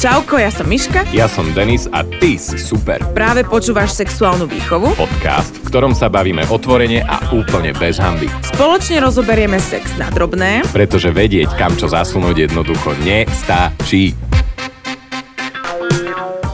Čauko, 0.00 0.40
ja 0.40 0.48
som 0.48 0.64
Miška. 0.64 1.04
Ja 1.12 1.28
som 1.28 1.52
Denis 1.52 1.84
a 1.92 2.00
ty 2.00 2.40
si 2.40 2.56
super. 2.56 2.96
Práve 3.12 3.44
počúvaš 3.44 3.92
sexuálnu 3.92 4.48
výchovu. 4.48 4.96
Podcast, 4.96 5.52
v 5.60 5.68
ktorom 5.68 5.92
sa 5.92 6.08
bavíme 6.08 6.48
otvorene 6.48 7.04
a 7.04 7.20
úplne 7.36 7.76
bez 7.76 8.00
hamby. 8.00 8.32
Spoločne 8.40 9.04
rozoberieme 9.04 9.60
sex 9.60 10.00
na 10.00 10.08
drobné. 10.08 10.64
Pretože 10.72 11.12
vedieť, 11.12 11.52
kam 11.60 11.76
čo 11.76 11.92
zasunúť 11.92 12.48
jednoducho 12.48 12.96
nestačí. 13.04 14.16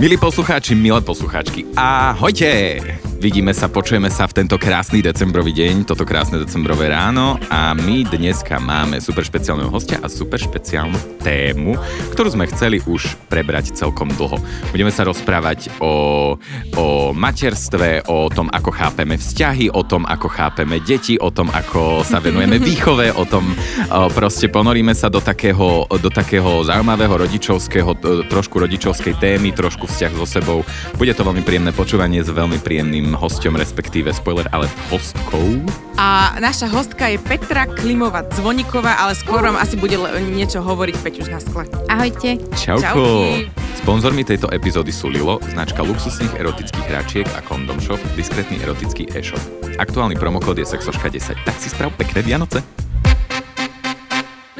Milí 0.03 0.19
poslucháči, 0.19 0.75
milé 0.75 0.99
poslucháčky, 0.99 1.71
ahojte! 1.79 2.83
Vidíme 3.17 3.57
sa, 3.57 3.73
počujeme 3.73 4.13
sa 4.13 4.29
v 4.29 4.45
tento 4.45 4.61
krásny 4.61 5.01
decembrový 5.01 5.57
deň, 5.57 5.89
toto 5.89 6.05
krásne 6.05 6.37
decembrové 6.37 6.93
ráno 6.93 7.41
a 7.49 7.73
my 7.73 8.05
dneska 8.05 8.61
máme 8.61 9.01
super 9.01 9.25
špeciálneho 9.25 9.73
hostia 9.73 9.97
a 10.05 10.13
super 10.13 10.37
špeciálnu 10.37 11.01
tému, 11.25 11.81
ktorú 12.13 12.37
sme 12.37 12.45
chceli 12.53 12.85
už 12.85 13.17
prebrať 13.33 13.73
celkom 13.73 14.13
dlho. 14.13 14.37
Budeme 14.69 14.93
sa 14.93 15.09
rozprávať 15.09 15.73
o, 15.81 16.37
o 16.77 17.17
materstve, 17.17 18.05
o 18.05 18.29
tom, 18.29 18.53
ako 18.53 18.69
chápeme 18.69 19.17
vzťahy, 19.17 19.73
o 19.73 19.81
tom, 19.81 20.05
ako 20.05 20.29
chápeme 20.29 20.77
deti, 20.85 21.17
o 21.17 21.33
tom, 21.33 21.49
ako 21.49 22.05
sa 22.05 22.21
venujeme 22.21 22.61
výchove, 22.69 23.17
o 23.17 23.25
tom 23.25 23.49
o, 23.49 24.13
proste 24.13 24.53
ponoríme 24.53 24.93
sa 24.93 25.09
do 25.09 25.25
takého, 25.25 25.89
do 25.89 26.11
takého 26.13 26.61
zaujímavého 26.69 27.17
rodičovského, 27.17 27.97
trošku 28.29 28.61
rodičovskej 28.61 29.17
témy, 29.17 29.57
trošku 29.57 29.89
vzťah 29.89 30.13
so 30.21 30.29
sebou. 30.29 30.61
Bude 31.01 31.17
to 31.17 31.25
veľmi 31.25 31.41
príjemné 31.41 31.73
počúvanie 31.73 32.21
s 32.21 32.29
veľmi 32.29 32.61
príjemným 32.61 33.06
dnešným 33.07 33.23
hostom, 33.23 33.55
respektíve 33.55 34.11
spoiler, 34.11 34.51
ale 34.51 34.67
hostkou. 34.91 35.63
A 35.95 36.35
naša 36.43 36.67
hostka 36.67 37.07
je 37.07 37.23
Petra 37.23 37.71
Klimová 37.71 38.27
Zvoníková, 38.35 38.99
ale 38.99 39.15
skôr 39.15 39.47
vám 39.47 39.55
asi 39.55 39.79
bude 39.79 39.95
niečo 40.35 40.59
hovoriť 40.59 40.97
Peťuš 41.07 41.31
na 41.31 41.39
skle. 41.39 41.71
Ahojte. 41.87 42.43
Čauko. 42.59 42.83
Čauky. 42.83 43.47
Sponzormi 43.79 44.27
tejto 44.27 44.51
epizódy 44.51 44.91
sú 44.91 45.07
Lilo, 45.07 45.39
značka 45.55 45.87
luxusných 45.87 46.35
erotických 46.35 46.87
hračiek 46.91 47.27
a 47.39 47.41
Condom 47.47 47.79
Shop, 47.79 48.03
diskrétny 48.19 48.59
erotický 48.59 49.07
e-shop. 49.15 49.39
Aktuálny 49.79 50.19
promokód 50.19 50.59
je 50.59 50.67
sexoška10. 50.67 51.47
Tak 51.47 51.57
si 51.63 51.71
sprav 51.71 51.95
pekné 51.95 52.27
Vianoce. 52.27 52.86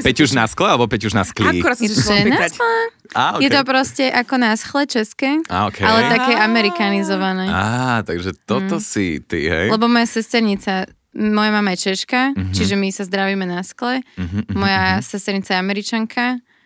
Peťuž 0.03 0.37
na 0.37 0.45
skle 0.45 0.69
alebo 0.69 0.85
Peťuž 0.91 1.17
na 1.17 1.25
skli? 1.25 1.61
Akorát 1.61 1.79
som 1.81 1.89
si 1.89 2.25
na 2.29 2.49
skle. 2.49 2.77
A, 3.17 3.39
okay. 3.39 3.47
Je 3.47 3.49
to 3.49 3.61
proste 3.65 4.05
ako 4.13 4.35
na 4.37 4.53
schle 4.59 4.85
české, 4.85 5.41
A, 5.49 5.71
okay. 5.71 5.87
ale 5.87 6.11
také 6.11 6.33
amerikanizované. 6.37 7.49
Á, 7.49 8.03
takže 8.05 8.37
toto 8.45 8.77
mm. 8.77 8.85
si 8.85 9.23
ty, 9.25 9.49
hej? 9.49 9.73
Lebo 9.73 9.89
moja 9.89 10.05
sesternica 10.05 10.85
moja 11.17 11.49
mama 11.49 11.73
je 11.73 11.89
Češka, 11.89 12.37
mm-hmm. 12.37 12.53
čiže 12.53 12.77
my 12.77 12.93
sa 12.93 13.09
zdravíme 13.09 13.49
na 13.49 13.65
skle. 13.65 14.05
Mm-hmm, 14.21 14.53
moja 14.53 15.01
mm-hmm. 15.01 15.09
sesternica 15.09 15.57
je 15.57 15.59
Američanka, 15.59 16.25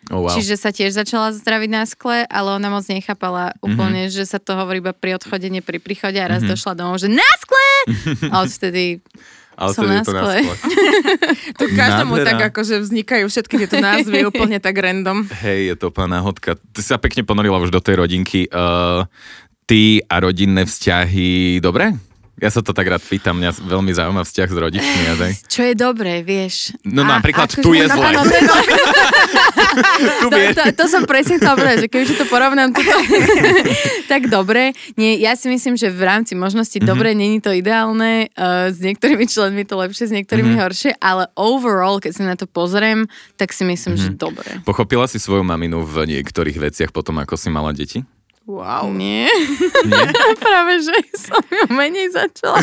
Oh, 0.08 0.26
wow. 0.26 0.32
Čiže 0.32 0.56
sa 0.58 0.72
tiež 0.72 0.96
začala 0.96 1.30
zdraviť 1.30 1.70
na 1.70 1.84
skle, 1.86 2.26
ale 2.26 2.56
ona 2.56 2.66
moc 2.66 2.82
nechápala 2.88 3.54
mm-hmm. 3.54 3.66
úplne, 3.68 4.02
že 4.08 4.26
sa 4.26 4.40
to 4.42 4.56
hovorí 4.58 4.82
iba 4.82 4.90
pri 4.90 5.20
odchode, 5.20 5.46
nie 5.46 5.62
pri 5.62 5.78
príchode 5.78 6.18
a 6.18 6.26
raz 6.26 6.42
mm-hmm. 6.42 6.56
došla 6.56 6.72
domov, 6.74 6.98
že 6.98 7.12
na 7.12 7.30
skle! 7.38 7.68
A 8.32 8.42
odvtedy 8.42 9.04
ale 9.60 9.72
som 9.76 9.84
na 9.84 10.00
skle. 10.00 10.40
To 11.60 11.64
každému 11.84 12.14
Nádhera. 12.16 12.28
tak 12.32 12.40
akože 12.56 12.80
vznikajú 12.80 13.28
všetky 13.28 13.54
tieto 13.60 13.76
názvy 13.76 14.24
úplne 14.32 14.56
tak 14.56 14.80
random. 14.80 15.28
Hej, 15.44 15.60
je 15.70 15.74
to 15.76 15.92
úplná 15.92 16.18
náhodka. 16.18 16.56
Ty 16.72 16.80
sa 16.80 16.96
pekne 16.96 17.28
ponorila 17.28 17.60
už 17.60 17.68
do 17.68 17.84
tej 17.84 18.00
rodinky. 18.00 18.48
Uh, 18.48 19.04
ty 19.68 20.00
a 20.08 20.18
rodinné 20.18 20.64
vzťahy, 20.64 21.60
dobre? 21.60 21.92
Ja 22.40 22.48
sa 22.48 22.64
to 22.64 22.72
tak 22.72 22.88
rád 22.88 23.04
pýtam, 23.04 23.36
mňa 23.36 23.52
veľmi 23.60 23.92
zaujíma 23.92 24.24
vzťah 24.24 24.48
s 24.48 24.56
rodičmi. 24.56 25.00
Ja 25.04 25.14
tak? 25.20 25.32
Čo 25.44 25.60
je 25.68 25.74
dobré, 25.76 26.24
vieš? 26.24 26.72
No 26.88 27.04
a, 27.04 27.20
napríklad 27.20 27.52
tu 27.52 27.76
je 27.76 27.84
zle. 27.84 28.08
No, 28.20 28.24
tu 30.22 30.26
to, 30.30 30.38
to, 30.56 30.62
to 30.74 30.84
som 30.90 31.02
presne 31.06 31.38
chcela 31.38 31.54
povedať, 31.54 31.86
že 31.86 31.88
keďže 31.88 32.14
to 32.22 32.26
porovnám 32.26 32.74
tuto, 32.74 32.96
tak 34.10 34.26
dobre. 34.26 34.74
Nie, 34.98 35.20
ja 35.20 35.36
si 35.38 35.46
myslím, 35.50 35.78
že 35.78 35.92
v 35.92 36.02
rámci 36.02 36.34
možnosti 36.34 36.74
mm-hmm. 36.74 36.90
dobre, 36.90 37.14
není 37.14 37.38
to 37.38 37.54
ideálne, 37.54 38.32
uh, 38.34 38.72
s 38.72 38.78
niektorými 38.82 39.26
členmi 39.28 39.62
to 39.68 39.78
lepšie, 39.78 40.10
s 40.10 40.12
niektorými 40.14 40.56
mm-hmm. 40.56 40.64
horšie, 40.64 40.90
ale 40.98 41.30
overall, 41.38 42.02
keď 42.02 42.12
sa 42.16 42.24
na 42.26 42.34
to 42.34 42.48
pozriem, 42.50 43.06
tak 43.36 43.54
si 43.54 43.62
myslím, 43.62 43.94
mm-hmm. 43.96 44.16
že 44.16 44.18
dobre. 44.18 44.50
Pochopila 44.66 45.06
si 45.06 45.22
svoju 45.22 45.46
maminu 45.46 45.84
v 45.86 46.18
niektorých 46.18 46.58
veciach 46.58 46.90
potom, 46.90 47.20
ako 47.22 47.36
si 47.38 47.48
mala 47.52 47.70
deti? 47.76 48.02
Wow. 48.50 48.90
Nie. 48.90 49.30
Nie? 49.86 50.06
Práve, 50.42 50.82
že 50.82 50.96
som 51.14 51.38
ju 51.38 51.70
menej 51.70 52.10
začala. 52.10 52.58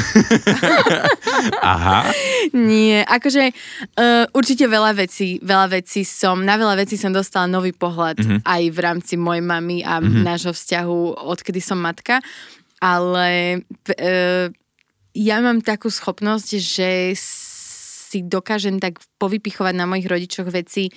Aha. 1.63 2.11
Nie, 2.51 3.07
akože 3.07 3.55
uh, 3.95 4.27
určite 4.35 4.67
veľa 4.67 4.91
vecí, 4.99 5.39
veľa 5.39 5.79
vecí 5.79 6.03
som, 6.03 6.43
na 6.43 6.59
veľa 6.59 6.83
vecí 6.83 6.99
som 6.99 7.15
dostala 7.15 7.47
nový 7.47 7.71
pohľad 7.71 8.19
mm-hmm. 8.19 8.39
aj 8.43 8.63
v 8.67 8.79
rámci 8.83 9.13
mojej 9.15 9.39
mamy 9.39 9.79
a 9.87 10.03
mm-hmm. 10.03 10.27
nášho 10.27 10.51
vzťahu, 10.51 11.23
odkedy 11.23 11.63
som 11.63 11.79
matka, 11.79 12.19
ale 12.83 13.63
uh, 13.95 14.51
ja 15.15 15.35
mám 15.39 15.63
takú 15.63 15.87
schopnosť, 15.87 16.49
že 16.59 17.15
si 18.07 18.23
dokážem 18.23 18.79
tak 18.79 19.03
povypichovať 19.19 19.73
na 19.75 19.83
mojich 19.83 20.07
rodičoch 20.07 20.47
veci, 20.47 20.87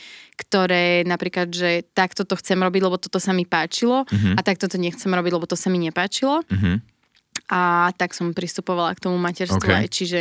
ktoré 0.40 1.04
napríklad, 1.04 1.52
že 1.52 1.84
takto 1.92 2.24
to 2.24 2.32
chcem 2.40 2.56
robiť, 2.56 2.80
lebo 2.80 2.96
toto 2.96 3.20
sa 3.20 3.36
mi 3.36 3.44
páčilo 3.44 4.08
uh-huh. 4.08 4.34
a 4.36 4.40
takto 4.40 4.64
to 4.72 4.80
nechcem 4.80 5.12
robiť, 5.12 5.32
lebo 5.36 5.44
to 5.44 5.60
sa 5.60 5.68
mi 5.68 5.76
nepáčilo. 5.76 6.40
Uh-huh. 6.40 6.80
A 7.52 7.92
tak 7.98 8.16
som 8.16 8.32
pristupovala 8.32 8.96
k 8.96 9.04
tomu 9.04 9.20
materstvu 9.20 9.60
okay. 9.60 9.84
aj, 9.84 9.88
čiže 9.92 10.20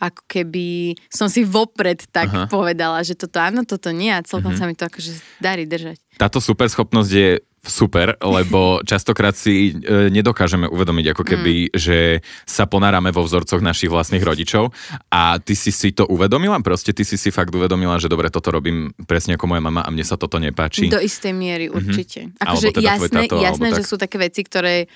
ako 0.00 0.24
keby 0.24 0.96
som 1.12 1.28
si 1.28 1.44
vopred 1.44 2.08
tak 2.08 2.32
Aha. 2.32 2.48
povedala, 2.48 3.04
že 3.04 3.12
toto 3.12 3.36
áno, 3.36 3.68
toto 3.68 3.92
nie 3.92 4.08
a 4.08 4.24
celkom 4.24 4.56
uh-huh. 4.56 4.64
sa 4.64 4.70
mi 4.70 4.72
to 4.72 4.88
akože 4.88 5.20
darí 5.44 5.68
držať. 5.68 6.00
Táto 6.16 6.40
super 6.40 6.72
schopnosť 6.72 7.10
je 7.12 7.28
super, 7.60 8.16
lebo 8.24 8.80
častokrát 8.88 9.36
si 9.36 9.76
e, 9.76 10.08
nedokážeme 10.08 10.64
uvedomiť 10.64 11.06
ako 11.12 11.22
keby, 11.24 11.54
mm. 11.68 11.72
že 11.76 12.24
sa 12.48 12.64
ponárame 12.64 13.12
vo 13.12 13.20
vzorcoch 13.20 13.60
našich 13.60 13.92
vlastných 13.92 14.24
rodičov 14.24 14.72
a 15.12 15.36
ty 15.36 15.52
si 15.52 15.68
si 15.68 15.92
to 15.92 16.08
uvedomila, 16.08 16.56
proste 16.64 16.96
ty 16.96 17.04
si 17.04 17.20
si 17.20 17.28
fakt 17.28 17.52
uvedomila, 17.52 18.00
že 18.00 18.08
dobre, 18.08 18.32
toto 18.32 18.48
robím 18.48 18.96
presne 19.04 19.36
ako 19.36 19.44
moja 19.44 19.62
mama 19.62 19.84
a 19.84 19.92
mne 19.92 20.04
sa 20.08 20.16
toto 20.16 20.40
nepáči. 20.40 20.88
Do 20.88 21.00
istej 21.00 21.36
miery 21.36 21.68
mhm. 21.68 21.74
určite. 21.76 22.20
Mm-hmm. 22.32 22.44
Akože 22.48 22.68
teda 22.72 22.90
jasné, 22.96 23.20
tato, 23.28 23.36
jasné 23.44 23.68
že 23.76 23.82
tak. 23.84 23.90
sú 23.92 23.96
také 24.00 24.16
veci, 24.16 24.40
ktoré 24.40 24.88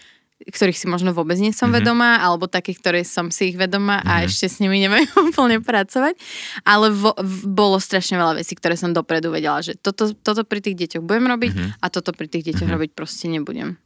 ktorých 0.42 0.76
si 0.76 0.86
možno 0.90 1.14
vôbec 1.14 1.38
nie 1.38 1.54
som 1.54 1.70
mm-hmm. 1.70 1.78
vedomá, 1.78 2.10
alebo 2.18 2.50
takých, 2.50 2.78
ktoré 2.82 3.00
som 3.06 3.30
si 3.30 3.54
ich 3.54 3.56
vedomá 3.56 4.02
mm-hmm. 4.02 4.10
a 4.10 4.14
mhm. 4.20 4.24
ešte 4.26 4.46
s 4.50 4.56
nimi 4.58 4.82
neviem 4.82 5.06
úplne 5.30 5.62
pracovať. 5.62 6.18
Ale 6.66 6.90
vo, 6.90 7.14
v, 7.14 7.36
bolo 7.46 7.78
strašne 7.78 8.18
veľa 8.18 8.42
vecí, 8.42 8.58
ktoré 8.58 8.74
som 8.74 8.90
dopredu 8.90 9.30
vedela, 9.30 9.62
že 9.62 9.78
toto, 9.78 10.12
toto 10.12 10.42
pri 10.42 10.60
tých 10.60 10.76
deťoch 10.86 11.02
budem 11.06 11.30
robiť 11.30 11.52
mm-hmm. 11.54 11.70
a 11.80 11.86
toto 11.88 12.10
pri 12.10 12.26
tých 12.26 12.50
deťoch 12.50 12.66
mm-hmm. 12.66 12.74
robiť 12.74 12.90
proste 12.92 13.30
nebudem. 13.30 13.78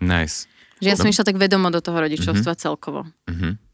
Nice. 0.00 0.48
Že 0.80 0.88
ja 0.88 0.96
som 0.96 1.12
išla 1.12 1.28
tak 1.28 1.36
vedomo 1.36 1.68
do 1.68 1.84
toho 1.84 2.00
rodičovstva 2.00 2.56
mm-hmm. 2.56 2.64
celkovo. 2.64 3.04
Mm-hmm. 3.28 3.69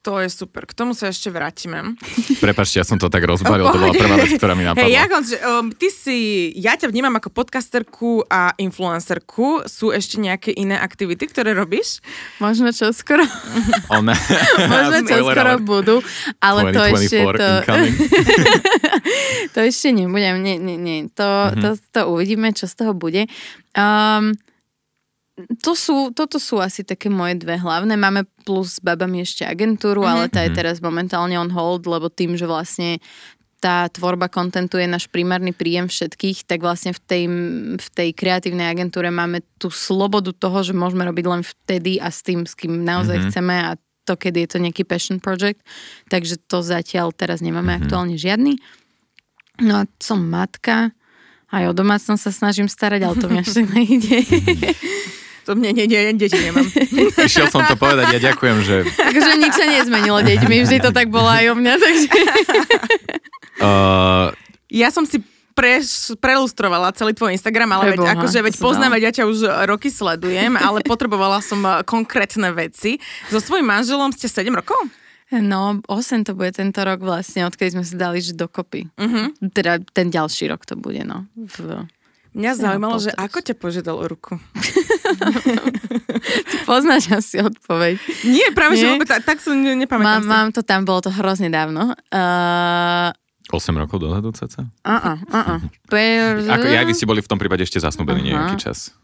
To 0.00 0.16
je 0.16 0.32
super. 0.32 0.64
K 0.64 0.72
tomu 0.72 0.96
sa 0.96 1.12
ešte 1.12 1.28
vrátime. 1.28 1.92
Prepačte, 2.44 2.80
ja 2.80 2.88
som 2.88 2.96
to 2.96 3.12
tak 3.12 3.20
rozbalil, 3.20 3.68
to 3.68 3.76
bola 3.76 3.92
prvá 3.92 4.16
vec, 4.16 4.32
ktorá 4.40 4.56
mi 4.56 4.64
napadla. 4.68 4.88
Hey, 4.88 4.96
Jakon, 4.96 5.22
že, 5.28 5.36
um, 5.44 5.68
ty 5.68 5.92
si, 5.92 6.16
ja 6.56 6.72
ťa 6.72 6.88
vnímam 6.88 7.12
ako 7.20 7.28
podcasterku 7.28 8.24
a 8.24 8.56
influencerku. 8.56 9.68
Sú 9.68 9.92
ešte 9.92 10.16
nejaké 10.16 10.56
iné 10.56 10.80
aktivity, 10.80 11.28
ktoré 11.28 11.52
robíš? 11.52 12.00
Možno 12.40 12.72
čo 12.72 12.96
skoro. 12.96 13.28
Ona. 14.00 14.16
Možno 14.72 15.04
čo 15.04 15.20
skoro 15.20 15.52
budú, 15.60 15.96
ale 16.40 16.72
to 16.72 16.80
ešte 16.96 17.20
to... 17.36 17.48
to 19.52 19.58
ešte 19.68 19.92
nebudem, 19.92 20.40
nie, 20.40 20.56
nie, 20.56 20.80
nie. 20.80 20.98
To, 21.12 21.52
mm-hmm. 21.52 21.60
to, 21.60 21.68
to 21.92 22.00
uvidíme, 22.08 22.56
čo 22.56 22.64
z 22.64 22.72
toho 22.72 22.96
bude. 22.96 23.28
Um, 23.76 24.32
to 25.60 25.72
sú, 25.76 26.10
toto 26.10 26.40
sú 26.42 26.58
asi 26.58 26.82
také 26.82 27.08
moje 27.12 27.38
dve 27.38 27.56
hlavné. 27.56 27.94
Máme 27.94 28.26
plus 28.44 28.76
s 28.76 28.80
babami 28.82 29.22
ešte 29.22 29.46
agentúru, 29.46 30.02
mm-hmm. 30.02 30.12
ale 30.16 30.24
tá 30.32 30.40
je 30.44 30.52
mhm. 30.52 30.58
teraz 30.58 30.76
momentálne 30.82 31.36
on 31.38 31.50
hold, 31.50 31.86
lebo 31.86 32.08
tým, 32.10 32.34
že 32.34 32.48
vlastne 32.48 32.98
tá 33.60 33.84
tvorba 33.92 34.32
kontentu 34.32 34.80
je 34.80 34.88
náš 34.88 35.04
primárny 35.12 35.52
príjem 35.52 35.84
všetkých, 35.84 36.48
tak 36.48 36.64
vlastne 36.64 36.96
v 36.96 37.00
tej, 37.04 37.22
v 37.76 37.88
tej 37.92 38.08
kreatívnej 38.16 38.72
agentúre 38.72 39.12
máme 39.12 39.44
tú 39.60 39.68
slobodu 39.68 40.32
toho, 40.32 40.64
že 40.64 40.72
môžeme 40.72 41.04
robiť 41.04 41.26
len 41.28 41.42
vtedy 41.44 42.00
a 42.00 42.08
s 42.08 42.24
tým, 42.24 42.48
s 42.48 42.56
kým 42.56 42.80
naozaj 42.80 43.20
mm-hmm. 43.20 43.30
chceme 43.30 43.54
a 43.60 43.70
to, 44.08 44.16
kedy 44.16 44.48
je 44.48 44.50
to 44.56 44.58
nejaký 44.64 44.82
passion 44.88 45.20
project. 45.20 45.60
Takže 46.08 46.40
to 46.48 46.64
zatiaľ 46.64 47.12
teraz 47.12 47.44
nemáme 47.44 47.76
mm-hmm. 47.76 47.84
aktuálne 47.84 48.16
žiadny. 48.16 48.56
No 49.60 49.84
a 49.84 49.88
som 50.00 50.24
matka, 50.24 50.96
aj 51.52 51.68
o 51.68 51.72
domácnosť 51.76 52.22
sa 52.22 52.32
snažím 52.32 52.70
starať, 52.70 53.00
ale 53.04 53.14
to 53.20 53.26
mi 53.28 53.44
až 53.44 53.60
nejde. 53.60 54.24
To 55.48 55.56
mne 55.56 55.72
nie, 55.72 55.86
nie, 55.88 56.12
deti 56.16 56.36
nemám. 56.36 56.66
Išiel 57.28 57.48
som 57.48 57.64
to 57.64 57.76
povedať, 57.80 58.18
ja 58.18 58.20
ďakujem, 58.32 58.56
že... 58.60 58.76
Takže 58.92 59.30
nič 59.40 59.52
sa 59.56 59.66
nezmenilo 59.66 60.20
deťmi, 60.20 60.54
vždy 60.66 60.78
to 60.84 60.90
tak 60.92 61.08
bolo 61.08 61.28
aj 61.28 61.44
o 61.50 61.54
mňa, 61.56 61.74
takže... 61.78 62.08
Uh... 63.60 64.32
Ja 64.72 64.88
som 64.88 65.04
si 65.04 65.20
pre, 65.52 65.84
prelustrovala 66.16 66.96
celý 66.96 67.12
tvoj 67.12 67.36
Instagram, 67.36 67.76
ale 67.76 67.92
veď, 67.92 68.16
akože 68.16 68.40
veď 68.40 68.54
poznám, 68.56 68.96
veď 68.96 69.02
ja 69.04 69.12
ťa 69.20 69.24
už 69.28 69.38
roky 69.68 69.92
sledujem, 69.92 70.56
ale 70.56 70.80
potrebovala 70.80 71.44
som 71.44 71.60
uh, 71.60 71.84
konkrétne 71.84 72.48
veci. 72.56 72.96
So 73.28 73.36
svojím 73.36 73.68
manželom 73.68 74.16
ste 74.16 74.32
7 74.32 74.48
rokov? 74.56 74.80
No, 75.30 75.84
8 75.84 76.24
to 76.24 76.32
bude 76.32 76.56
tento 76.56 76.80
rok 76.80 77.04
vlastne, 77.04 77.44
odkedy 77.44 77.76
sme 77.76 77.84
sa 77.84 77.94
dali 77.94 78.24
že 78.24 78.32
dokopy. 78.32 78.88
Uh-huh. 78.96 79.30
Teda 79.52 79.76
ten 79.92 80.08
ďalší 80.08 80.48
rok 80.48 80.64
to 80.64 80.74
bude, 80.74 81.04
no. 81.04 81.28
V 81.36 81.84
Mňa 82.30 82.50
zaujímalo, 82.54 83.02
že 83.02 83.10
ako 83.18 83.38
ťa 83.42 83.54
požiadal 83.58 83.98
o 83.98 84.06
ruku. 84.06 84.38
Ty 86.50 86.56
poznáš 86.62 87.10
asi 87.10 87.42
odpoveď. 87.42 87.98
Nie, 88.22 88.54
práve, 88.54 88.78
Nie? 88.78 88.80
že 88.80 88.86
vôbec, 88.94 89.10
tak, 89.10 89.26
tak 89.26 89.38
som 89.42 89.58
ne, 89.58 89.74
nepamätám 89.74 90.22
mám, 90.22 90.26
mám 90.26 90.48
to 90.54 90.62
tam, 90.62 90.86
bolo 90.86 91.02
to 91.02 91.10
hrozne 91.10 91.50
dávno. 91.50 91.90
Uh, 92.14 93.10
8 93.50 93.74
rokov 93.74 93.98
dozadu 93.98 94.30
ceca? 94.30 94.62
Uh-uh, 94.86 95.18
uh-uh. 95.26 95.58
Ako, 96.54 96.70
ja, 96.70 96.86
vy 96.86 96.94
ste 96.94 97.10
boli 97.10 97.18
v 97.18 97.26
tom 97.26 97.34
prípade 97.34 97.66
ešte 97.66 97.82
zasnúbení 97.82 98.30
uh-huh. 98.30 98.54
nejaký 98.54 98.62
čas. 98.62 98.94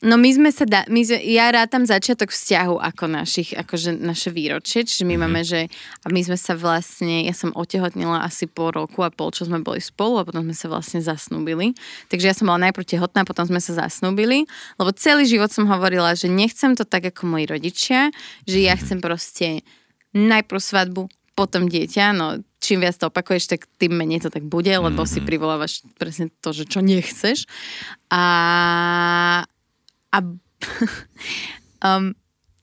No 0.00 0.16
my 0.16 0.32
sme 0.32 0.48
sa, 0.48 0.64
da, 0.64 0.88
my 0.88 1.04
sme, 1.04 1.20
ja 1.28 1.52
rátam 1.52 1.84
začiatok 1.84 2.32
vzťahu 2.32 2.80
ako 2.80 3.04
našich, 3.04 3.52
akože 3.52 4.00
naše 4.00 4.32
výročie, 4.32 4.88
čiže 4.88 5.04
my 5.04 5.12
mm-hmm. 5.12 5.20
máme, 5.28 5.40
že 5.44 5.68
a 6.00 6.08
my 6.08 6.24
sme 6.24 6.40
sa 6.40 6.56
vlastne, 6.56 7.28
ja 7.28 7.36
som 7.36 7.52
otehotnila 7.52 8.24
asi 8.24 8.48
po 8.48 8.72
roku 8.72 9.04
a 9.04 9.12
pol, 9.12 9.28
čo 9.28 9.44
sme 9.44 9.60
boli 9.60 9.76
spolu 9.84 10.24
a 10.24 10.24
potom 10.24 10.40
sme 10.40 10.56
sa 10.56 10.72
vlastne 10.72 11.04
zasnúbili. 11.04 11.76
Takže 12.08 12.32
ja 12.32 12.34
som 12.36 12.48
bola 12.48 12.72
najprv 12.72 12.96
tehotná, 12.96 13.28
potom 13.28 13.44
sme 13.44 13.60
sa 13.60 13.76
zasnúbili, 13.76 14.48
lebo 14.80 14.88
celý 14.96 15.28
život 15.28 15.52
som 15.52 15.68
hovorila, 15.68 16.16
že 16.16 16.32
nechcem 16.32 16.72
to 16.80 16.88
tak 16.88 17.12
ako 17.12 17.28
moji 17.28 17.44
rodičia, 17.44 18.08
že 18.48 18.64
ja 18.64 18.72
mhm. 18.72 18.80
chcem 18.80 18.98
proste 19.04 19.46
najprv 20.16 20.60
svadbu, 20.64 21.12
potom 21.36 21.68
dieťa, 21.68 22.16
no 22.16 22.40
čím 22.60 22.84
viac 22.84 22.96
to 23.00 23.08
opakuješ, 23.08 23.52
tak 23.52 23.68
tým 23.80 23.96
menej 23.96 24.24
to 24.24 24.32
tak 24.32 24.44
bude, 24.44 24.68
lebo 24.68 25.04
mm-hmm. 25.04 25.12
si 25.12 25.20
mhm. 25.20 25.28
privolávaš 25.28 25.72
presne 26.00 26.32
to, 26.40 26.56
že 26.56 26.64
čo 26.64 26.80
nechceš. 26.80 27.44
A 28.08 28.22
a 30.10 30.18
um, 31.86 32.14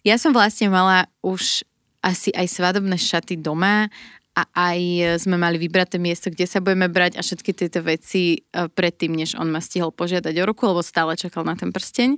ja 0.06 0.16
som 0.16 0.32
vlastne 0.32 0.72
mala 0.72 1.12
už 1.20 1.68
asi 2.00 2.32
aj 2.32 2.48
svadobné 2.48 2.96
šaty 2.96 3.42
doma 3.42 3.92
a 4.38 4.42
aj 4.54 4.80
sme 5.26 5.36
mali 5.36 5.58
vybraté 5.58 5.98
miesto, 5.98 6.30
kde 6.30 6.46
sa 6.46 6.62
budeme 6.62 6.86
brať 6.86 7.18
a 7.18 7.26
všetky 7.26 7.52
tieto 7.58 7.82
veci 7.82 8.46
uh, 8.54 8.70
predtým, 8.70 9.18
než 9.18 9.34
on 9.34 9.50
ma 9.50 9.58
stihol 9.58 9.90
požiadať 9.90 10.36
o 10.38 10.48
ruku, 10.48 10.70
lebo 10.70 10.86
stále 10.86 11.18
čakal 11.18 11.42
na 11.42 11.58
ten 11.58 11.74
prsteň. 11.74 12.14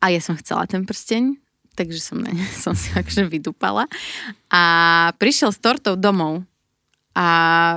A 0.00 0.14
ja 0.14 0.22
som 0.22 0.38
chcela 0.38 0.64
ten 0.70 0.86
prsteň, 0.86 1.36
takže 1.74 2.00
som, 2.00 2.22
na 2.22 2.30
ne, 2.30 2.46
som 2.64 2.78
si 2.78 2.94
akože 2.94 3.26
vydúpala. 3.26 3.90
A 4.48 4.62
prišiel 5.18 5.50
s 5.50 5.58
tortou 5.58 5.98
domov 5.98 6.46
a, 7.18 7.28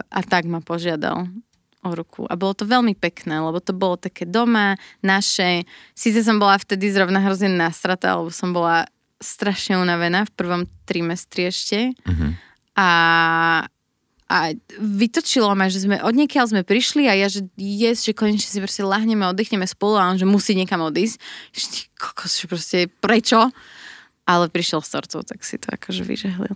a 0.06 0.20
tak 0.22 0.46
ma 0.46 0.62
požiadal 0.62 1.26
o 1.84 1.92
ruku. 1.92 2.24
A 2.32 2.40
bolo 2.40 2.56
to 2.56 2.64
veľmi 2.64 2.96
pekné, 2.96 3.44
lebo 3.44 3.60
to 3.60 3.76
bolo 3.76 4.00
také 4.00 4.24
doma, 4.24 4.80
naše. 5.04 5.68
Sice 5.94 6.24
som 6.24 6.40
bola 6.40 6.56
vtedy 6.58 6.90
zrovna 6.90 7.20
hrozne 7.22 7.52
nastratá, 7.52 8.16
lebo 8.16 8.32
som 8.32 8.56
bola 8.56 8.88
strašne 9.24 9.80
unavená 9.80 10.28
v 10.28 10.36
prvom 10.36 10.62
trimestri 10.84 11.48
ešte. 11.48 11.96
Uh-huh. 12.04 12.32
A, 12.76 12.90
a 14.28 14.38
vytočilo 14.80 15.52
ma, 15.56 15.72
že 15.72 15.88
sme 15.88 16.00
od 16.04 16.16
niekiaľ 16.16 16.52
sme 16.52 16.62
prišli 16.68 17.08
a 17.08 17.16
ja, 17.16 17.28
že 17.32 17.48
jes, 17.56 18.04
že 18.04 18.12
konečne 18.12 18.50
si 18.52 18.60
proste 18.60 18.84
lahneme, 18.84 19.24
oddychneme 19.32 19.68
spolu 19.68 19.96
a 19.96 20.12
on, 20.12 20.20
že 20.20 20.28
musí 20.28 20.56
niekam 20.56 20.84
odísť. 20.84 21.20
Kokos, 21.96 22.36
že 22.36 22.46
proste 22.52 22.78
prečo? 23.00 23.52
Ale 24.24 24.48
prišiel 24.48 24.80
s 24.80 24.92
tortou, 24.92 25.24
tak 25.24 25.44
si 25.44 25.60
to 25.60 25.72
akože 25.72 26.04
vyžehlil. 26.04 26.56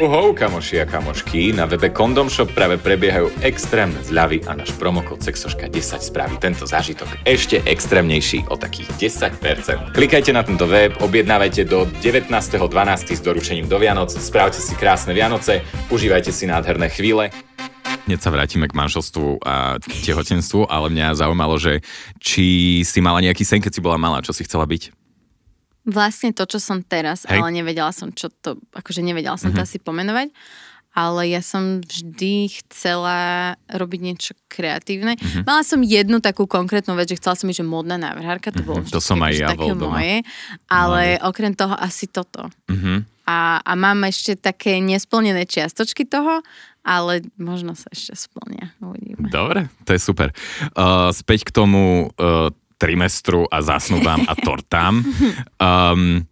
Uhou, 0.00 0.32
kamoši 0.32 0.80
a 0.80 0.88
kamošky, 0.88 1.52
na 1.52 1.68
webe 1.68 1.92
Condom 1.92 2.32
Shop 2.32 2.48
práve 2.56 2.80
prebiehajú 2.80 3.36
extrémne 3.44 4.00
zľavy 4.00 4.40
a 4.48 4.56
náš 4.56 4.72
promokód 4.80 5.20
SEXOŠKA10 5.20 6.00
spraví 6.00 6.40
tento 6.40 6.64
zážitok 6.64 7.20
ešte 7.28 7.60
extrémnejší 7.68 8.48
o 8.48 8.56
takých 8.56 8.88
10%. 8.96 9.92
Klikajte 9.92 10.32
na 10.32 10.40
tento 10.40 10.64
web, 10.64 10.96
objednávajte 11.04 11.68
do 11.68 11.84
19.12. 12.00 13.12
s 13.12 13.20
doručením 13.20 13.68
do 13.68 13.76
Vianoc, 13.76 14.08
správte 14.08 14.64
si 14.64 14.72
krásne 14.72 15.12
Vianoce, 15.12 15.60
užívajte 15.92 16.32
si 16.32 16.48
nádherné 16.48 16.88
chvíle 16.88 17.28
hneď 18.08 18.26
sa 18.26 18.34
vrátime 18.34 18.66
k 18.66 18.74
manželstvu 18.74 19.38
a 19.44 19.78
tehotenstvu, 19.84 20.66
ale 20.66 20.90
mňa 20.90 21.14
zaujímalo, 21.14 21.60
že 21.62 21.78
či 22.18 22.80
si 22.82 22.98
mala 22.98 23.22
nejaký 23.22 23.46
sen, 23.46 23.62
keď 23.62 23.78
si 23.78 23.84
bola 23.84 24.00
malá, 24.00 24.18
čo 24.18 24.34
si 24.34 24.42
chcela 24.42 24.66
byť? 24.66 24.99
Vlastne 25.88 26.36
to, 26.36 26.44
čo 26.44 26.60
som 26.60 26.84
teraz, 26.84 27.24
Hej. 27.24 27.40
ale 27.40 27.48
nevedela 27.56 27.88
som, 27.90 28.12
čo 28.12 28.28
to, 28.28 28.60
akože 28.76 29.00
nevedela 29.00 29.40
som 29.40 29.50
mm-hmm. 29.50 29.58
to 29.58 29.62
mhm. 29.64 29.68
asi 29.68 29.78
pomenovať, 29.80 30.28
ale 30.90 31.30
ja 31.30 31.38
som 31.38 31.78
vždy 31.80 32.50
chcela 32.50 33.54
robiť 33.70 34.00
niečo 34.02 34.32
kreatívne. 34.50 35.14
Mm-hmm. 35.14 35.46
Mala 35.46 35.62
som 35.62 35.80
jednu 35.86 36.18
takú 36.18 36.50
konkrétnu 36.50 36.98
vec, 36.98 37.14
že 37.14 37.18
chcela 37.22 37.38
som 37.38 37.46
byť, 37.46 37.62
že 37.62 37.66
módna 37.66 37.96
návrhárka, 37.96 38.50
to 38.50 38.66
bolo 38.66 38.82
mm-hmm. 38.82 38.94
to 38.94 39.00
som 39.00 39.22
aj 39.22 39.34
ja 39.38 39.48
také 39.54 39.72
moje, 39.72 40.26
ale 40.66 41.16
Mladý. 41.16 41.26
okrem 41.30 41.52
toho 41.54 41.74
asi 41.78 42.10
toto. 42.10 42.50
Mm-hmm. 42.66 42.98
A, 43.30 43.62
a 43.62 43.72
mám 43.78 44.02
ešte 44.10 44.34
také 44.34 44.82
nesplnené 44.82 45.46
čiastočky 45.46 46.02
toho, 46.02 46.42
ale 46.82 47.22
možno 47.38 47.78
sa 47.78 47.86
ešte 47.94 48.16
splnia. 48.16 48.74
Uvidíme. 48.82 49.30
Dobre, 49.30 49.70
to 49.86 49.94
je 49.94 50.00
super. 50.02 50.34
Uh, 50.74 51.14
späť 51.14 51.46
k 51.46 51.54
tomu 51.54 52.10
uh, 52.18 52.50
trimestru 52.80 53.44
a 53.44 53.60
zasnubám 53.60 54.24
a 54.24 54.32
tortám. 54.46 55.04
Um, 55.60 56.24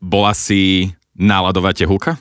bola 0.00 0.32
si 0.32 0.88
náladová 1.12 1.76
tehulka? 1.76 2.16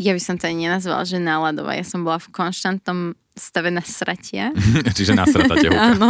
Ja 0.00 0.16
by 0.16 0.22
som 0.22 0.40
to 0.40 0.48
ani 0.48 0.64
nenazvala, 0.70 1.04
že 1.04 1.20
náladová. 1.20 1.76
Ja 1.76 1.84
som 1.84 2.06
bola 2.06 2.16
v 2.16 2.32
konštantnom 2.32 3.18
stave 3.38 3.70
nasratia. 3.70 4.50
Čiže 4.96 5.14
nasratá 5.14 5.54
tehulka. 5.58 5.94
Áno. 5.94 6.08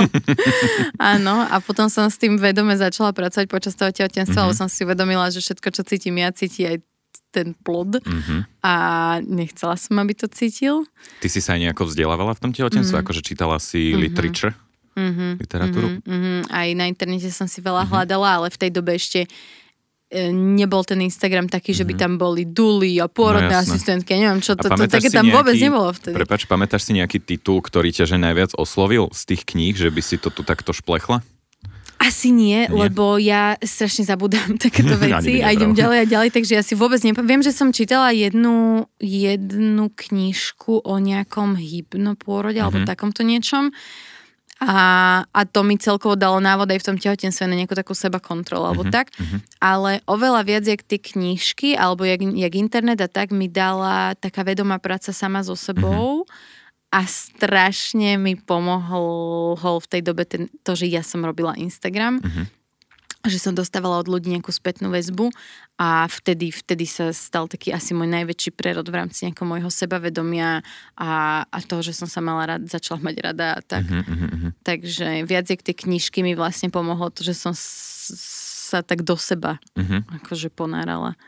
Áno. 0.96 1.34
A 1.48 1.60
potom 1.60 1.92
som 1.92 2.08
s 2.08 2.16
tým 2.16 2.40
vedome 2.40 2.76
začala 2.76 3.12
pracovať 3.12 3.48
počas 3.48 3.76
toho 3.76 3.92
tehotenstva, 3.92 4.32
mm-hmm. 4.32 4.48
lebo 4.48 4.56
som 4.56 4.68
si 4.68 4.84
uvedomila, 4.84 5.28
že 5.28 5.44
všetko, 5.44 5.68
čo 5.72 5.82
cítim 5.84 6.16
ja, 6.20 6.32
cíti 6.32 6.64
aj 6.64 6.80
ten 7.38 7.54
plod 7.54 8.02
mm-hmm. 8.02 8.40
a 8.66 8.74
nechcela 9.22 9.78
som, 9.78 9.94
aby 10.02 10.18
to 10.18 10.26
cítil. 10.26 10.82
Ty 11.22 11.28
si 11.30 11.38
sa 11.38 11.54
aj 11.54 11.70
nejako 11.70 11.86
vzdelávala 11.86 12.34
v 12.34 12.42
tom 12.42 12.50
tehotenstve? 12.50 12.98
Mm-hmm. 12.98 13.06
Akože 13.06 13.22
čítala 13.22 13.62
si 13.62 13.94
mm-hmm. 13.94 14.02
literature? 14.02 14.52
Mm-hmm. 14.98 15.30
Literatúru? 15.38 15.88
Mm-hmm. 16.02 16.38
Aj 16.50 16.68
na 16.74 16.84
internete 16.90 17.30
som 17.30 17.46
si 17.46 17.62
veľa 17.62 17.86
mm-hmm. 17.86 17.94
hľadala, 17.94 18.28
ale 18.42 18.46
v 18.50 18.58
tej 18.58 18.70
dobe 18.74 18.98
ešte 18.98 19.30
e, 20.10 20.28
nebol 20.34 20.82
ten 20.82 20.98
Instagram 20.98 21.46
taký, 21.46 21.70
že 21.70 21.86
by 21.86 21.94
mhm. 21.94 22.00
tam 22.02 22.12
boli 22.18 22.42
duly 22.42 22.98
a 22.98 23.06
pôrodné 23.06 23.54
no, 23.54 23.62
asistentky, 23.62 24.18
neviem 24.18 24.42
čo, 24.42 24.58
to, 24.58 24.66
to 24.66 24.90
také 24.90 25.06
tam 25.14 25.30
nejaký, 25.30 25.36
vôbec 25.38 25.54
nebolo 25.54 25.88
vtedy. 25.94 26.14
Prepač, 26.18 26.50
pamätáš 26.50 26.90
si 26.90 26.98
nejaký 26.98 27.22
titul, 27.22 27.62
ktorý 27.62 27.94
ťa 27.94 28.10
že 28.10 28.16
najviac 28.18 28.58
oslovil 28.58 29.06
z 29.14 29.22
tých 29.34 29.46
kníh, 29.46 29.78
že 29.78 29.94
by 29.94 30.02
si 30.02 30.18
to 30.18 30.34
tu 30.34 30.42
takto 30.42 30.74
šplechla? 30.74 31.22
Asi 31.98 32.30
nie, 32.30 32.70
nie, 32.70 32.70
lebo 32.70 33.18
ja 33.18 33.58
strašne 33.58 34.06
zabudám 34.06 34.54
takéto 34.64 34.94
veci 34.94 35.42
a 35.42 35.50
idem 35.50 35.74
ďalej 35.74 35.98
a 35.98 36.06
ďalej, 36.06 36.30
takže 36.30 36.52
ja 36.54 36.62
si 36.62 36.78
vôbec 36.78 37.02
nepamätám. 37.02 37.26
Viem, 37.26 37.42
že 37.42 37.50
som 37.50 37.74
čítala 37.74 38.14
jednu, 38.14 38.86
jednu 39.02 39.90
knižku 39.90 40.86
o 40.86 40.94
nejakom 41.02 41.58
hypnopôrode 41.58 42.54
mm-hmm. 42.54 42.64
alebo 42.64 42.78
mhm. 42.82 42.88
takomto 42.88 43.26
niečom. 43.26 43.74
A, 44.58 45.22
a 45.30 45.40
to 45.46 45.62
mi 45.62 45.78
celkovo 45.78 46.18
dalo 46.18 46.42
návod 46.42 46.66
aj 46.66 46.82
v 46.82 46.86
tom 46.90 46.98
tehotenstve 46.98 47.46
na 47.46 47.54
nejakú 47.54 47.78
takú 47.78 47.94
seba 47.94 48.18
kontrolu 48.18 48.66
alebo 48.66 48.82
mm-hmm. 48.86 48.94
tak. 48.94 49.14
Mm-hmm. 49.14 49.40
Ale 49.62 50.02
oveľa 50.06 50.42
viac, 50.42 50.64
jak 50.66 50.82
tie 50.82 50.98
knižky 50.98 51.78
alebo 51.78 52.02
jak, 52.02 52.22
jak 52.22 52.52
internet 52.58 52.98
a 53.02 53.10
tak 53.10 53.30
mi 53.30 53.46
dala 53.46 54.18
taká 54.18 54.42
vedomá 54.42 54.82
práca 54.82 55.14
sama 55.14 55.42
so 55.42 55.58
sebou. 55.58 56.26
Mm-hmm 56.26 56.56
a 56.88 57.04
strašne 57.04 58.16
mi 58.16 58.32
pomohol 58.36 59.76
v 59.80 59.86
tej 59.88 60.02
dobe 60.04 60.24
ten, 60.24 60.48
to, 60.64 60.72
že 60.72 60.88
ja 60.88 61.04
som 61.04 61.24
robila 61.24 61.52
Instagram. 61.56 62.20
Mm-hmm 62.20 62.58
že 63.26 63.42
som 63.42 63.50
dostávala 63.50 63.98
od 63.98 64.06
ľudí 64.06 64.30
nejakú 64.30 64.54
spätnú 64.54 64.94
väzbu 64.94 65.34
a 65.74 66.06
vtedy, 66.06 66.54
vtedy 66.54 66.86
sa 66.86 67.10
stal 67.10 67.50
taký 67.50 67.74
asi 67.74 67.90
môj 67.90 68.06
najväčší 68.06 68.54
prerod 68.54 68.86
v 68.86 68.94
rámci 68.94 69.26
nejakého 69.26 69.42
môjho 69.42 69.66
sebavedomia 69.68 70.62
a, 70.94 71.42
a 71.42 71.58
toho, 71.66 71.82
že 71.82 71.98
som 71.98 72.06
sa 72.06 72.22
mala 72.22 72.54
rád, 72.56 72.70
začala 72.70 73.02
mať 73.02 73.16
rada 73.18 73.58
a 73.58 73.60
tak. 73.60 73.84
Mm-hmm. 73.90 74.62
Takže 74.62 75.26
viac 75.26 75.50
jak 75.50 75.66
tie 75.66 75.74
knižky 75.74 76.22
mi 76.22 76.38
vlastne 76.38 76.70
pomohlo 76.70 77.10
to, 77.10 77.26
že 77.26 77.34
som 77.34 77.50
s, 77.52 77.66
sa 78.70 78.86
tak 78.86 79.02
do 79.02 79.18
seba 79.18 79.58
mm-hmm. 79.74 80.22
akože 80.22 80.48
ponárala 80.54 81.18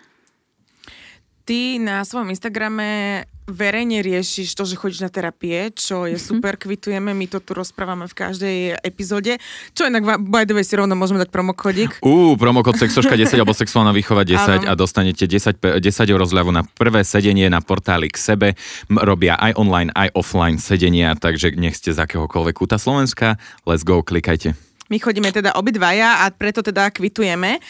ty 1.50 1.83
na 1.83 2.07
svojom 2.07 2.31
Instagrame 2.31 3.26
verejne 3.50 4.00
riešiš 4.00 4.54
to, 4.54 4.62
že 4.64 4.78
chodíš 4.78 5.02
na 5.02 5.11
terapie, 5.11 5.75
čo 5.75 6.07
je 6.07 6.16
mm-hmm. 6.16 6.30
super, 6.30 6.54
kvitujeme, 6.57 7.11
my 7.11 7.26
to 7.26 7.42
tu 7.42 7.52
rozprávame 7.52 8.07
v 8.07 8.14
každej 8.14 8.57
epizóde. 8.80 9.37
Čo 9.75 9.90
inak, 9.90 10.07
by 10.23 10.47
the 10.47 10.54
way, 10.54 10.64
si 10.64 10.78
rovno 10.78 10.95
môžeme 10.95 11.19
dať 11.21 11.30
promokodík. 11.35 12.00
Ú, 12.00 12.38
promokod 12.38 12.78
sexoška 12.78 13.19
10 13.19 13.35
alebo 13.37 13.52
sexuálna 13.52 13.90
výchova 13.90 14.23
10 14.23 14.64
a 14.64 14.73
dostanete 14.78 15.26
10, 15.26 15.83
10 15.83 15.83
eur 15.85 16.23
zľavu 16.23 16.54
na 16.54 16.62
prvé 16.64 17.02
sedenie 17.02 17.50
na 17.50 17.59
portáli 17.61 18.09
k 18.09 18.16
sebe. 18.16 18.49
Robia 18.88 19.35
aj 19.37 19.59
online, 19.59 19.90
aj 19.92 20.14
offline 20.14 20.62
sedenia, 20.62 21.19
takže 21.19 21.52
nech 21.59 21.75
ste 21.75 21.90
z 21.90 21.99
akéhokoľvek 22.00 22.54
kúta 22.54 22.78
Slovenska. 22.78 23.37
Let's 23.66 23.83
go, 23.83 24.07
klikajte. 24.07 24.70
My 24.90 24.99
chodíme 24.99 25.30
teda 25.30 25.54
obidvaja 25.54 26.26
a 26.26 26.35
preto 26.35 26.61
teda 26.61 26.90
kvitujeme. 26.90 27.62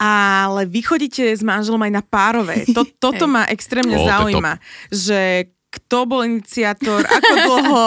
Ale 0.00 0.64
vy 0.64 0.80
chodíte 0.80 1.22
s 1.22 1.44
manželom 1.44 1.80
aj 1.84 1.92
na 1.92 2.02
párové. 2.02 2.64
To, 2.72 2.88
toto 3.04 3.28
ma 3.28 3.44
extrémne 3.52 4.00
oh, 4.00 4.08
zaujíma. 4.08 4.58
Že 4.88 5.52
kto 5.74 6.06
bol 6.06 6.22
iniciátor, 6.22 7.02
ako 7.02 7.32
dlho, 7.34 7.86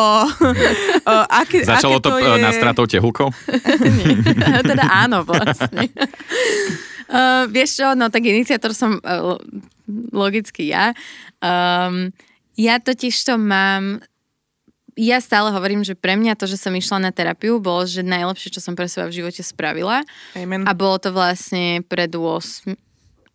uh, 1.08 1.26
aké, 1.32 1.64
Začalo 1.64 2.04
aké 2.04 2.04
to, 2.04 2.10
to 2.12 2.36
je... 2.36 2.44
na 2.44 2.52
stratou 2.52 2.84
tehulkou? 2.84 3.32
teda 4.76 4.86
áno, 4.92 5.24
vlastne. 5.24 5.88
Uh, 7.08 7.48
vieš 7.48 7.80
čo, 7.80 7.96
no 7.96 8.12
tak 8.12 8.28
iniciátor 8.28 8.76
som 8.76 9.00
uh, 9.00 9.40
logicky 10.12 10.68
ja. 10.68 10.92
Um, 11.40 12.12
Ja 12.58 12.82
totiž 12.82 13.14
to 13.22 13.38
mám 13.38 14.02
ja 14.98 15.22
stále 15.22 15.54
hovorím, 15.54 15.86
že 15.86 15.94
pre 15.94 16.18
mňa 16.18 16.34
to, 16.34 16.50
že 16.50 16.58
som 16.58 16.74
išla 16.74 16.98
na 16.98 17.12
terapiu, 17.14 17.62
bolo, 17.62 17.86
že 17.86 18.02
najlepšie, 18.02 18.58
čo 18.58 18.62
som 18.66 18.74
pre 18.74 18.90
seba 18.90 19.06
v 19.06 19.22
živote 19.22 19.46
spravila. 19.46 20.02
Amen. 20.34 20.66
A 20.66 20.74
bolo 20.74 20.98
to 20.98 21.14
vlastne 21.14 21.86
pred 21.86 22.10
8... 22.10 22.74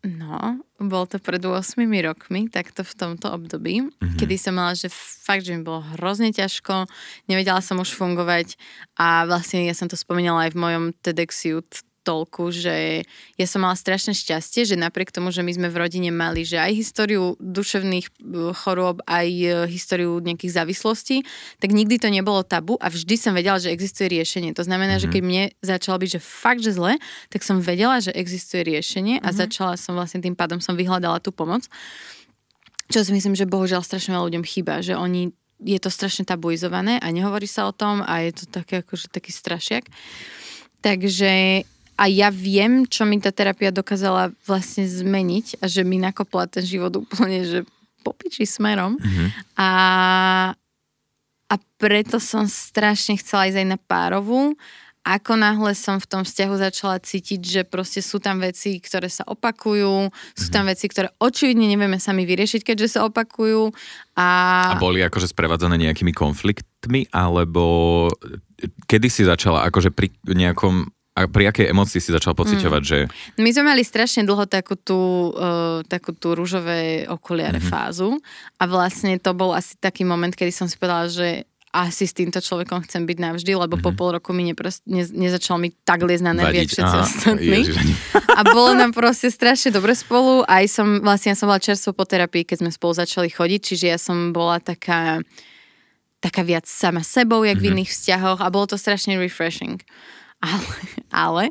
No, 0.03 0.59
bolo 0.83 1.07
to 1.07 1.23
pred 1.23 1.39
8 1.39 1.79
rokmi, 2.03 2.51
takto 2.51 2.83
v 2.83 2.91
tomto 2.99 3.31
období, 3.31 3.87
mm-hmm. 3.87 4.19
kedy 4.19 4.35
som 4.35 4.59
mala, 4.59 4.75
že 4.75 4.91
fakt, 4.91 5.47
že 5.47 5.55
mi 5.55 5.63
bolo 5.63 5.87
hrozne 5.95 6.35
ťažko, 6.35 6.91
nevedela 7.31 7.63
som 7.63 7.79
už 7.79 7.95
fungovať 7.95 8.59
a 8.99 9.23
vlastne 9.31 9.63
ja 9.63 9.79
som 9.79 9.87
to 9.87 9.95
spomínala 9.95 10.51
aj 10.51 10.59
v 10.59 10.59
mojom 10.59 10.85
TEDx 11.07 11.47
Youth 11.47 11.87
toľku, 12.03 12.51
že 12.51 13.07
ja 13.39 13.47
som 13.47 13.63
mala 13.63 13.79
strašné 13.79 14.13
šťastie, 14.13 14.67
že 14.67 14.77
napriek 14.77 15.15
tomu, 15.15 15.31
že 15.31 15.47
my 15.47 15.55
sme 15.55 15.69
v 15.71 15.81
rodine 15.81 16.11
mali, 16.11 16.43
že 16.43 16.59
aj 16.59 16.73
históriu 16.75 17.39
duševných 17.39 18.07
e, 18.07 18.13
chorôb, 18.53 19.01
aj 19.07 19.29
e, 19.31 19.49
históriu 19.71 20.19
nejakých 20.19 20.59
závislostí, 20.59 21.23
tak 21.63 21.71
nikdy 21.71 22.03
to 22.03 22.11
nebolo 22.11 22.43
tabu 22.43 22.75
a 22.83 22.91
vždy 22.91 23.15
som 23.15 23.33
vedela, 23.33 23.63
že 23.63 23.71
existuje 23.71 24.11
riešenie. 24.11 24.53
To 24.59 24.67
znamená, 24.67 24.99
mm-hmm. 24.99 25.09
že 25.09 25.15
keď 25.15 25.23
mne 25.23 25.45
začalo 25.63 25.97
byť, 26.03 26.11
že 26.19 26.21
fakt, 26.21 26.61
že 26.61 26.75
zle, 26.75 26.99
tak 27.31 27.47
som 27.47 27.63
vedela, 27.63 28.03
že 28.03 28.11
existuje 28.13 28.67
riešenie 28.67 29.23
a 29.23 29.31
mm-hmm. 29.31 29.41
začala 29.41 29.79
som 29.79 29.95
vlastne 29.95 30.19
tým 30.19 30.35
pádom 30.35 30.59
som 30.59 30.75
vyhľadala 30.75 31.23
tú 31.23 31.31
pomoc. 31.31 31.71
Čo 32.93 33.07
si 33.07 33.15
myslím, 33.15 33.33
že 33.33 33.49
bohužiaľ 33.49 33.81
strašne 33.81 34.13
veľa 34.13 34.29
ľuďom 34.29 34.45
chýba, 34.45 34.85
že 34.85 34.99
oni 34.99 35.33
je 35.63 35.79
to 35.79 35.91
strašne 35.91 36.27
tabuizované 36.27 36.99
a 36.99 37.07
nehovorí 37.15 37.47
sa 37.47 37.71
o 37.71 37.73
tom 37.73 38.03
a 38.03 38.27
je 38.27 38.43
to 38.43 38.45
také 38.51 38.83
akože 38.83 39.09
taký 39.09 39.31
strašiak. 39.31 39.87
Takže 40.83 41.63
a 41.97 42.09
ja 42.09 42.33
viem, 42.33 42.89
čo 42.89 43.05
mi 43.05 43.21
tá 43.21 43.29
terapia 43.31 43.69
dokázala 43.69 44.33
vlastne 44.49 44.89
zmeniť 44.89 45.61
a 45.61 45.69
že 45.69 45.85
mi 45.85 46.01
nakopla 46.01 46.49
ten 46.49 46.65
život 46.65 46.97
úplne, 46.97 47.45
že 47.45 47.59
popiči 48.03 48.49
smerom. 48.49 48.99
Mm-hmm. 48.99 49.29
A, 49.61 49.71
a 51.47 51.55
preto 51.79 52.19
som 52.19 52.51
strašne 52.51 53.15
chcela 53.21 53.47
ísť 53.47 53.63
aj 53.63 53.69
na 53.69 53.79
párovú. 53.79 54.59
Ako 55.03 55.35
náhle 55.35 55.75
som 55.75 55.99
v 55.99 56.07
tom 56.07 56.23
vzťahu 56.23 56.55
začala 56.63 57.03
cítiť, 57.03 57.41
že 57.43 57.63
proste 57.67 57.99
sú 57.99 58.23
tam 58.23 58.39
veci, 58.39 58.79
ktoré 58.79 59.11
sa 59.11 59.27
opakujú, 59.27 60.15
sú 60.39 60.49
tam 60.55 60.63
mhm. 60.63 60.71
veci, 60.71 60.87
ktoré 60.87 61.11
očividne 61.19 61.67
nevieme 61.67 61.99
sami 61.99 62.23
vyriešiť, 62.23 62.63
keďže 62.63 62.99
sa 62.99 63.11
opakujú. 63.11 63.75
A, 64.15 64.27
a 64.71 64.79
boli 64.79 65.03
akože 65.03 65.35
sprevádzané 65.35 65.75
nejakými 65.91 66.15
konfliktmi, 66.15 67.11
alebo 67.11 68.07
kedy 68.87 69.11
si 69.11 69.27
začala 69.27 69.67
akože 69.67 69.91
pri 69.91 70.15
nejakom 70.23 70.87
a 71.13 71.29
pri 71.29 71.53
akej 71.53 71.69
emocii 71.69 72.01
si 72.01 72.09
začal 72.09 72.33
pociťovať, 72.33 72.83
mm. 72.83 72.89
že... 72.89 72.99
My 73.37 73.53
sme 73.53 73.77
mali 73.77 73.85
strašne 73.85 74.25
dlho 74.25 74.49
takú 74.49 74.81
tú, 74.81 75.33
uh, 75.37 75.85
takú 75.85 76.17
tú 76.17 76.33
rúžové 76.33 77.05
okuliare 77.05 77.61
mm-hmm. 77.61 77.73
fázu 77.73 78.17
a 78.57 78.65
vlastne 78.65 79.21
to 79.21 79.37
bol 79.37 79.53
asi 79.53 79.77
taký 79.77 80.09
moment, 80.09 80.33
kedy 80.33 80.49
som 80.49 80.65
si 80.65 80.81
povedala, 80.81 81.13
že 81.13 81.45
asi 81.73 82.05
s 82.05 82.13
týmto 82.13 82.37
človekom 82.37 82.85
chcem 82.85 83.05
byť 83.09 83.19
navždy, 83.21 83.53
lebo 83.57 83.77
mm-hmm. 83.77 83.85
po 83.85 83.91
mhm. 83.93 83.99
pol 84.01 84.09
roku 84.17 84.31
mi 84.37 84.45
nepros- 84.45 84.85
ne, 84.85 85.05
nezačal 85.09 85.57
mi 85.57 85.73
tak 85.85 86.05
liezť 86.05 86.25
na 86.25 86.33
nervy, 86.37 86.69
všetci 86.69 86.97
ostatní. 87.01 87.65
A 88.33 88.41
bolo 88.49 88.77
nám 88.77 88.93
proste 88.93 89.33
strašne 89.33 89.73
dobre 89.73 89.97
spolu. 89.97 90.45
Aj 90.45 90.65
som, 90.69 91.01
vlastne 91.01 91.33
ja 91.33 91.37
som 91.37 91.49
bola 91.49 91.61
čerstvo 91.61 91.97
po 91.97 92.05
terapii, 92.05 92.45
keď 92.45 92.65
sme 92.65 92.71
spolu 92.73 92.93
začali 92.93 93.29
chodiť, 93.33 93.61
čiže 93.61 93.87
ja 93.89 93.97
som 93.97 94.37
bola 94.37 94.61
taká 94.61 95.21
taká 96.23 96.47
viac 96.47 96.71
sama 96.71 97.03
sebou, 97.03 97.43
jak 97.43 97.59
mm-hmm. 97.59 97.67
v 97.67 97.69
mhm. 97.69 97.75
iných 97.83 97.91
vzťahoch 97.91 98.41
a 98.41 98.49
bolo 98.53 98.71
to 98.71 98.77
strašne 98.79 99.17
refreshing 99.19 99.83
ale, 100.43 100.79
ale 101.15 101.45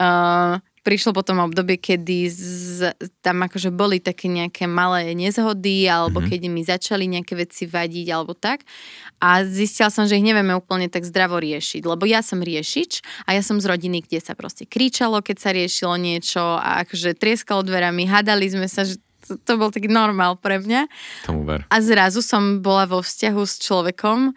uh, 0.00 0.56
prišlo 0.84 1.16
potom 1.16 1.40
obdobie, 1.40 1.80
kedy 1.80 2.28
z, 2.28 2.92
tam 3.24 3.40
akože 3.40 3.72
boli 3.72 4.04
také 4.04 4.28
nejaké 4.28 4.68
malé 4.68 5.16
nezhody, 5.16 5.88
alebo 5.88 6.20
mm-hmm. 6.20 6.30
kedy 6.30 6.46
mi 6.52 6.62
začali 6.62 7.08
nejaké 7.08 7.32
veci 7.40 7.64
vadiť, 7.64 8.06
alebo 8.12 8.36
tak. 8.36 8.68
A 9.16 9.48
zistila 9.48 9.88
som, 9.88 10.04
že 10.04 10.20
ich 10.20 10.28
nevieme 10.28 10.52
úplne 10.52 10.92
tak 10.92 11.08
zdravo 11.08 11.40
riešiť, 11.40 11.82
lebo 11.88 12.04
ja 12.04 12.20
som 12.20 12.44
riešič 12.44 13.00
a 13.24 13.32
ja 13.32 13.40
som 13.40 13.56
z 13.56 13.64
rodiny, 13.64 14.04
kde 14.04 14.20
sa 14.20 14.36
proste 14.36 14.68
kričalo, 14.68 15.24
keď 15.24 15.36
sa 15.40 15.50
riešilo 15.56 15.96
niečo 15.96 16.44
a 16.60 16.84
akože 16.84 17.16
trieskalo 17.16 17.64
dverami, 17.64 18.04
hadali 18.04 18.52
sme 18.52 18.68
sa, 18.68 18.84
že 18.84 19.00
to, 19.24 19.40
to 19.40 19.52
bol 19.56 19.72
taký 19.72 19.88
normál 19.88 20.36
pre 20.36 20.60
mňa. 20.60 20.84
Tomu 21.24 21.48
ver. 21.48 21.64
A 21.72 21.80
zrazu 21.80 22.20
som 22.20 22.60
bola 22.60 22.84
vo 22.84 23.00
vzťahu 23.00 23.40
s 23.40 23.56
človekom, 23.64 24.36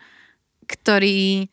ktorý 0.63 1.51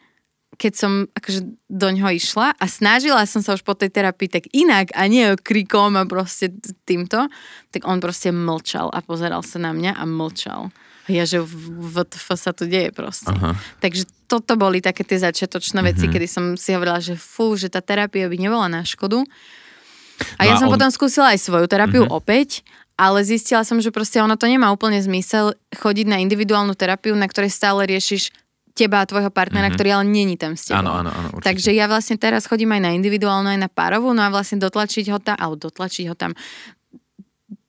keď 0.54 0.72
som 0.74 0.92
akože 1.12 1.40
do 1.66 1.88
ňoho 1.90 2.14
išla 2.14 2.54
a 2.54 2.64
snažila 2.70 3.26
som 3.26 3.42
sa 3.42 3.58
už 3.58 3.66
po 3.66 3.74
tej 3.74 3.90
terapii 3.90 4.30
tak 4.30 4.44
inak 4.54 4.94
a 4.94 5.06
nie 5.10 5.34
krikom 5.38 5.98
a 5.98 6.06
proste 6.06 6.54
týmto, 6.86 7.26
tak 7.74 7.84
on 7.84 7.98
proste 7.98 8.30
mlčal 8.30 8.90
a 8.90 9.02
pozeral 9.02 9.42
sa 9.42 9.58
na 9.58 9.74
mňa 9.74 9.98
a 9.98 10.04
mlčal. 10.06 10.70
Ja, 11.04 11.28
že 11.28 11.44
v 11.44 12.00
TF 12.00 12.32
sa 12.32 12.56
to 12.56 12.64
deje 12.64 12.88
proste. 12.88 13.28
Aha. 13.28 13.52
Takže 13.84 14.08
toto 14.24 14.56
boli 14.56 14.80
také 14.80 15.04
tie 15.04 15.20
začiatočné 15.20 15.84
veci, 15.84 16.08
mm-hmm. 16.08 16.14
kedy 16.16 16.26
som 16.26 16.44
si 16.56 16.72
hovorila, 16.72 16.96
že 16.96 17.12
fú, 17.12 17.60
že 17.60 17.68
tá 17.68 17.84
terapia 17.84 18.24
by 18.24 18.36
nebola 18.40 18.72
na 18.72 18.80
škodu. 18.88 19.20
A 20.40 20.42
no 20.42 20.48
ja 20.48 20.56
a 20.56 20.60
som 20.60 20.72
on... 20.72 20.74
potom 20.80 20.88
skúsila 20.88 21.36
aj 21.36 21.44
svoju 21.44 21.68
terapiu 21.68 22.08
mm-hmm. 22.08 22.18
opäť, 22.18 22.64
ale 22.96 23.20
zistila 23.26 23.66
som, 23.66 23.82
že 23.82 23.92
proste 23.92 24.22
ono 24.22 24.38
to 24.38 24.48
nemá 24.48 24.72
úplne 24.72 24.96
zmysel 25.02 25.52
chodiť 25.76 26.06
na 26.08 26.22
individuálnu 26.24 26.72
terapiu, 26.72 27.12
na 27.18 27.28
ktorej 27.28 27.52
stále 27.52 27.84
riešiš 27.84 28.32
teba 28.74 29.00
a 29.00 29.08
tvojho 29.08 29.30
partnera, 29.30 29.70
mm-hmm. 29.70 29.78
ktorý 29.78 29.88
ale 29.94 30.04
není 30.10 30.34
tam 30.34 30.58
s 30.58 30.66
tebou. 30.68 30.82
Áno, 30.82 31.06
áno, 31.06 31.10
áno. 31.14 31.28
Takže 31.38 31.70
ja 31.70 31.86
vlastne 31.86 32.18
teraz 32.18 32.50
chodím 32.50 32.74
aj 32.74 32.82
na 32.82 32.90
individuálnu, 32.98 33.54
aj 33.54 33.60
na 33.62 33.70
párovú, 33.70 34.10
no 34.10 34.20
a 34.26 34.28
vlastne 34.34 34.58
dotlačiť 34.58 35.14
ho 35.14 35.18
tam, 35.22 35.38
alebo 35.38 35.70
dotlačiť 35.70 36.04
ho 36.10 36.14
tam. 36.18 36.34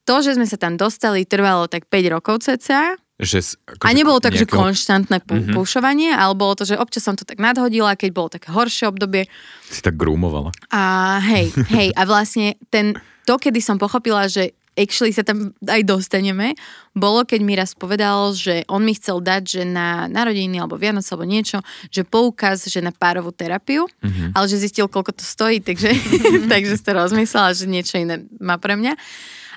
To, 0.05 0.15
že 0.21 0.37
sme 0.37 0.49
sa 0.49 0.57
tam 0.57 0.77
dostali, 0.77 1.25
trvalo 1.25 1.69
tak 1.69 1.85
5 1.85 2.13
rokov 2.13 2.45
cca. 2.49 2.97
Že, 3.15 3.39
akože 3.63 3.85
a 3.87 3.89
nebolo 3.95 4.19
tak, 4.19 4.35
nejakého... 4.35 4.49
že 4.49 4.59
konštantné 4.59 5.17
pu- 5.23 5.39
mm-hmm. 5.39 5.55
púšovanie, 5.55 6.11
ale 6.11 6.33
bolo 6.35 6.57
to, 6.57 6.67
že 6.67 6.75
občas 6.75 7.05
som 7.05 7.15
to 7.15 7.23
tak 7.23 7.39
nadhodila, 7.39 7.95
keď 7.95 8.09
bolo 8.11 8.27
také 8.27 8.51
horšie 8.51 8.91
obdobie. 8.91 9.31
Si 9.71 9.79
tak 9.79 9.95
grúmovala. 9.95 10.51
A 10.73 11.15
hej, 11.23 11.53
hej, 11.71 11.95
a 11.95 12.01
vlastne 12.03 12.59
ten, 12.67 12.97
to, 13.23 13.39
kedy 13.39 13.63
som 13.63 13.79
pochopila, 13.79 14.27
že 14.27 14.51
actually 14.75 15.15
sa 15.15 15.23
tam 15.23 15.55
aj 15.63 15.81
dostaneme, 15.87 16.53
bolo, 16.95 17.23
keď 17.23 17.39
mi 17.43 17.55
raz 17.55 17.75
povedal, 17.75 18.35
že 18.35 18.63
on 18.71 18.83
mi 18.83 18.95
chcel 18.95 19.19
dať, 19.23 19.43
že 19.43 19.61
na 19.67 20.07
narodeniny 20.07 20.59
alebo 20.59 20.79
Vianoc 20.79 21.03
alebo 21.11 21.27
niečo, 21.27 21.63
že 21.91 22.07
poukaz, 22.07 22.67
že 22.67 22.83
na 22.83 22.91
párovú 22.91 23.31
terapiu, 23.35 23.87
mm-hmm. 23.87 24.35
ale 24.35 24.45
že 24.47 24.59
zistil, 24.59 24.87
koľko 24.87 25.15
to 25.15 25.23
stojí, 25.23 25.59
takže, 25.63 25.91
takže 26.51 26.75
si 26.75 26.83
to 26.83 26.91
rozmyslela, 26.95 27.55
že 27.55 27.65
niečo 27.67 27.99
iné 27.99 28.23
má 28.39 28.59
pre 28.59 28.75
mňa. 28.79 28.95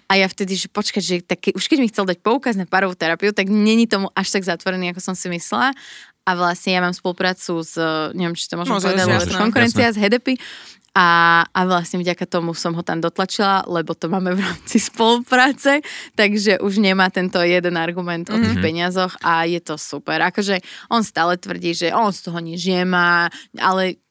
A 0.08 0.16
ja 0.16 0.24
vtedy, 0.24 0.56
že 0.56 0.72
počkať, 0.72 1.02
že 1.04 1.14
tak, 1.20 1.52
už 1.52 1.68
keď 1.68 1.78
mi 1.84 1.90
chcel 1.92 2.08
dať 2.08 2.24
poukaz 2.24 2.56
na 2.56 2.64
párovú 2.64 2.96
terapiu, 2.96 3.28
tak 3.36 3.52
není 3.52 3.84
tomu 3.84 4.08
až 4.16 4.32
tak 4.32 4.40
zatvorený, 4.40 4.96
ako 4.96 5.04
som 5.04 5.12
si 5.12 5.28
myslela. 5.28 5.76
A 6.24 6.36
vlastne 6.36 6.76
ja 6.76 6.80
mám 6.80 6.96
spoluprácu 6.96 7.60
s, 7.60 7.76
neviem, 8.12 8.36
či 8.36 8.48
to 8.48 8.56
môžem 8.56 8.76
Môže, 8.76 8.88
povedať, 8.88 9.04
jasné, 9.04 9.36
konkurencia 9.36 9.84
jasné. 9.88 9.96
s 9.96 10.00
Hedepy 10.00 10.34
a, 10.98 11.46
a 11.46 11.60
vlastne 11.62 12.02
vďaka 12.02 12.26
tomu 12.26 12.58
som 12.58 12.74
ho 12.74 12.82
tam 12.82 12.98
dotlačila, 12.98 13.62
lebo 13.70 13.94
to 13.94 14.10
máme 14.10 14.34
v 14.34 14.42
rámci 14.42 14.82
spolupráce, 14.90 15.78
takže 16.18 16.58
už 16.58 16.82
nemá 16.82 17.06
tento 17.14 17.38
jeden 17.38 17.78
argument 17.78 18.26
o 18.26 18.34
tých 18.34 18.58
mhm. 18.58 18.64
peniazoch 18.64 19.14
a 19.22 19.46
je 19.46 19.62
to 19.62 19.78
super. 19.78 20.18
Akože 20.26 20.58
on 20.90 21.06
stále 21.06 21.38
tvrdí, 21.38 21.70
že 21.70 21.94
on 21.94 22.10
z 22.10 22.26
toho 22.26 22.42
nič 22.42 22.66
nemá, 22.66 23.30
ale 23.54 24.02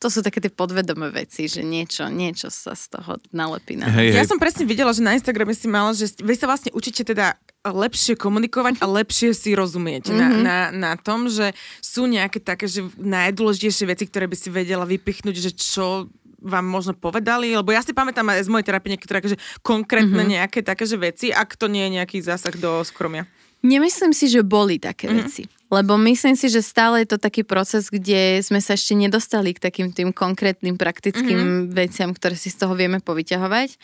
to 0.00 0.08
sú 0.08 0.24
také 0.24 0.40
tie 0.40 0.48
podvedomé 0.48 1.12
veci, 1.12 1.52
že 1.52 1.60
niečo, 1.60 2.08
niečo 2.08 2.48
sa 2.48 2.72
z 2.72 2.96
toho 2.96 3.20
nalepí 3.36 3.76
na. 3.76 3.92
Hej, 3.92 4.16
ja 4.16 4.24
hej. 4.24 4.28
som 4.32 4.40
presne 4.40 4.64
videla, 4.64 4.88
že 4.96 5.04
na 5.04 5.12
Instagrame 5.12 5.52
si 5.52 5.68
mala, 5.68 5.92
že 5.92 6.08
vy 6.16 6.32
sa 6.32 6.48
vlastne 6.48 6.72
učíte 6.72 7.04
teda 7.04 7.36
lepšie 7.72 8.20
komunikovať 8.20 8.84
a 8.84 8.86
lepšie 8.90 9.32
si 9.32 9.56
rozumieť 9.56 10.12
mm-hmm. 10.12 10.20
na, 10.20 10.28
mhm. 10.28 10.42
na, 10.44 10.58
na 10.72 10.92
tom, 11.00 11.32
že 11.32 11.56
sú 11.80 12.04
nejaké 12.04 12.42
také, 12.42 12.68
že 12.68 12.84
najdôležitejšie 13.00 13.86
veci, 13.88 14.04
ktoré 14.04 14.28
by 14.28 14.36
si 14.36 14.48
vedela 14.52 14.84
vypichnúť, 14.84 15.36
že 15.40 15.50
čo 15.56 16.12
vám 16.44 16.68
možno 16.68 16.92
povedali, 16.92 17.56
lebo 17.56 17.72
ja 17.72 17.80
si 17.80 17.96
pamätám 17.96 18.28
aj 18.28 18.44
z 18.44 18.52
mojej 18.52 18.68
terapie 18.68 18.92
niektoré 18.92 19.24
akože 19.24 19.40
konkrétne 19.64 20.12
mm-hmm. 20.12 20.36
nejaké 20.36 20.60
také 20.60 20.84
že 20.84 21.00
veci, 21.00 21.32
ak 21.32 21.56
to 21.56 21.72
nie 21.72 21.88
je 21.88 21.94
nejaký 21.96 22.20
zásah 22.20 22.52
do 22.52 22.84
skromia. 22.84 23.24
Nemyslím 23.64 24.12
si, 24.12 24.28
že 24.28 24.44
boli 24.44 24.76
také 24.76 25.08
mm-hmm. 25.08 25.20
veci. 25.24 25.48
Lebo 25.72 25.96
myslím 25.96 26.36
si, 26.36 26.52
že 26.52 26.60
stále 26.60 27.02
je 27.02 27.16
to 27.16 27.18
taký 27.18 27.48
proces, 27.48 27.88
kde 27.88 28.44
sme 28.44 28.60
sa 28.60 28.76
ešte 28.76 28.92
nedostali 28.92 29.56
k 29.56 29.64
takým 29.64 29.88
tým 29.88 30.12
konkrétnym 30.12 30.76
praktickým 30.76 31.40
mm-hmm. 31.40 31.72
veciam, 31.72 32.12
ktoré 32.12 32.36
si 32.36 32.52
z 32.52 32.60
toho 32.60 32.76
vieme 32.76 33.00
povyťahovať. 33.00 33.80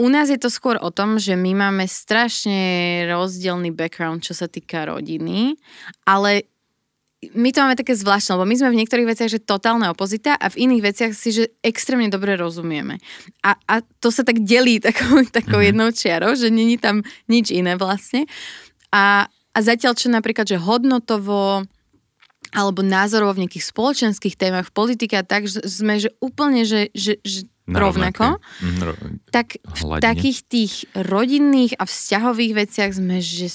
U 0.00 0.08
nás 0.08 0.32
je 0.32 0.40
to 0.40 0.48
skôr 0.48 0.80
o 0.80 0.88
tom, 0.88 1.20
že 1.20 1.36
my 1.36 1.52
máme 1.52 1.84
strašne 1.84 3.04
rozdielný 3.04 3.68
background, 3.76 4.24
čo 4.24 4.32
sa 4.32 4.48
týka 4.48 4.88
rodiny, 4.88 5.60
ale 6.08 6.48
my 7.36 7.52
to 7.52 7.60
máme 7.60 7.76
také 7.76 7.92
zvláštne, 7.92 8.32
lebo 8.32 8.48
my 8.48 8.56
sme 8.56 8.72
v 8.72 8.80
niektorých 8.80 9.10
veciach, 9.12 9.28
že 9.28 9.44
totálne 9.44 9.92
opozita 9.92 10.40
a 10.40 10.48
v 10.48 10.64
iných 10.64 10.82
veciach 10.88 11.12
si, 11.12 11.36
že 11.36 11.52
extrémne 11.60 12.08
dobre 12.08 12.32
rozumieme. 12.32 12.96
A, 13.44 13.60
a 13.68 13.84
to 14.00 14.08
sa 14.08 14.24
tak 14.24 14.40
delí 14.40 14.80
takou, 14.80 15.20
takou 15.28 15.60
mm-hmm. 15.60 15.68
jednou 15.68 15.88
čiarou, 15.92 16.32
že 16.32 16.48
není 16.48 16.80
tam 16.80 17.04
nič 17.28 17.52
iné 17.52 17.76
vlastne. 17.76 18.24
A, 18.88 19.28
a 19.28 19.58
zatiaľ, 19.60 20.00
čo 20.00 20.08
napríklad, 20.08 20.48
že 20.48 20.56
hodnotovo 20.56 21.68
alebo 22.50 22.80
názorovo 22.82 23.36
v 23.36 23.46
nejakých 23.46 23.68
spoločenských 23.68 24.34
témach, 24.34 24.72
v 24.72 24.74
politike 24.74 25.14
a 25.14 25.22
tak, 25.22 25.46
že 25.46 25.62
sme 25.68 26.02
že 26.02 26.10
úplne, 26.18 26.64
že, 26.66 26.90
že, 26.96 27.20
že 27.22 27.46
Na 27.70 27.78
rovnako, 27.80 28.26
rovnakej, 28.36 28.66
mm, 28.66 28.80
ro- 28.82 28.98
tak 29.30 29.46
v 29.56 29.78
hladine. 29.80 30.04
takých 30.04 30.38
tých 30.44 30.74
rodinných 30.92 31.72
a 31.74 31.86
vzťahových 31.86 32.52
veciach 32.58 32.90
sme 32.92 33.18
že 33.18 33.46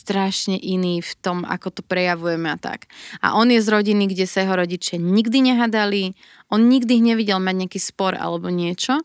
strašne 0.00 0.56
iní 0.56 0.98
v 0.98 1.12
tom, 1.20 1.44
ako 1.44 1.70
to 1.70 1.82
prejavujeme 1.84 2.50
a 2.50 2.58
tak. 2.58 2.90
A 3.20 3.36
on 3.36 3.46
je 3.46 3.60
z 3.60 3.68
rodiny, 3.68 4.10
kde 4.10 4.26
sa 4.26 4.42
jeho 4.42 4.56
rodičia 4.56 4.98
nikdy 4.98 5.44
nehadali, 5.44 6.16
on 6.48 6.66
nikdy 6.66 6.98
nevidel 6.98 7.38
mať 7.38 7.54
nejaký 7.54 7.78
spor 7.78 8.18
alebo 8.18 8.50
niečo 8.50 8.98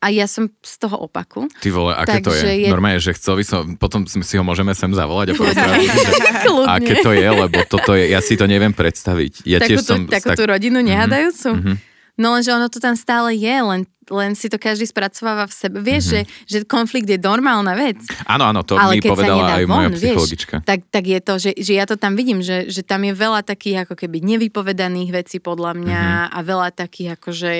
a 0.00 0.06
ja 0.08 0.24
som 0.24 0.48
z 0.60 0.74
toho 0.78 0.96
opaku. 1.02 1.50
Ty 1.60 1.68
vole, 1.72 1.92
aké 1.92 2.22
to 2.22 2.30
Takže 2.30 2.46
je? 2.46 2.56
je- 2.62 2.72
Normálne, 2.72 3.02
že 3.02 3.12
chcel 3.12 3.36
by 3.36 3.44
som, 3.44 3.60
potom 3.76 4.06
si 4.06 4.34
ho 4.38 4.44
môžeme 4.46 4.72
sem 4.72 4.88
zavolať 4.88 5.32
a 5.32 5.34
Kľudne. 6.46 6.68
aké 6.68 6.94
to 7.02 7.10
je, 7.10 7.26
lebo 7.26 7.58
toto 7.66 7.92
je, 7.92 8.08
ja 8.08 8.20
si 8.20 8.36
to 8.36 8.46
neviem 8.46 8.70
predstaviť. 8.70 9.44
Ja 9.44 9.58
tiež 9.58 9.82
takúto, 9.82 9.88
som... 9.88 10.00
takúto 10.06 10.40
tak, 10.40 10.52
rodinu 10.52 10.78
nehadajúcu. 10.80 11.50
mhm. 11.52 11.74
No 12.16 12.32
lenže 12.32 12.48
ono 12.48 12.66
to 12.66 12.76
tam 12.76 12.94
stále 12.94 13.32
je, 13.32 13.56
len, 13.62 13.80
len 14.08 14.32
si 14.32 14.48
to 14.48 14.56
každý 14.56 14.84
spracováva 14.84 15.44
v 15.44 15.54
sebe. 15.54 15.78
Vieš, 15.78 16.02
Mhm. 16.02 16.10
že, 16.10 16.20
že 16.46 16.56
konflikt 16.64 17.04
je 17.06 17.18
normálna 17.18 17.72
vec. 17.72 18.00
áno, 18.24 18.44
áno, 18.46 18.60
to 18.62 18.74
ale 18.74 18.96
mi 18.96 19.04
povedala 19.04 19.52
aj 19.54 19.64
moja 19.64 19.88
von, 19.88 19.94
psychologička. 19.94 20.54
Vieš, 20.58 20.64
tak, 20.64 20.80
tak 20.88 21.04
je 21.04 21.20
to, 21.20 21.34
že, 21.36 21.50
že 21.54 21.72
ja 21.72 21.84
to 21.84 21.94
tam 21.94 22.12
vidím, 22.12 22.40
že, 22.40 22.66
že 22.66 22.80
tam 22.80 23.02
je 23.02 23.12
veľa 23.12 23.40
takých 23.42 23.84
ako 23.84 23.94
keby 23.94 24.24
nevypovedaných 24.26 25.10
vecí 25.14 25.36
podľa 25.38 25.76
mňa 25.76 26.02
Mhm. 26.02 26.28
a 26.32 26.38
veľa 26.42 26.68
takých 26.72 27.08
akože 27.14 27.52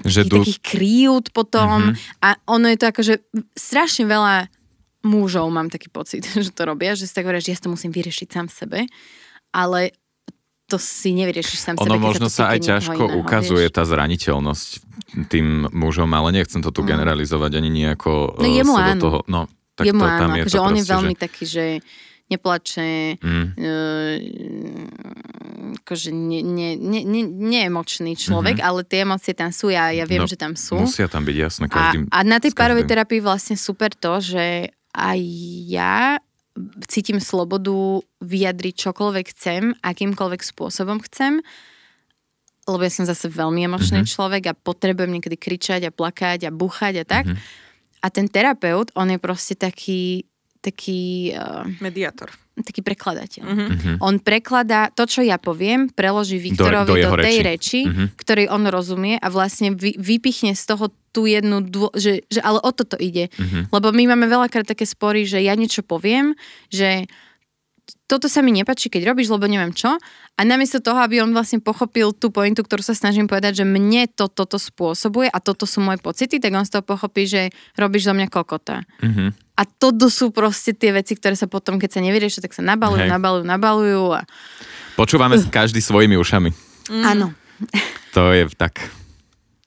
Že 0.00 0.20
takých, 0.20 0.28
du... 0.28 0.36
takých 0.40 0.60
kryút 0.60 1.26
potom 1.30 1.94
Mhm. 1.94 2.18
a 2.20 2.28
ono 2.48 2.66
je 2.66 2.78
to 2.78 2.86
akože 2.88 3.14
strašne 3.54 4.04
veľa 4.04 4.50
mužov 5.04 5.46
mám 5.48 5.68
taký 5.68 5.86
pocit, 5.88 6.22
že 6.34 6.50
to 6.50 6.62
robia, 6.64 6.94
že 6.94 7.06
si 7.06 7.12
tak 7.12 7.24
hovoria, 7.24 7.38
že 7.38 7.52
ja 7.52 7.60
to 7.60 7.70
musím 7.70 7.90
vyriešiť 7.90 8.28
sám 8.28 8.46
v 8.46 8.54
sebe, 8.56 8.78
ale 9.50 9.94
to 10.74 10.82
si 10.82 11.14
nevyriešiš 11.14 11.58
sám 11.62 11.74
Ono 11.78 11.94
sebe, 11.94 12.02
možno 12.02 12.26
sa 12.26 12.50
aj 12.50 12.66
ťažko 12.66 12.98
iného, 13.06 13.22
ukazuje 13.22 13.70
vieš. 13.70 13.76
tá 13.78 13.86
zraniteľnosť 13.86 14.68
tým 15.30 15.70
mužom, 15.70 16.10
ale 16.10 16.34
nechcem 16.34 16.58
to 16.58 16.74
tu 16.74 16.82
generalizovať 16.82 17.62
ani 17.62 17.70
nejako 17.70 18.42
No 18.42 18.48
eh, 18.50 18.58
jemu 18.58 18.74
áno. 18.74 18.98
toho... 18.98 19.18
No, 19.30 19.46
tak 19.78 19.86
Jemu 19.86 20.02
to, 20.02 20.06
áno, 20.10 20.18
tam 20.18 20.30
je 20.34 20.42
akože 20.42 20.54
to 20.54 20.62
on 20.62 20.74
je 20.74 20.82
proste, 20.82 20.90
veľmi 20.90 21.14
že... 21.14 21.20
taký, 21.22 21.44
že 21.46 21.64
neplače, 22.24 23.20
Mm, 23.20 23.46
uh, 23.54 24.16
akože 25.84 26.10
ne, 26.10 26.40
ne, 26.40 26.68
ne, 26.74 27.00
ne, 27.04 27.22
neemočný 27.28 28.16
človek, 28.16 28.58
mm-hmm. 28.58 28.70
ale 28.74 28.80
tie 28.88 29.04
emócie 29.04 29.36
tam 29.36 29.52
sú, 29.52 29.68
ja, 29.68 29.92
ja 29.92 30.08
viem, 30.08 30.24
No, 30.24 30.30
že 30.30 30.40
tam 30.40 30.56
sú. 30.56 30.80
Musia 30.80 31.06
tam 31.06 31.22
byť 31.22 31.36
jasné 31.36 31.66
A, 31.68 31.70
každým... 31.70 32.08
a 32.08 32.18
na 32.24 32.40
tej 32.40 32.56
párovej 32.56 32.88
terapii 32.88 33.20
vlastne 33.20 33.60
super 33.60 33.92
to, 33.92 34.24
že 34.24 34.72
aj 34.96 35.20
ja 35.68 36.16
cítim 36.86 37.18
slobodu 37.18 37.74
vyjadriť 38.20 38.74
čokoľvek 38.80 39.26
chcem, 39.30 39.74
akýmkoľvek 39.80 40.40
spôsobom 40.40 41.02
chcem, 41.02 41.42
lebo 42.64 42.80
ja 42.80 42.88
som 42.88 43.04
zase 43.04 43.28
veľmi 43.28 43.60
emočný 43.62 44.00
Mhm. 44.00 44.04
mm-hmm. 44.04 44.14
človek 44.14 44.42
a 44.46 44.54
potrebujem 44.54 45.10
niekedy 45.12 45.36
kričať 45.36 45.80
a 45.84 45.92
plakať 45.92 46.46
a 46.46 46.50
búchať 46.50 47.02
a 47.02 47.04
tak. 47.04 47.24
Mhm. 47.26 47.34
Mm-hmm. 47.36 47.62
A 48.00 48.06
ten 48.08 48.26
terapeut, 48.28 48.92
on 48.94 49.08
je 49.08 49.18
proste 49.18 49.54
taký, 49.54 50.28
taký, 50.60 51.32
uh, 51.32 51.64
Mediátor. 51.78 52.28
taký 52.54 52.80
prekladateľ. 52.80 53.42
Mhm. 53.44 53.64
Mhm. 53.66 53.92
On 53.98 54.14
prekladá 54.16 54.88
to, 54.88 55.04
čo 55.04 55.20
ja 55.20 55.36
poviem, 55.36 55.88
preloží 55.88 56.38
Viktorovi 56.38 56.86
do 56.86 56.94
do, 56.94 57.00
jeho 57.00 57.16
tej 57.18 57.36
reči. 57.42 57.44
reči, 57.44 57.80
Mhm. 57.84 58.04
ktorej 58.14 58.46
on 58.48 58.62
rozumie 58.68 59.18
a 59.18 59.26
vlastne 59.26 59.72
vy, 59.72 59.96
vypichne 59.96 60.52
z 60.52 60.64
toho 60.64 60.88
tú 61.14 61.30
jednu, 61.30 61.62
dô, 61.62 61.94
že, 61.94 62.26
že 62.26 62.42
ale 62.42 62.58
o 62.58 62.70
toto 62.74 62.98
ide. 62.98 63.30
Mhm. 63.38 63.70
Lebo 63.70 63.94
my 63.94 64.10
máme 64.10 64.26
veľakrát 64.26 64.66
také 64.66 64.82
spory, 64.82 65.22
že 65.22 65.38
ja 65.38 65.54
niečo 65.54 65.86
poviem, 65.86 66.34
že 66.74 67.06
toto 68.04 68.28
sa 68.28 68.40
mi 68.40 68.52
nepačí, 68.52 68.88
keď 68.92 69.12
robíš, 69.12 69.32
lebo 69.32 69.48
neviem 69.48 69.72
čo. 69.72 69.96
A 70.36 70.40
namiesto 70.44 70.80
toho, 70.80 71.00
aby 71.00 71.20
on 71.20 71.32
vlastne 71.32 71.60
pochopil 71.60 72.12
tú 72.16 72.28
pointu, 72.32 72.64
ktorú 72.64 72.80
sa 72.84 72.96
snažím 72.96 73.28
povedať, 73.28 73.64
že 73.64 73.66
mne 73.68 74.08
to 74.08 74.28
toto 74.28 74.56
spôsobuje 74.60 75.28
a 75.28 75.38
toto 75.40 75.64
sú 75.64 75.80
moje 75.80 76.00
pocity, 76.00 76.40
tak 76.40 76.52
on 76.52 76.64
z 76.68 76.72
toho 76.76 76.84
pochopí, 76.84 77.28
že 77.28 77.52
robíš 77.76 78.08
zo 78.08 78.16
mňa 78.16 78.28
kokota. 78.28 78.84
Mhm. 79.00 79.36
A 79.54 79.62
toto 79.62 80.10
sú 80.10 80.34
proste 80.34 80.74
tie 80.74 80.90
veci, 80.90 81.14
ktoré 81.14 81.38
sa 81.38 81.46
potom, 81.46 81.78
keď 81.78 81.90
sa 81.96 82.00
nevyriešia, 82.02 82.42
tak 82.42 82.56
sa 82.56 82.64
nabalujú, 82.66 83.06
Hej. 83.06 83.10
nabalujú, 83.14 83.44
nabalujú. 83.46 84.02
A... 84.18 84.20
Počúvame 84.98 85.38
každý 85.46 85.78
svojimi 85.78 86.18
ušami. 86.18 86.50
Mm. 86.90 87.04
Áno. 87.06 87.26
To 88.18 88.34
je 88.34 88.50
tak. 88.58 88.82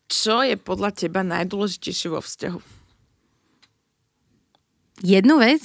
Čo 0.07 0.39
je 0.41 0.55
podľa 0.55 0.91
teba 0.91 1.19
najdôležitejšie 1.21 2.07
vo 2.09 2.19
vzťahu? 2.19 2.59
Jednu 4.99 5.37
vec, 5.37 5.61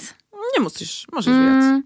Nemusíš, 0.53 1.09
môžeš 1.09 1.33
viac. 1.33 1.63
mm, 1.65 1.79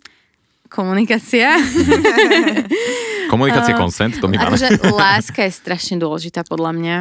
komunikácia. 0.68 1.56
Komunikácia, 3.32 3.76
consent, 3.76 4.16
to 4.18 4.28
my 4.28 4.36
máme. 4.36 4.56
Akože 4.56 4.68
láska 4.88 5.44
je 5.44 5.52
strašne 5.52 5.96
dôležitá 5.96 6.44
podľa 6.44 6.72
mňa. 6.74 6.96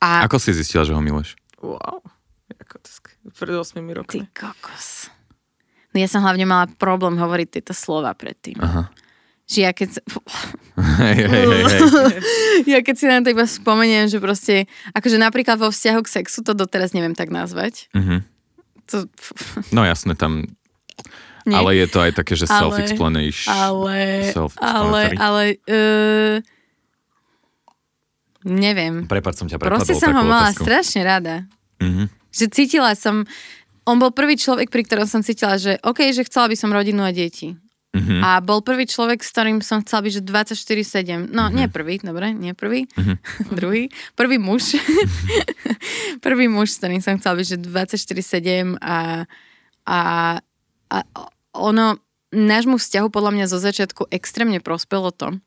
A 0.00 0.24
Ako 0.24 0.36
si 0.36 0.52
zistila, 0.52 0.84
že 0.84 0.92
ho 0.92 1.00
miluješ? 1.00 1.36
Wow. 1.60 2.00
Ako 2.56 2.76
to 2.80 2.88
sk- 2.88 3.16
pred 3.32 3.52
8 3.52 3.72
ty 3.72 3.92
rokmi. 3.92 4.20
kokos. 4.30 5.08
No 5.92 6.00
ja 6.00 6.08
som 6.08 6.20
hlavne 6.20 6.44
mala 6.44 6.68
problém 6.68 7.16
hovoriť 7.16 7.48
tieto 7.50 7.72
slova 7.72 8.12
predtým. 8.12 8.60
Aha. 8.60 8.92
Že 9.46 9.58
ja 9.60 9.70
keď, 9.70 9.88
sa- 9.92 10.06
Hej, 11.00 11.18
hej, 11.22 11.46
hej, 11.46 11.80
ja 12.72 12.78
keď 12.80 12.94
si 12.94 13.04
na 13.04 13.20
to 13.20 13.30
iba 13.30 13.44
spomeniem, 13.44 14.06
že 14.06 14.18
proste, 14.18 14.66
akože 14.90 15.16
napríklad 15.16 15.56
vo 15.56 15.70
vzťahu 15.70 16.00
k 16.00 16.12
sexu 16.12 16.42
to 16.42 16.52
doteraz 16.52 16.90
neviem 16.92 17.12
tak 17.12 17.30
nazvať. 17.30 17.86
Mhm. 17.92 18.26
To, 18.86 19.06
No 19.76 19.82
jasné, 19.82 20.14
tam... 20.14 20.50
nie. 21.44 21.54
Ale 21.54 21.74
je 21.76 21.86
to 21.86 21.98
aj 22.00 22.12
také, 22.12 22.34
že 22.34 22.44
Ale- 22.44 22.58
self-explanation. 22.74 23.48
ale, 23.48 23.94
ale, 23.94 24.30
Self-explanatory. 24.30 25.16
ale, 25.16 25.42
uh, 25.64 26.36
neviem. 28.44 29.06
Prepáč, 29.06 29.34
som 29.36 29.46
ťa 29.46 29.56
prepadol 29.56 29.78
Proste 29.80 29.94
som 29.96 30.10
ho 30.12 30.22
mala 30.22 30.50
otázku. 30.50 30.62
strašne 30.62 31.00
rada. 31.02 31.34
Mhm. 31.78 32.10
Že 32.30 32.44
cítila 32.52 32.92
som, 32.92 33.24
on 33.82 33.96
bol 33.96 34.10
prvý 34.10 34.34
človek, 34.34 34.68
pri 34.68 34.82
ktorom 34.82 35.06
som 35.06 35.20
cítila, 35.20 35.56
že 35.56 35.78
OK, 35.80 36.10
že 36.10 36.22
chcela 36.22 36.46
by 36.46 36.56
som 36.56 36.68
rodinu 36.68 37.00
a 37.00 37.10
deti. 37.10 37.56
Mhm. 37.94 38.20
A 38.20 38.42
bol 38.44 38.60
prvý 38.60 38.84
človek, 38.84 39.24
s 39.24 39.32
ktorým 39.32 39.64
som 39.64 39.80
chcela 39.80 40.04
byť, 40.04 40.12
že 40.20 40.22
24-7. 40.24 41.32
No, 41.32 41.48
nie 41.48 41.64
prvý, 41.70 41.96
dobre, 42.02 42.34
nie 42.36 42.52
prvý. 42.52 42.88
Mhm. 42.96 43.14
Druhý. 43.58 43.88
Prvý 44.18 44.36
muž. 44.36 44.76
prvý 46.26 46.46
muž, 46.50 46.76
s 46.76 46.78
ktorým 46.82 47.00
som 47.00 47.16
chcela 47.16 47.40
byť, 47.40 47.46
že 47.46 47.58
24-7 47.62 48.76
a, 48.82 49.24
a, 49.88 50.00
a 50.92 50.98
ono, 51.56 51.96
nášmu 52.36 52.76
vzťahu 52.76 53.08
podľa 53.08 53.32
mňa 53.32 53.46
zo 53.48 53.58
začiatku 53.62 54.12
extrémne 54.12 54.60
prospelo 54.60 55.14
to. 55.14 55.40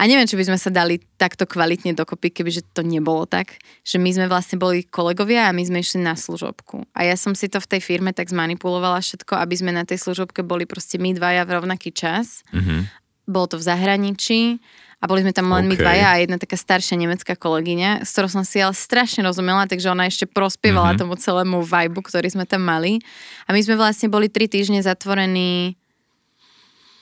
A 0.00 0.08
neviem, 0.08 0.26
či 0.26 0.34
by 0.34 0.48
sme 0.50 0.58
sa 0.58 0.72
dali 0.72 0.98
takto 1.14 1.44
kvalitne 1.46 1.92
dokopy, 1.92 2.32
kebyže 2.32 2.64
to 2.72 2.82
nebolo 2.82 3.28
tak, 3.28 3.60
že 3.84 4.00
my 4.00 4.10
sme 4.10 4.26
vlastne 4.26 4.58
boli 4.58 4.82
kolegovia 4.82 5.46
a 5.46 5.54
my 5.54 5.62
sme 5.62 5.78
išli 5.78 6.00
na 6.02 6.16
služobku. 6.18 6.88
A 6.96 7.06
ja 7.06 7.14
som 7.14 7.36
si 7.36 7.46
to 7.46 7.60
v 7.62 7.70
tej 7.76 7.80
firme 7.84 8.10
tak 8.10 8.26
zmanipulovala 8.32 8.98
všetko, 8.98 9.38
aby 9.38 9.54
sme 9.54 9.70
na 9.70 9.84
tej 9.86 10.02
služobke 10.02 10.42
boli 10.42 10.66
proste 10.66 10.98
my 10.98 11.14
dvaja 11.14 11.44
v 11.46 11.54
rovnaký 11.60 11.92
čas. 11.94 12.42
Mhm. 12.50 12.88
Bolo 13.30 13.46
to 13.54 13.56
v 13.60 13.66
zahraničí 13.68 14.58
a 14.98 15.06
boli 15.06 15.22
sme 15.22 15.30
tam 15.30 15.46
len 15.54 15.70
my 15.70 15.78
OK. 15.78 15.82
dvaja 15.82 16.08
a 16.10 16.18
jedna 16.18 16.38
taká 16.42 16.58
staršia 16.58 16.98
nemecká 16.98 17.38
kolegyňa, 17.38 18.02
s 18.02 18.10
ktorou 18.14 18.30
som 18.30 18.42
si 18.42 18.58
ale 18.58 18.74
strašne 18.74 19.22
rozumela, 19.22 19.70
takže 19.70 19.86
ona 19.90 20.10
ešte 20.10 20.26
prospievala 20.26 20.94
Mhm. 20.94 20.98
tomu 20.98 21.14
celému 21.14 21.62
vibu, 21.62 22.02
ktorý 22.02 22.26
sme 22.26 22.42
tam 22.46 22.66
mali. 22.66 22.98
A 23.46 23.54
my 23.54 23.60
sme 23.62 23.78
vlastne 23.78 24.10
boli 24.10 24.26
tri 24.26 24.50
týždne 24.50 24.82
zatvorení 24.82 25.78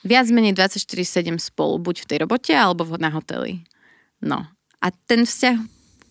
viac 0.03 0.27
menej 0.29 0.53
24-7 0.53 1.03
spolu, 1.37 1.77
buď 1.77 2.03
v 2.03 2.07
tej 2.07 2.19
robote, 2.21 2.53
alebo 2.53 2.83
v- 2.83 2.97
na 2.97 3.11
hoteli. 3.11 3.65
No. 4.21 4.45
A 4.79 4.87
ten 4.91 5.23
vzťah 5.23 5.57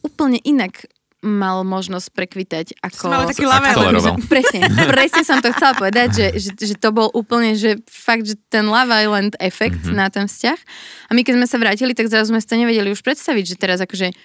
úplne 0.01 0.37
inak 0.41 0.85
mal 1.19 1.67
možnosť 1.67 2.15
prekvitať 2.15 2.79
ako... 2.79 3.11
Mali 3.11 3.27
taký 3.27 3.43
akceleroval. 3.43 4.15
Presne, 4.31 4.63
presne 4.87 5.21
som 5.21 5.43
to 5.43 5.51
chcela 5.51 5.75
povedať, 5.75 6.15
že, 6.15 6.25
že, 6.39 6.49
že 6.55 6.75
to 6.79 6.95
bol 6.95 7.11
úplne, 7.11 7.59
že 7.59 7.75
fakt, 7.83 8.23
že 8.23 8.39
ten 8.47 8.63
Love 8.63 8.87
Island 8.89 9.35
efekt 9.35 9.83
Mhm. 9.83 9.91
mm-hmm. 9.91 9.99
na 9.99 10.07
ten 10.07 10.25
vzťah. 10.25 10.59
A 11.07 11.11
my 11.11 11.21
keď 11.21 11.33
sme 11.35 11.47
sa 11.49 11.59
vrátili, 11.59 11.91
tak 11.91 12.07
zrazu 12.07 12.31
sme 12.31 12.39
si 12.39 12.47
to 12.47 12.55
nevedeli 12.55 12.87
už 12.87 13.03
predstaviť, 13.03 13.43
že 13.45 13.55
teraz 13.57 13.83
akože 13.83 14.15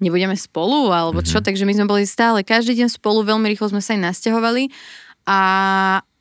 nebudeme 0.00 0.34
spolu, 0.34 0.90
alebo 0.90 1.20
čo, 1.20 1.38
takže 1.38 1.62
my 1.62 1.70
sme 1.72 1.86
boli 1.86 2.02
stále 2.02 2.42
každý 2.42 2.74
deň 2.74 2.88
spolu, 2.90 3.22
veľmi 3.22 3.46
rýchlo 3.46 3.68
sme 3.68 3.78
sa 3.78 3.92
aj 3.92 4.00
nasťahovali 4.10 4.72
a, 5.28 5.40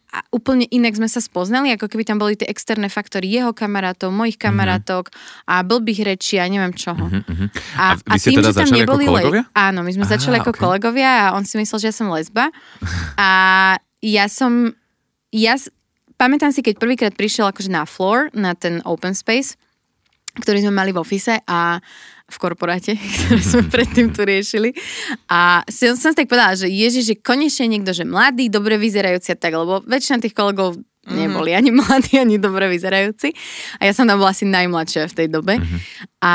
a 0.09 0.25
úplne 0.33 0.65
inak 0.73 0.97
sme 0.97 1.05
sa 1.05 1.21
spoznali, 1.21 1.69
ako 1.77 1.85
keby 1.85 2.01
tam 2.01 2.17
boli 2.17 2.33
tie 2.33 2.49
externé 2.49 2.89
faktory 2.89 3.29
jeho 3.29 3.53
kamarátov, 3.53 4.09
mojich 4.09 4.41
kamarátok 4.41 5.13
a 5.45 5.61
blbých 5.61 6.01
rečí 6.01 6.41
a 6.41 6.49
neviem 6.49 6.73
čoho. 6.73 7.13
Mhm. 7.13 7.45
A, 7.77 7.93
A 7.93 8.13
vy 8.15 8.17
ste 8.17 8.33
teda 8.33 8.49
začali 8.49 8.81
ako 8.89 8.97
kolegovia? 9.05 9.43
Le- 9.45 9.53
áno, 9.53 9.85
my 9.85 9.91
sme 9.93 10.05
Á, 10.09 10.11
začali 10.17 10.41
ako 10.41 10.51
ok. 10.53 10.59
kolegovia 10.59 11.09
a 11.29 11.37
on 11.37 11.45
si 11.45 11.61
myslel, 11.61 11.77
že 11.77 11.87
ja 11.93 11.95
som 11.95 12.09
lesba. 12.09 12.49
A 13.21 13.29
ja 14.01 14.25
som, 14.25 14.73
ja 15.29 15.53
pamätám 16.17 16.49
si, 16.51 16.65
keď 16.65 16.75
prvýkrát 16.81 17.13
prišiel 17.13 17.53
akože 17.53 17.69
na 17.69 17.85
floor, 17.85 18.33
na 18.33 18.57
ten 18.57 18.81
open 18.89 19.13
space, 19.13 19.55
ktorý 20.41 20.65
sme 20.65 20.73
mali 20.73 20.89
v 20.89 20.99
office 20.99 21.37
a 21.45 21.77
v 22.29 22.37
korporáte, 22.37 22.93
ktoré 23.25 23.41
sme 23.41 23.63
predtým 23.73 24.13
tu 24.13 24.21
riešili. 24.23 24.71
A 25.27 25.65
si, 25.65 25.89
som 25.97 26.13
si 26.13 26.17
tak 26.17 26.29
povedala, 26.29 26.55
že 26.55 26.69
ježiš, 26.69 27.13
že 27.13 27.15
konečne 27.17 27.67
niekto, 27.67 27.91
že 27.91 28.05
mladý, 28.05 28.47
dobre 28.47 28.77
vyzerajúci 28.77 29.33
a 29.33 29.37
tak, 29.37 29.57
lebo 29.57 29.81
väčšina 29.85 30.21
tých 30.21 30.37
kolegov 30.37 30.77
neboli 31.09 31.57
ani 31.57 31.73
mladí, 31.79 32.21
ani 32.21 32.37
dobre 32.37 32.69
vyzerajúci. 32.69 33.33
A 33.81 33.89
ja 33.89 33.93
som 33.93 34.05
tam 34.05 34.21
bola 34.21 34.31
asi 34.31 34.45
najmladšia 34.45 35.09
v 35.09 35.17
tej 35.17 35.27
dobe. 35.27 35.57
A, 36.21 36.33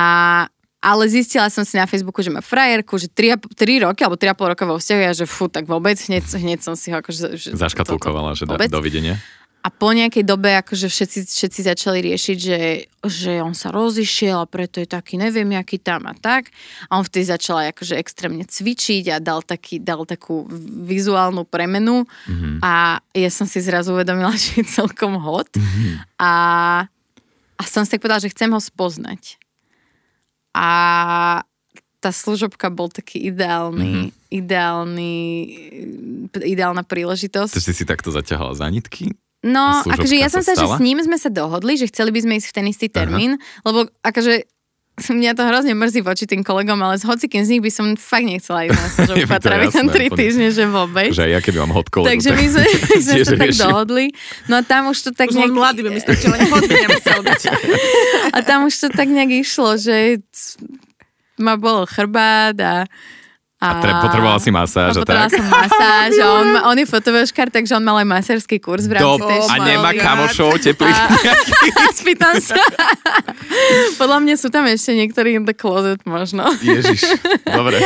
ale 0.85 1.02
zistila 1.09 1.48
som 1.48 1.62
si 1.64 1.78
na 1.78 1.87
Facebooku, 1.87 2.20
že 2.20 2.35
má 2.35 2.42
frajerku, 2.44 2.98
že 2.98 3.09
3, 3.09 3.57
3 3.57 3.87
roky 3.88 4.04
alebo 4.04 4.18
3,5 4.18 4.52
roka 4.52 4.64
vo 4.68 4.76
vzťahu 4.76 5.00
a 5.07 5.12
že 5.16 5.24
fú, 5.24 5.46
tak 5.48 5.64
vôbec 5.64 5.96
hneď, 5.96 6.26
hneď 6.37 6.61
som 6.61 6.74
si 6.74 6.92
ho 6.92 7.00
akože... 7.00 7.38
Že 7.38 7.48
Zaškatulkovala, 7.57 8.37
že 8.37 8.44
dovidenia. 8.68 9.16
A 9.64 9.72
po 9.72 9.96
nejakej 9.96 10.29
dobe 10.29 10.53
akože 10.61 10.92
všetci, 10.92 11.24
všetci 11.24 11.61
začali 11.64 12.05
riešiť, 12.05 12.37
že, 12.37 12.85
že 13.00 13.40
on 13.40 13.57
sa 13.57 13.72
rozišiel 13.72 14.44
a 14.44 14.50
preto 14.50 14.77
je 14.77 14.85
taký 14.85 15.16
neviem, 15.16 15.57
aký 15.57 15.81
tam 15.81 16.05
a 16.05 16.12
tak. 16.12 16.53
A 16.92 17.00
on 17.00 17.05
vtedy 17.09 17.33
začal 17.33 17.72
akože 17.72 17.96
extrémne 17.96 18.44
cvičiť 18.44 19.09
a 19.09 19.24
dal, 19.24 19.40
taký, 19.40 19.81
dal 19.81 20.05
takú 20.05 20.44
vizuálnu 20.85 21.48
premenu 21.48 22.05
mm-hmm. 22.05 22.61
a 22.61 23.00
ja 23.16 23.31
som 23.33 23.48
si 23.48 23.64
zrazu 23.64 23.96
uvedomila, 23.96 24.37
že 24.37 24.61
je 24.61 24.68
celkom 24.68 25.16
hot. 25.16 25.48
Mm-hmm. 25.57 25.92
A, 26.20 26.33
a 27.57 27.62
som 27.64 27.88
si 27.88 27.96
tak 27.96 28.05
povedala, 28.05 28.20
že 28.20 28.37
chcem 28.37 28.53
ho 28.53 28.61
spoznať. 28.61 29.40
A 30.53 30.68
tá 32.05 32.12
služobka 32.12 32.68
bol 32.68 32.92
taký 32.92 33.33
ideálny, 33.33 34.12
mm-hmm. 34.12 34.29
ideálny, 34.29 35.14
ideálna 36.37 36.85
príležitosť. 36.85 37.57
To 37.57 37.64
si 37.64 37.72
si 37.72 37.88
takto 37.88 38.12
zaťahala 38.12 38.53
za 38.53 38.68
nitky? 38.68 39.23
No, 39.44 39.85
akože 39.85 40.16
ja 40.16 40.33
som 40.33 40.40
sa, 40.40 40.57
že 40.57 40.64
s 40.64 40.80
ním 40.80 41.04
sme 41.04 41.20
sa 41.20 41.28
dohodli, 41.28 41.76
že 41.76 41.92
chceli 41.92 42.09
by 42.16 42.20
sme 42.24 42.33
ísť 42.40 42.48
v 42.48 42.54
ten 42.57 42.66
istý 42.72 42.87
termín, 42.88 43.37
Aha. 43.37 43.68
lebo 43.68 43.78
akože 44.00 44.48
mňa 44.94 45.35
to 45.35 45.42
hrozne 45.42 45.74
mrzí 45.74 46.07
voči 46.07 46.24
tým 46.24 46.46
kolegom, 46.46 46.78
ale 46.78 46.94
s 46.96 47.04
hocikým 47.04 47.42
z 47.42 47.59
nich 47.59 47.62
by 47.66 47.70
som 47.70 47.87
fakt 47.98 48.30
nechcela 48.30 48.70
ísť 48.70 48.78
na 48.78 48.88
služobku 48.94 49.37
tráviť 49.42 49.68
tam 49.74 49.87
tri 49.90 50.07
týždne, 50.07 50.54
že 50.54 50.64
vôbec. 50.70 51.11
Že 51.11 51.35
ja 51.35 51.42
keby 51.42 51.59
mám 51.66 51.74
hot 51.74 51.90
kolegu, 51.90 52.14
Takže 52.14 52.30
my 52.30 52.46
sme, 52.46 52.64
my 52.94 53.00
sme 53.02 53.16
sa 53.26 53.35
tak 53.35 53.52
dohodli. 53.59 54.04
No 54.46 54.54
a 54.57 54.62
tam 54.62 54.94
už 54.94 54.98
to 55.02 55.11
tak 55.11 55.35
už 55.35 55.37
nejak... 55.37 55.50
mladý 55.50 55.80
by 55.83 55.90
mi. 55.90 56.00
A 58.30 58.38
tam 58.46 58.70
už 58.70 58.74
to 58.78 58.88
tak 58.94 59.11
nejak 59.11 59.42
išlo, 59.42 59.74
že 59.74 60.22
ma 61.42 61.59
bol 61.59 61.90
chrbát 61.90 62.54
a 62.62 62.74
a, 63.64 63.70
a 63.72 63.81
tre, 63.81 63.92
potrebovala 63.96 64.37
si 64.37 64.53
masáž, 64.53 64.92
a 64.92 65.00
potrebovala 65.00 65.33
tak? 65.33 65.40
som 65.40 65.46
masáž 65.48 66.12
a 66.20 66.27
on, 66.37 66.48
on 66.70 66.77
je 66.77 66.85
fotovoškár, 66.85 67.48
takže 67.48 67.72
on 67.72 67.81
mal 67.81 67.96
aj 68.05 68.09
masážský 68.12 68.61
kurz 68.61 68.85
v 68.85 69.00
rámci 69.00 69.24
Do, 69.24 69.24
tej 69.24 69.40
A 69.48 69.55
nemá 69.64 69.90
kamošov 69.96 70.61
teplých 70.61 70.92
a, 71.00 71.09
Spýtam 71.96 72.37
sa. 72.44 72.61
Podľa 74.00 74.18
mňa 74.20 74.35
sú 74.37 74.53
tam 74.53 74.68
ešte 74.68 74.92
niektorí 74.92 75.40
in 75.40 75.48
the 75.48 75.57
closet 75.57 76.05
možno. 76.05 76.44
Ježiš, 76.61 77.16
dobre. 77.48 77.81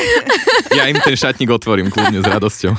Ja 0.74 0.90
im 0.90 0.98
ten 0.98 1.14
šatník 1.14 1.48
otvorím 1.54 1.94
kľudne 1.94 2.18
s 2.18 2.26
radosťou. 2.26 2.74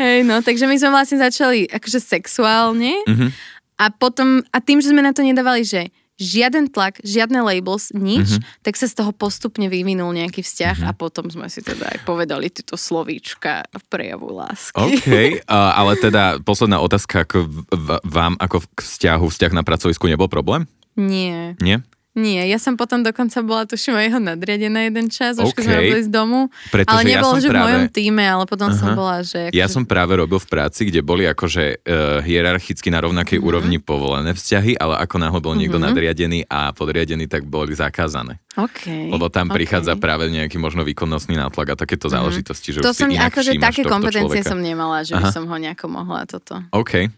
Hej, 0.00 0.24
no, 0.24 0.40
takže 0.40 0.64
my 0.64 0.76
sme 0.80 0.90
vlastne 0.96 1.20
začali 1.20 1.68
akože 1.68 2.00
sexuálne 2.00 2.96
mm-hmm. 3.04 3.30
a 3.76 3.84
potom, 3.92 4.40
a 4.48 4.58
tým, 4.64 4.80
že 4.80 4.88
sme 4.88 5.04
na 5.04 5.12
to 5.12 5.20
nedávali, 5.20 5.68
že 5.68 5.92
žiaden 6.22 6.70
tlak, 6.70 7.02
žiadne 7.02 7.42
labels, 7.42 7.90
nič, 7.90 8.38
mm-hmm. 8.38 8.62
tak 8.62 8.78
sa 8.78 8.86
z 8.86 8.94
toho 9.02 9.10
postupne 9.10 9.66
vyvinul 9.66 10.14
nejaký 10.14 10.46
vzťah 10.46 10.86
mm-hmm. 10.86 10.94
a 10.94 10.98
potom 10.98 11.26
sme 11.26 11.50
si 11.50 11.58
teda 11.66 11.90
aj 11.90 11.98
povedali 12.06 12.46
tieto 12.46 12.78
slovíčka 12.78 13.66
v 13.74 13.82
prejavu 13.90 14.30
lásky. 14.30 14.78
OK, 14.78 15.08
uh, 15.10 15.74
ale 15.74 15.98
teda 15.98 16.38
posledná 16.46 16.78
otázka 16.78 17.26
k 17.26 17.42
v, 17.50 17.88
vám 18.06 18.38
ako 18.38 18.62
k 18.72 18.80
vzťahu, 18.86 19.26
vzťah 19.26 19.52
na 19.52 19.66
pracovisku 19.66 20.06
nebol 20.06 20.30
problém? 20.30 20.70
Nie. 20.94 21.58
Nie? 21.58 21.82
Nie, 22.12 22.44
ja 22.44 22.60
som 22.60 22.76
potom 22.76 23.00
dokonca 23.00 23.40
bola 23.40 23.64
tuším 23.64 23.96
aj 23.96 24.04
jeho 24.12 24.20
nadriadená 24.20 24.84
jeden 24.84 25.08
čas, 25.08 25.40
už 25.40 25.48
okay. 25.48 25.56
keď 25.56 25.62
sme 25.64 25.74
robili 25.80 26.02
z 26.04 26.10
domu. 26.12 26.38
Pretože 26.68 26.92
ale 26.92 27.00
nebolo, 27.08 27.36
ja 27.36 27.40
že 27.40 27.48
práve... 27.48 27.56
v 27.56 27.64
mojom 27.64 27.84
týme, 27.88 28.24
ale 28.28 28.44
potom 28.44 28.68
Aha. 28.68 28.76
som 28.76 28.88
bola, 28.92 29.16
že... 29.24 29.48
Akože... 29.48 29.56
Ja 29.56 29.66
som 29.72 29.88
práve 29.88 30.12
robil 30.20 30.36
v 30.36 30.48
práci, 30.52 30.92
kde 30.92 31.00
boli 31.00 31.24
akože 31.24 31.64
uh, 31.80 32.20
hierarchicky 32.20 32.92
na 32.92 33.00
rovnakej 33.00 33.40
mm-hmm. 33.40 33.48
úrovni 33.48 33.78
povolené 33.80 34.36
vzťahy, 34.36 34.76
ale 34.76 35.00
ako 35.00 35.16
náhle 35.24 35.40
bol 35.40 35.56
niekto 35.56 35.80
mm-hmm. 35.80 35.88
nadriadený 35.88 36.38
a 36.52 36.76
podriadený, 36.76 37.32
tak 37.32 37.48
boli 37.48 37.72
zakázané. 37.72 38.36
Okay. 38.60 39.08
Lebo 39.08 39.32
tam 39.32 39.48
okay. 39.48 39.64
prichádza 39.64 39.96
práve 39.96 40.28
nejaký 40.28 40.60
možno 40.60 40.84
výkonnostný 40.84 41.40
nátlak 41.40 41.72
a 41.72 41.74
takéto 41.80 42.12
mm-hmm. 42.12 42.16
záležitosti, 42.20 42.68
že 42.76 42.84
to 42.84 42.92
už 42.92 43.08
som, 43.08 43.08
si 43.08 43.16
akože 43.16 43.56
také 43.56 43.88
kompetencie 43.88 44.44
človeka. 44.44 44.52
som 44.52 44.60
nemala, 44.60 45.00
že 45.00 45.16
Aha. 45.16 45.24
by 45.24 45.26
som 45.32 45.44
ho 45.48 45.56
nejako 45.56 45.88
mohla 45.88 46.28
toto. 46.28 46.60
OK. 46.76 47.08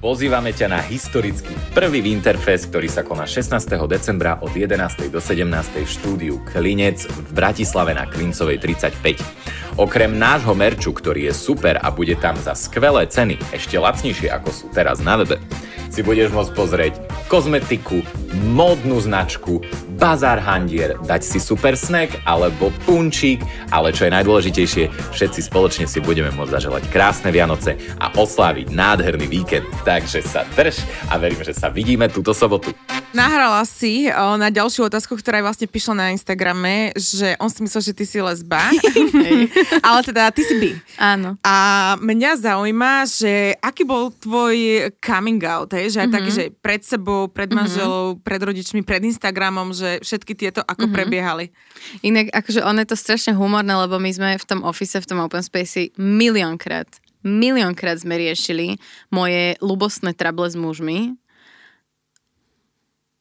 Pozývame 0.00 0.56
ťa 0.56 0.72
na 0.72 0.80
historický 0.80 1.52
prvý 1.76 2.00
Winterfest, 2.00 2.72
ktorý 2.72 2.88
sa 2.88 3.04
koná 3.04 3.28
16. 3.28 3.52
decembra 3.84 4.40
od 4.40 4.48
11. 4.48 5.12
do 5.12 5.20
17. 5.20 5.44
v 5.76 5.84
štúdiu 5.84 6.40
Klinec 6.48 7.04
v 7.04 7.28
Bratislave 7.36 7.92
na 7.92 8.08
Klincovej 8.08 8.64
35. 8.64 9.20
Okrem 9.76 10.16
nášho 10.16 10.56
merču, 10.56 10.96
ktorý 10.96 11.28
je 11.28 11.34
super 11.36 11.76
a 11.84 11.92
bude 11.92 12.16
tam 12.16 12.32
za 12.40 12.56
skvelé 12.56 13.12
ceny, 13.12 13.36
ešte 13.52 13.76
lacnejšie 13.76 14.32
ako 14.32 14.48
sú 14.48 14.66
teraz 14.72 15.04
na 15.04 15.20
webe, 15.20 15.36
si 15.90 16.06
budeš 16.06 16.30
môcť 16.30 16.52
pozrieť 16.54 16.94
kozmetiku, 17.26 18.00
módnu 18.46 19.02
značku, 19.02 19.58
bazár 19.98 20.38
handier, 20.40 20.96
dať 21.02 21.20
si 21.20 21.38
super 21.42 21.74
snack 21.74 22.22
alebo 22.24 22.70
punčík, 22.86 23.42
ale 23.74 23.90
čo 23.90 24.06
je 24.06 24.14
najdôležitejšie, 24.14 24.84
všetci 25.12 25.40
spoločne 25.44 25.84
si 25.90 25.98
budeme 25.98 26.30
môcť 26.32 26.54
zaželať 26.56 26.82
krásne 26.88 27.34
Vianoce 27.34 27.76
a 27.98 28.08
osláviť 28.14 28.70
nádherný 28.70 29.26
víkend. 29.26 29.66
Takže 29.82 30.22
sa 30.22 30.46
drž 30.54 30.80
a 31.10 31.18
verím, 31.18 31.42
že 31.42 31.52
sa 31.52 31.68
vidíme 31.68 32.06
túto 32.08 32.32
sobotu. 32.32 32.70
Nahrala 33.10 33.66
si 33.66 34.06
o, 34.06 34.38
na 34.38 34.54
ďalšiu 34.54 34.86
otázku, 34.86 35.18
ktorá 35.18 35.42
je 35.42 35.46
vlastne 35.50 35.66
píšla 35.66 35.94
na 35.98 36.06
Instagrame, 36.14 36.94
že 36.94 37.34
on 37.42 37.50
si 37.50 37.58
myslel, 37.66 37.90
že 37.90 37.96
ty 37.98 38.06
si 38.06 38.22
lesba, 38.22 38.70
ale 39.90 40.00
teda 40.06 40.30
ty 40.30 40.46
si 40.46 40.54
by. 40.54 40.70
Áno. 40.94 41.34
A 41.42 41.98
mňa 41.98 42.38
zaujíma, 42.38 43.10
že 43.10 43.58
aký 43.58 43.82
bol 43.82 44.14
tvoj 44.14 44.86
coming 45.02 45.42
out, 45.42 45.74
hej? 45.80 45.96
že 45.96 45.98
aj 46.04 46.08
mm-hmm. 46.08 46.16
taký, 46.16 46.30
že 46.30 46.44
pred 46.60 46.82
sebou, 46.84 47.32
pred 47.32 47.48
manželou, 47.48 48.14
mm-hmm. 48.14 48.24
pred 48.24 48.40
rodičmi, 48.40 48.80
pred 48.84 49.02
Instagramom, 49.08 49.72
že 49.72 50.04
všetky 50.04 50.36
tieto 50.36 50.60
ako 50.60 50.86
mm-hmm. 50.86 50.96
prebiehali. 50.96 51.46
Inak 52.04 52.28
akože 52.30 52.60
ono 52.60 52.84
je 52.84 52.88
to 52.92 52.98
strašne 52.98 53.32
humorné, 53.32 53.72
lebo 53.72 53.96
my 53.96 54.10
sme 54.12 54.28
v 54.36 54.46
tom 54.46 54.60
office, 54.62 55.00
v 55.00 55.08
tom 55.08 55.18
open 55.24 55.40
space 55.40 55.96
miliónkrát, 55.96 56.88
miliónkrát 57.24 58.00
sme 58.00 58.16
riešili 58.16 58.80
moje 59.12 59.56
ľubostné 59.60 60.16
trable 60.16 60.48
s 60.48 60.56
mužmi 60.56 61.16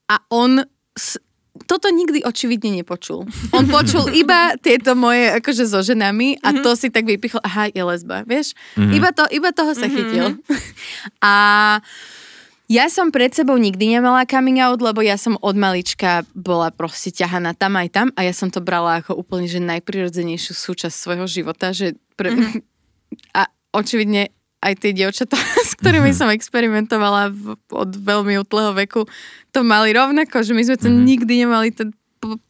a 0.10 0.15
on 0.34 0.65
s, 0.98 1.22
toto 1.67 1.91
nikdy 1.91 2.24
očividne 2.24 2.82
nepočul. 2.82 3.28
On 3.52 3.65
počul 3.67 4.08
iba 4.22 4.56
tieto 4.58 4.95
moje 4.95 5.30
akože 5.38 5.67
so 5.67 5.84
ženami 5.84 6.39
a 6.39 6.50
mm-hmm. 6.50 6.63
to 6.63 6.72
si 6.74 6.88
tak 6.89 7.06
vypichol, 7.06 7.43
aha, 7.43 7.69
je 7.69 7.84
lesba, 7.84 8.24
vieš? 8.24 8.56
Mm-hmm. 8.80 8.95
Iba, 8.95 9.10
to, 9.12 9.24
iba 9.30 9.50
toho 9.52 9.72
sa 9.76 9.86
mm-hmm. 9.86 9.95
chytil. 9.95 10.26
a 11.24 11.34
ja 12.69 12.86
som 12.86 13.10
pred 13.10 13.34
sebou 13.34 13.58
nikdy 13.58 13.97
nemala 13.97 14.29
coming 14.29 14.62
out, 14.62 14.77
lebo 14.77 15.01
ja 15.01 15.17
som 15.17 15.34
od 15.41 15.58
malička 15.58 16.21
bola 16.38 16.69
proste 16.69 17.10
ťahaná 17.10 17.58
tam 17.58 17.73
aj 17.73 17.89
tam 17.89 18.08
a 18.13 18.21
ja 18.21 18.29
som 18.29 18.53
to 18.53 18.62
brala 18.62 19.01
ako 19.01 19.17
úplne 19.17 19.49
že 19.49 19.58
najprirodzenejšiu 19.58 20.53
súčasť 20.53 20.93
svojho 20.93 21.25
života, 21.25 21.73
že 21.73 21.97
pre... 22.13 22.29
mm-hmm. 22.29 22.62
a 23.34 23.49
očividne 23.73 24.29
aj 24.62 24.86
tie 24.86 24.91
dievčatá, 24.93 25.34
s 25.69 25.73
ktorými 25.82 26.13
mm-hmm. 26.13 26.21
som 26.21 26.29
experimentovala 26.29 27.34
v, 27.34 27.58
od 27.73 27.91
veľmi 27.97 28.38
útleho 28.38 28.77
veku, 28.77 29.10
to 29.49 29.65
mali 29.65 29.89
rovnako, 29.89 30.45
že 30.45 30.53
my 30.53 30.62
sme 30.62 30.77
to 30.77 30.93
mm-hmm. 30.93 31.10
nikdy 31.10 31.34
nemali 31.41 31.73
ten 31.73 31.89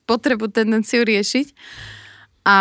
potrebu, 0.03 0.51
tendenciu 0.51 1.07
riešiť. 1.07 1.47
A, 2.43 2.59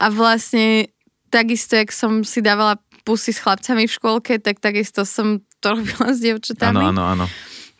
a 0.00 0.06
vlastne 0.10 0.90
takisto, 1.30 1.78
jak 1.78 1.94
som 1.94 2.26
si 2.26 2.42
dávala 2.42 2.80
pusy 3.06 3.30
s 3.30 3.38
chlapcami 3.38 3.86
v 3.86 3.94
škôlke, 3.94 4.40
tak 4.40 4.58
takisto 4.58 5.06
som 5.06 5.44
to 5.62 5.78
robila 5.78 6.10
s 6.10 6.18
dievčatami. 6.18 6.82
Áno, 6.82 6.90
áno, 6.90 7.02
áno. 7.06 7.26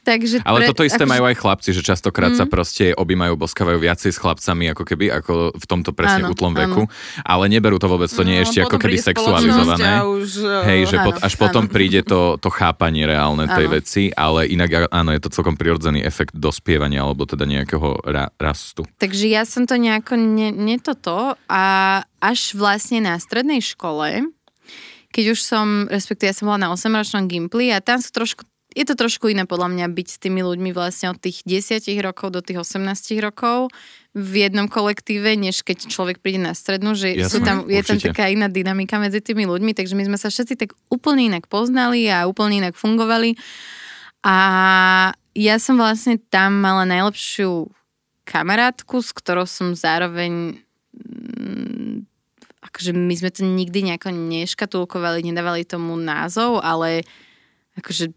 Takže 0.03 0.42
Ale 0.42 0.66
pre, 0.66 0.68
toto 0.75 0.83
isté 0.83 1.07
ako... 1.07 1.12
majú 1.14 1.25
aj 1.31 1.37
chlapci, 1.38 1.71
že 1.71 1.83
častokrát 1.87 2.35
mm. 2.35 2.38
sa 2.42 2.47
proste 2.51 2.90
objímajú, 2.90 3.38
boskávajú 3.38 3.79
viacej 3.79 4.11
s 4.11 4.18
chlapcami, 4.18 4.75
ako 4.75 4.83
keby, 4.83 5.14
ako 5.14 5.55
v 5.55 5.66
tomto 5.71 5.95
presne 5.95 6.27
áno, 6.27 6.35
útlom 6.35 6.59
veku. 6.59 6.90
Áno. 6.90 7.23
Ale 7.23 7.47
neberú 7.47 7.79
to 7.79 7.87
vôbec, 7.87 8.11
to 8.11 8.27
nie 8.27 8.42
je 8.42 8.42
no, 8.42 8.47
ešte 8.51 8.61
ako 8.66 8.77
keby 8.83 8.99
sexualizované. 8.99 10.03
Už, 10.03 10.31
Hej, 10.66 10.81
že 10.90 10.97
áno, 10.99 11.07
pot, 11.07 11.23
až 11.23 11.35
áno. 11.38 11.42
potom 11.47 11.64
príde 11.71 12.03
to, 12.03 12.35
to 12.42 12.51
chápanie 12.51 13.07
reálne 13.07 13.47
tej 13.47 13.66
áno. 13.71 13.75
veci, 13.79 14.03
ale 14.11 14.51
inak 14.51 14.90
áno, 14.90 15.14
je 15.14 15.23
to 15.23 15.31
celkom 15.31 15.55
prirodzený 15.55 16.03
efekt 16.03 16.35
dospievania, 16.35 17.07
alebo 17.07 17.23
teda 17.23 17.47
nejakého 17.47 18.03
ra, 18.03 18.35
rastu. 18.42 18.83
Takže 18.99 19.31
ja 19.31 19.47
som 19.47 19.71
to 19.71 19.79
nejako 19.79 20.18
ne, 20.18 20.51
ne 20.51 20.83
toto 20.83 21.38
a 21.47 21.64
až 22.18 22.59
vlastne 22.59 23.07
na 23.07 23.14
strednej 23.23 23.62
škole, 23.62 24.35
keď 25.12 25.37
už 25.37 25.40
som, 25.44 25.87
respektíve 25.92 26.33
ja 26.33 26.37
som 26.37 26.48
bola 26.48 26.66
na 26.66 26.72
8-ročnom 26.72 27.29
Gimply 27.29 27.70
a 27.70 27.85
tam 27.85 28.01
sú 28.01 28.11
trošku 28.11 28.48
je 28.72 28.85
to 28.88 28.96
trošku 28.96 29.29
iné 29.29 29.44
podľa 29.44 29.68
mňa 29.68 29.87
byť 29.92 30.09
s 30.09 30.16
tými 30.16 30.40
ľuďmi 30.40 30.72
vlastne 30.72 31.12
od 31.12 31.20
tých 31.20 31.44
10 31.44 31.85
rokov 32.01 32.33
do 32.33 32.40
tých 32.40 32.64
18 32.64 33.20
rokov 33.20 33.68
v 34.16 34.48
jednom 34.48 34.68
kolektíve, 34.68 35.37
než 35.37 35.64
keď 35.64 35.88
človek 35.88 36.20
príde 36.20 36.40
na 36.40 36.57
strednú, 36.57 36.96
že 36.96 37.16
Jasne, 37.16 37.29
sú 37.29 37.38
tam, 37.44 37.57
je 37.68 37.83
tam 37.85 38.01
taká 38.01 38.29
iná 38.29 38.48
dynamika 38.48 38.96
medzi 38.96 39.20
tými 39.25 39.48
ľuďmi, 39.48 39.77
takže 39.77 39.96
my 39.96 40.05
sme 40.09 40.18
sa 40.20 40.29
všetci 40.29 40.55
tak 40.57 40.70
úplne 40.92 41.33
inak 41.33 41.48
poznali 41.48 42.09
a 42.09 42.29
úplne 42.29 42.64
inak 42.64 42.77
fungovali. 42.77 43.37
A 44.25 44.37
ja 45.33 45.57
som 45.57 45.81
vlastne 45.81 46.20
tam 46.20 46.61
mala 46.61 46.85
najlepšiu 46.85 47.72
kamarátku, 48.29 49.01
s 49.01 49.11
ktorou 49.16 49.48
som 49.48 49.72
zároveň 49.72 50.61
mm, 50.96 52.12
akože 52.73 52.97
my 52.97 53.15
sme 53.15 53.31
to 53.31 53.45
nikdy 53.45 53.85
nejako 53.85 54.09
neškatulkovali, 54.11 55.21
nedávali 55.21 55.69
tomu 55.69 55.93
názov, 56.01 56.65
ale 56.65 57.05
akože 57.77 58.17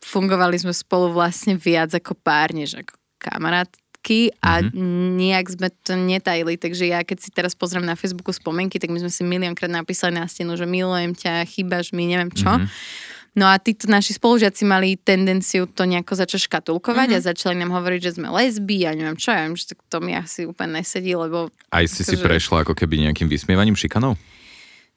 fungovali 0.00 0.56
sme 0.56 0.72
spolu 0.72 1.12
vlastne 1.12 1.60
viac 1.60 1.92
ako 1.92 2.16
pár, 2.16 2.56
než 2.56 2.80
ako 2.80 2.96
kamarátky 3.20 4.32
a 4.40 4.64
mm-hmm. 4.64 5.20
nejak 5.20 5.46
sme 5.52 5.68
to 5.84 5.92
netajili, 6.00 6.56
takže 6.56 6.88
ja 6.88 7.04
keď 7.04 7.18
si 7.20 7.28
teraz 7.28 7.52
pozriem 7.52 7.84
na 7.84 7.98
Facebooku 7.98 8.32
spomienky, 8.32 8.80
tak 8.80 8.88
my 8.88 9.04
sme 9.04 9.12
si 9.12 9.20
miliónkrát 9.20 9.68
napísali 9.68 10.16
na 10.16 10.24
stenu, 10.24 10.56
že 10.56 10.64
milujem 10.64 11.12
ťa, 11.12 11.44
chýbaš 11.44 11.92
mi, 11.92 12.08
neviem 12.08 12.32
čo. 12.32 12.48
Mm-hmm. 12.48 13.16
No 13.36 13.46
a 13.46 13.60
títo 13.60 13.86
naši 13.90 14.16
spolužiaci 14.16 14.64
mali 14.64 14.96
tendenciu 14.96 15.68
to 15.68 15.84
nejako 15.84 16.16
začať 16.16 16.48
škatulkovať 16.48 17.08
mm-hmm. 17.12 17.24
a 17.24 17.28
začali 17.28 17.54
nám 17.60 17.70
hovoriť, 17.76 18.00
že 18.00 18.14
sme 18.16 18.32
lesby 18.32 18.88
a 18.88 18.96
neviem 18.96 19.18
čo, 19.18 19.30
ja 19.30 19.44
viem, 19.44 19.54
že 19.54 19.76
to 19.88 19.98
mi 20.00 20.16
asi 20.16 20.48
úplne 20.48 20.80
nesedí, 20.80 21.12
lebo... 21.14 21.52
Aj 21.68 21.84
si 21.84 22.02
si 22.02 22.16
prešla 22.16 22.64
ako 22.64 22.72
keby 22.72 23.08
nejakým 23.08 23.28
vysmievaním, 23.28 23.76
šikanou? 23.76 24.16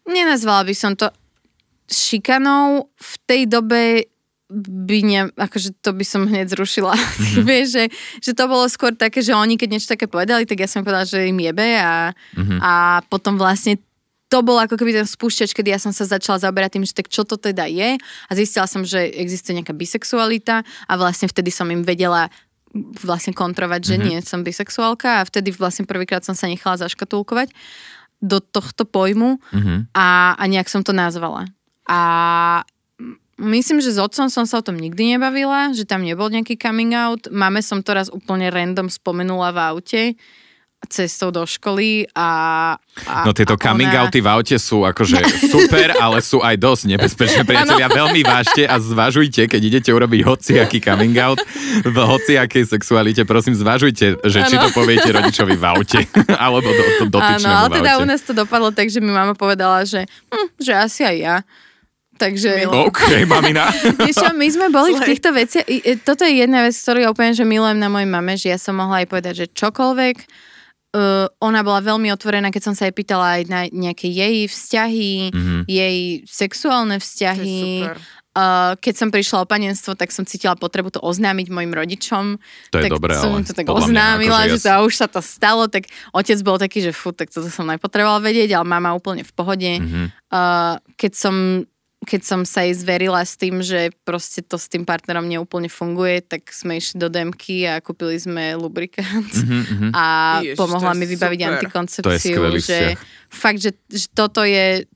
Nenazvala 0.08 0.66
by 0.66 0.74
som 0.74 0.96
to 0.98 1.12
šikanou. 1.92 2.90
V 2.96 3.14
tej 3.28 3.42
dobe 3.52 4.12
by 4.52 5.00
ne, 5.04 5.22
akože 5.32 5.80
to 5.80 5.96
by 5.96 6.04
som 6.04 6.28
hneď 6.28 6.52
zrušila. 6.52 6.92
Mm-hmm. 6.92 7.44
Vieš, 7.50 7.68
že, 7.72 7.84
že 8.20 8.32
to 8.36 8.44
bolo 8.52 8.68
skôr 8.68 8.92
také, 8.92 9.24
že 9.24 9.32
oni 9.32 9.56
keď 9.56 9.70
niečo 9.72 9.92
také 9.92 10.12
povedali, 10.12 10.44
tak 10.44 10.60
ja 10.60 10.68
som 10.68 10.84
povedala, 10.84 11.08
že 11.08 11.32
im 11.32 11.40
jebe 11.40 11.80
a, 11.80 12.12
mm-hmm. 12.36 12.60
a 12.60 13.00
potom 13.08 13.40
vlastne 13.40 13.80
to 14.32 14.40
bol 14.40 14.56
ako 14.56 14.80
keby 14.80 14.96
ten 14.96 15.04
spúšťač, 15.04 15.52
kedy 15.52 15.76
ja 15.76 15.80
som 15.84 15.92
sa 15.92 16.08
začala 16.08 16.40
zaoberať 16.40 16.80
tým, 16.80 16.88
že 16.88 16.96
tak 16.96 17.12
čo 17.12 17.28
to 17.28 17.36
teda 17.36 17.68
je 17.68 18.00
a 18.00 18.32
zistila 18.32 18.64
som, 18.64 18.88
že 18.88 19.12
existuje 19.12 19.60
nejaká 19.60 19.76
bisexualita 19.76 20.64
a 20.64 20.94
vlastne 20.96 21.28
vtedy 21.28 21.52
som 21.52 21.68
im 21.68 21.84
vedela 21.84 22.32
vlastne 23.04 23.36
kontrovať, 23.36 23.82
že 23.84 23.96
mm-hmm. 24.00 24.08
nie 24.08 24.18
som 24.24 24.48
bisexuálka 24.48 25.20
a 25.20 25.28
vtedy 25.28 25.52
vlastne 25.52 25.84
prvýkrát 25.84 26.24
som 26.24 26.32
sa 26.32 26.48
nechala 26.48 26.80
zaškatulkovať 26.80 27.52
do 28.24 28.40
tohto 28.40 28.88
pojmu 28.88 29.44
mm-hmm. 29.52 29.92
a, 29.92 30.40
a 30.40 30.44
nejak 30.48 30.72
som 30.72 30.80
to 30.80 30.96
nazvala. 30.96 31.52
A 31.92 32.00
myslím, 33.36 33.84
že 33.84 33.92
s 33.92 34.00
otcom 34.00 34.32
som 34.32 34.48
sa 34.48 34.62
o 34.62 34.66
tom 34.66 34.80
nikdy 34.80 35.20
nebavila, 35.20 35.76
že 35.76 35.84
tam 35.84 36.08
nebol 36.08 36.32
nejaký 36.32 36.56
coming 36.56 36.96
out. 36.96 37.28
Máme 37.28 37.60
som 37.60 37.84
to 37.84 37.92
raz 37.92 38.08
úplne 38.08 38.48
random 38.48 38.88
spomenula 38.88 39.52
v 39.52 39.60
aute, 39.60 40.02
cestou 40.90 41.30
do 41.30 41.46
školy 41.46 42.10
a... 42.18 42.74
a 43.06 43.16
no 43.24 43.32
tieto 43.38 43.54
a 43.54 43.62
coming 43.62 43.92
ona... 43.92 44.08
outy 44.08 44.20
v 44.20 44.28
aute 44.28 44.58
sú 44.58 44.82
akože 44.82 45.22
super, 45.54 45.94
ale 46.02 46.26
sú 46.26 46.42
aj 46.42 46.58
dosť 46.58 46.84
nebezpečné. 46.98 47.42
Priatelia, 47.46 47.88
veľmi 47.88 48.22
vážte 48.26 48.66
a 48.66 48.82
zvažujte, 48.82 49.46
keď 49.46 49.62
idete 49.62 49.90
urobiť 49.94 50.22
hociaký 50.26 50.82
coming 50.82 51.14
out 51.22 51.38
v 51.86 51.98
hociakej 51.98 52.66
sexualite, 52.66 53.22
prosím, 53.30 53.54
zvažujte, 53.54 54.26
že 54.26 54.40
ano. 54.42 54.50
či 54.50 54.56
to 54.58 54.70
poviete 54.74 55.10
rodičovi 55.14 55.56
v 55.56 55.64
aute, 55.70 56.00
alebo 56.50 56.66
do, 56.74 56.84
do, 57.06 57.06
dotyčnému 57.14 57.46
Áno, 57.46 57.70
ale 57.70 57.70
teda 57.78 57.92
u 58.02 58.06
nás 58.06 58.22
to 58.26 58.34
dopadlo 58.34 58.74
tak, 58.74 58.90
že 58.90 58.98
mi 59.00 59.14
mama 59.14 59.38
povedala, 59.38 59.86
že, 59.86 60.10
hm, 60.34 60.48
že 60.58 60.74
asi 60.74 61.02
aj 61.06 61.18
ja. 61.18 61.38
Takže... 62.22 62.70
OK, 62.70 63.26
mamina. 63.26 63.74
my 64.42 64.48
sme 64.54 64.70
boli 64.70 64.94
v 64.94 65.02
týchto 65.10 65.34
veciach. 65.34 65.66
Toto 66.06 66.22
je 66.22 66.46
jedna 66.46 66.62
vec, 66.62 66.78
ktorú 66.78 67.02
ja 67.02 67.10
úplne, 67.10 67.34
že 67.34 67.42
milujem 67.42 67.82
na 67.82 67.90
mojej 67.90 68.06
mame, 68.06 68.38
že 68.38 68.54
ja 68.54 68.62
som 68.62 68.78
mohla 68.78 69.02
aj 69.02 69.08
povedať, 69.10 69.34
že 69.42 69.46
čokoľvek, 69.50 70.18
uh, 70.96 71.28
ona 71.40 71.62
bola 71.64 71.80
veľmi 71.84 72.12
otvorená, 72.12 72.52
keď 72.52 72.72
som 72.72 72.76
sa 72.76 72.88
jej 72.88 72.96
pýtala 72.96 73.40
aj 73.40 73.44
na 73.48 73.62
nejaké 73.72 74.08
jej 74.12 74.48
vzťahy, 74.48 75.32
mm-hmm. 75.32 75.62
jej 75.68 75.98
sexuálne 76.28 77.00
vzťahy. 77.00 77.88
Uh, 78.32 78.80
keď 78.80 78.96
som 78.96 79.10
prišla 79.12 79.44
o 79.44 79.50
panenstvo, 79.50 79.92
tak 79.92 80.08
som 80.16 80.24
cítila 80.24 80.56
potrebu 80.56 80.88
to 80.88 81.04
oznámiť 81.04 81.52
mojim 81.52 81.76
rodičom. 81.76 82.40
To 82.72 82.80
je 82.80 82.88
tak 82.88 82.96
dobré, 82.96 83.12
som 83.20 83.36
ale 83.36 83.44
to 83.44 83.52
tak 83.52 83.68
oznámila, 83.68 84.48
mňa, 84.48 84.56
akože 84.56 84.56
že 84.56 84.72
to, 84.72 84.88
už 84.88 84.94
sa 84.96 85.08
to 85.12 85.20
stalo, 85.20 85.68
tak 85.68 85.92
otec 86.16 86.40
bol 86.40 86.56
taký, 86.56 86.80
že 86.80 86.96
fú, 86.96 87.12
tak 87.12 87.28
toto 87.28 87.52
som 87.52 87.68
nepotrebovala 87.68 88.24
vedieť, 88.24 88.56
ale 88.56 88.64
mama 88.64 88.96
úplne 88.96 89.28
v 89.28 89.34
pohode. 89.36 89.72
Mm-hmm. 89.84 90.32
Uh, 90.32 90.80
keď 90.96 91.12
som 91.12 91.36
keď 92.02 92.22
som 92.26 92.42
sa 92.50 92.66
jej 92.66 92.74
zverila 92.74 93.22
s 93.22 93.38
tým, 93.38 93.62
že 93.62 93.94
proste 94.02 94.42
to 94.42 94.58
s 94.58 94.66
tým 94.66 94.90
partnerom 94.90 95.30
neúplne 95.30 95.70
funguje, 95.70 96.26
tak 96.26 96.50
sme 96.50 96.82
išli 96.82 96.98
do 96.98 97.14
demky 97.14 97.70
a 97.70 97.78
kúpili 97.78 98.18
sme 98.18 98.58
lubrikant 98.58 99.30
mm-hmm, 99.30 99.94
a 99.94 100.06
Ježiš, 100.42 100.58
pomohla 100.58 100.98
mi 100.98 101.06
vybaviť 101.06 101.40
super. 101.40 101.52
antikoncepciu. 101.54 102.42
že 102.58 102.98
fakt, 103.30 103.62
že, 103.62 103.78
že 103.86 104.10
toto 104.10 104.42
je 104.42 104.90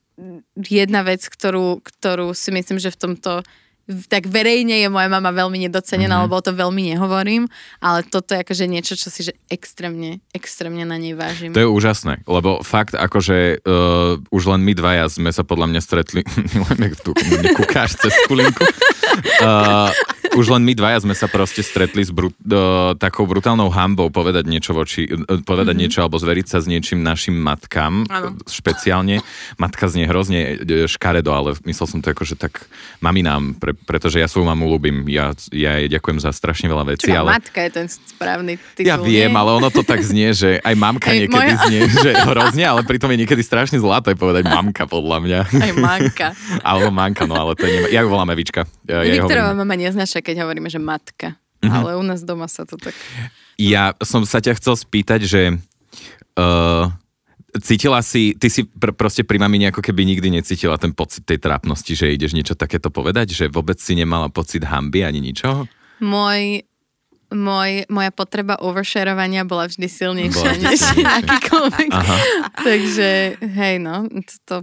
jedna 0.57 1.05
vec, 1.05 1.21
ktorú, 1.21 1.85
ktorú 1.85 2.33
si 2.33 2.49
myslím, 2.49 2.81
že 2.81 2.89
v 2.89 2.97
tomto 2.97 3.45
tak 3.85 4.25
verejne 4.25 4.81
je 4.81 4.89
moja 4.89 5.05
mama 5.05 5.29
veľmi 5.29 5.61
nedocenená, 5.69 6.17
mm-hmm. 6.17 6.25
lebo 6.25 6.41
o 6.41 6.45
to 6.45 6.57
veľmi 6.57 6.93
nehovorím, 6.93 7.45
ale 7.77 8.01
toto 8.01 8.33
je 8.33 8.41
akože 8.41 8.65
niečo, 8.65 8.97
čo 8.97 9.13
si 9.13 9.29
že 9.29 9.37
extrémne, 9.45 10.25
extrémne 10.33 10.81
na 10.89 10.97
nej 10.97 11.13
vážim. 11.13 11.53
To 11.53 11.61
je 11.61 11.69
úžasné, 11.69 12.25
lebo 12.25 12.65
fakt 12.65 12.97
akože 12.97 13.61
uh, 13.61 14.17
už 14.33 14.43
len 14.49 14.65
my 14.65 14.73
dvaja 14.73 15.05
sme 15.05 15.29
sa 15.29 15.45
podľa 15.45 15.69
mňa 15.69 15.81
stretli, 15.85 16.21
len 16.65 16.97
tu 16.97 17.13
kúkáš 17.53 18.01
cez 18.01 18.13
kulinku, 18.25 18.65
uh, 19.45 19.93
už 20.35 20.45
len 20.51 20.63
my 20.67 20.73
dvaja 20.75 21.01
sme 21.07 21.15
sa 21.15 21.31
proste 21.31 21.63
stretli 21.63 22.03
s 22.03 22.11
bru, 22.11 22.29
uh, 22.29 22.93
takou 22.99 23.23
brutálnou 23.25 23.71
hambou 23.71 24.11
povedať 24.11 24.45
niečo 24.45 24.75
voči, 24.75 25.07
uh, 25.07 25.41
povedať 25.41 25.73
mm-hmm. 25.73 25.81
niečo 25.81 25.99
alebo 26.03 26.19
zveriť 26.19 26.45
sa 26.45 26.59
s 26.59 26.67
niečím 26.67 27.01
našim 27.01 27.33
matkám, 27.39 28.05
ano. 28.11 28.35
špeciálne. 28.45 29.23
Matka 29.55 29.87
znie 29.87 30.05
hrozne 30.09 30.59
e, 30.59 30.85
škaredo, 30.89 31.31
ale 31.31 31.55
myslel 31.63 31.87
som 31.87 31.99
to 32.03 32.11
ako, 32.11 32.27
že 32.27 32.35
tak 32.35 32.67
maminám, 32.99 33.55
pre, 33.55 33.71
pretože 33.73 34.19
ja 34.19 34.27
svoju 34.27 34.45
mamu 34.49 34.67
ľúbim. 34.67 35.07
Ja, 35.07 35.31
ja 35.53 35.79
jej 35.79 35.89
ďakujem 35.89 36.19
za 36.19 36.33
strašne 36.35 36.67
veľa 36.67 36.97
vecí. 36.97 37.07
Čo, 37.09 37.21
ale... 37.23 37.39
matka 37.39 37.59
je 37.63 37.71
ten 37.71 37.87
správny 37.87 38.57
titul, 38.75 38.89
Ja 38.89 38.97
viem, 38.99 39.31
nie? 39.31 39.39
ale 39.39 39.49
ono 39.55 39.69
to 39.71 39.85
tak 39.85 40.01
znie, 40.01 40.33
že 40.35 40.59
aj 40.59 40.75
mamka 40.75 41.13
aj 41.13 41.25
niekedy 41.25 41.53
moja... 41.55 41.65
znie, 41.69 41.81
že 41.89 42.11
hrozne, 42.25 42.63
ale 42.65 42.81
pritom 42.83 43.09
je 43.13 43.17
niekedy 43.23 43.41
strašne 43.45 43.77
zlaté 43.77 44.17
povedať 44.17 44.49
mamka, 44.49 44.89
podľa 44.89 45.17
mňa. 45.21 45.39
Aj 45.45 45.71
manka. 45.77 46.27
Alebo 46.65 46.89
manka, 46.89 47.23
no 47.29 47.37
ale 47.37 47.53
to 47.53 47.69
je... 47.69 47.85
Nema... 47.85 47.87
Ja 47.93 47.99
ju 48.01 48.09
volám 48.09 48.29
Evička. 48.33 48.65
Ja, 48.89 49.05
ja 49.05 49.21
Viktorová 49.21 49.53
mama 49.53 49.75
neznaša 49.77 50.24
keď 50.25 50.41
hovoríme, 50.41 50.65
že 50.65 50.81
matka. 50.81 51.37
Mm-hmm. 51.61 51.71
Ale 51.71 51.89
u 51.97 52.03
nás 52.03 52.25
doma 52.25 52.49
sa 52.49 52.65
to 52.65 52.81
tak... 52.81 52.97
Ja 53.61 53.93
som 54.01 54.25
sa 54.25 54.41
ťa 54.41 54.57
chcel 54.59 54.75
spýtať, 54.75 55.21
že 55.23 55.41
uh, 56.35 56.91
cítila 57.63 58.03
si, 58.03 58.35
ty 58.35 58.51
si 58.51 58.67
pr- 58.67 58.91
proste 58.91 59.23
pri 59.23 59.39
mamine 59.39 59.71
ako 59.71 59.79
keby 59.79 60.03
nikdy 60.03 60.27
necítila 60.33 60.75
ten 60.75 60.91
pocit 60.91 61.23
tej 61.23 61.39
trápnosti, 61.39 61.95
že 61.95 62.11
ideš 62.11 62.35
niečo 62.35 62.57
takéto 62.57 62.91
povedať, 62.91 63.31
že 63.31 63.45
vôbec 63.47 63.79
si 63.79 63.95
nemala 63.95 64.27
pocit 64.27 64.65
hamby 64.67 65.07
ani 65.07 65.23
ničoho? 65.23 65.69
Môj 66.03 66.67
môj, 67.33 67.89
moja 67.89 68.11
potreba 68.13 68.55
oversharovania 68.61 69.43
bola 69.43 69.65
vždy 69.65 69.87
silnejšia 69.89 70.51
bola 70.51 70.53
než 70.61 70.81
akýkoľvek. 71.03 71.89
Takže 72.67 73.09
hej 73.41 73.75
no, 73.81 74.05
to, 74.45 74.61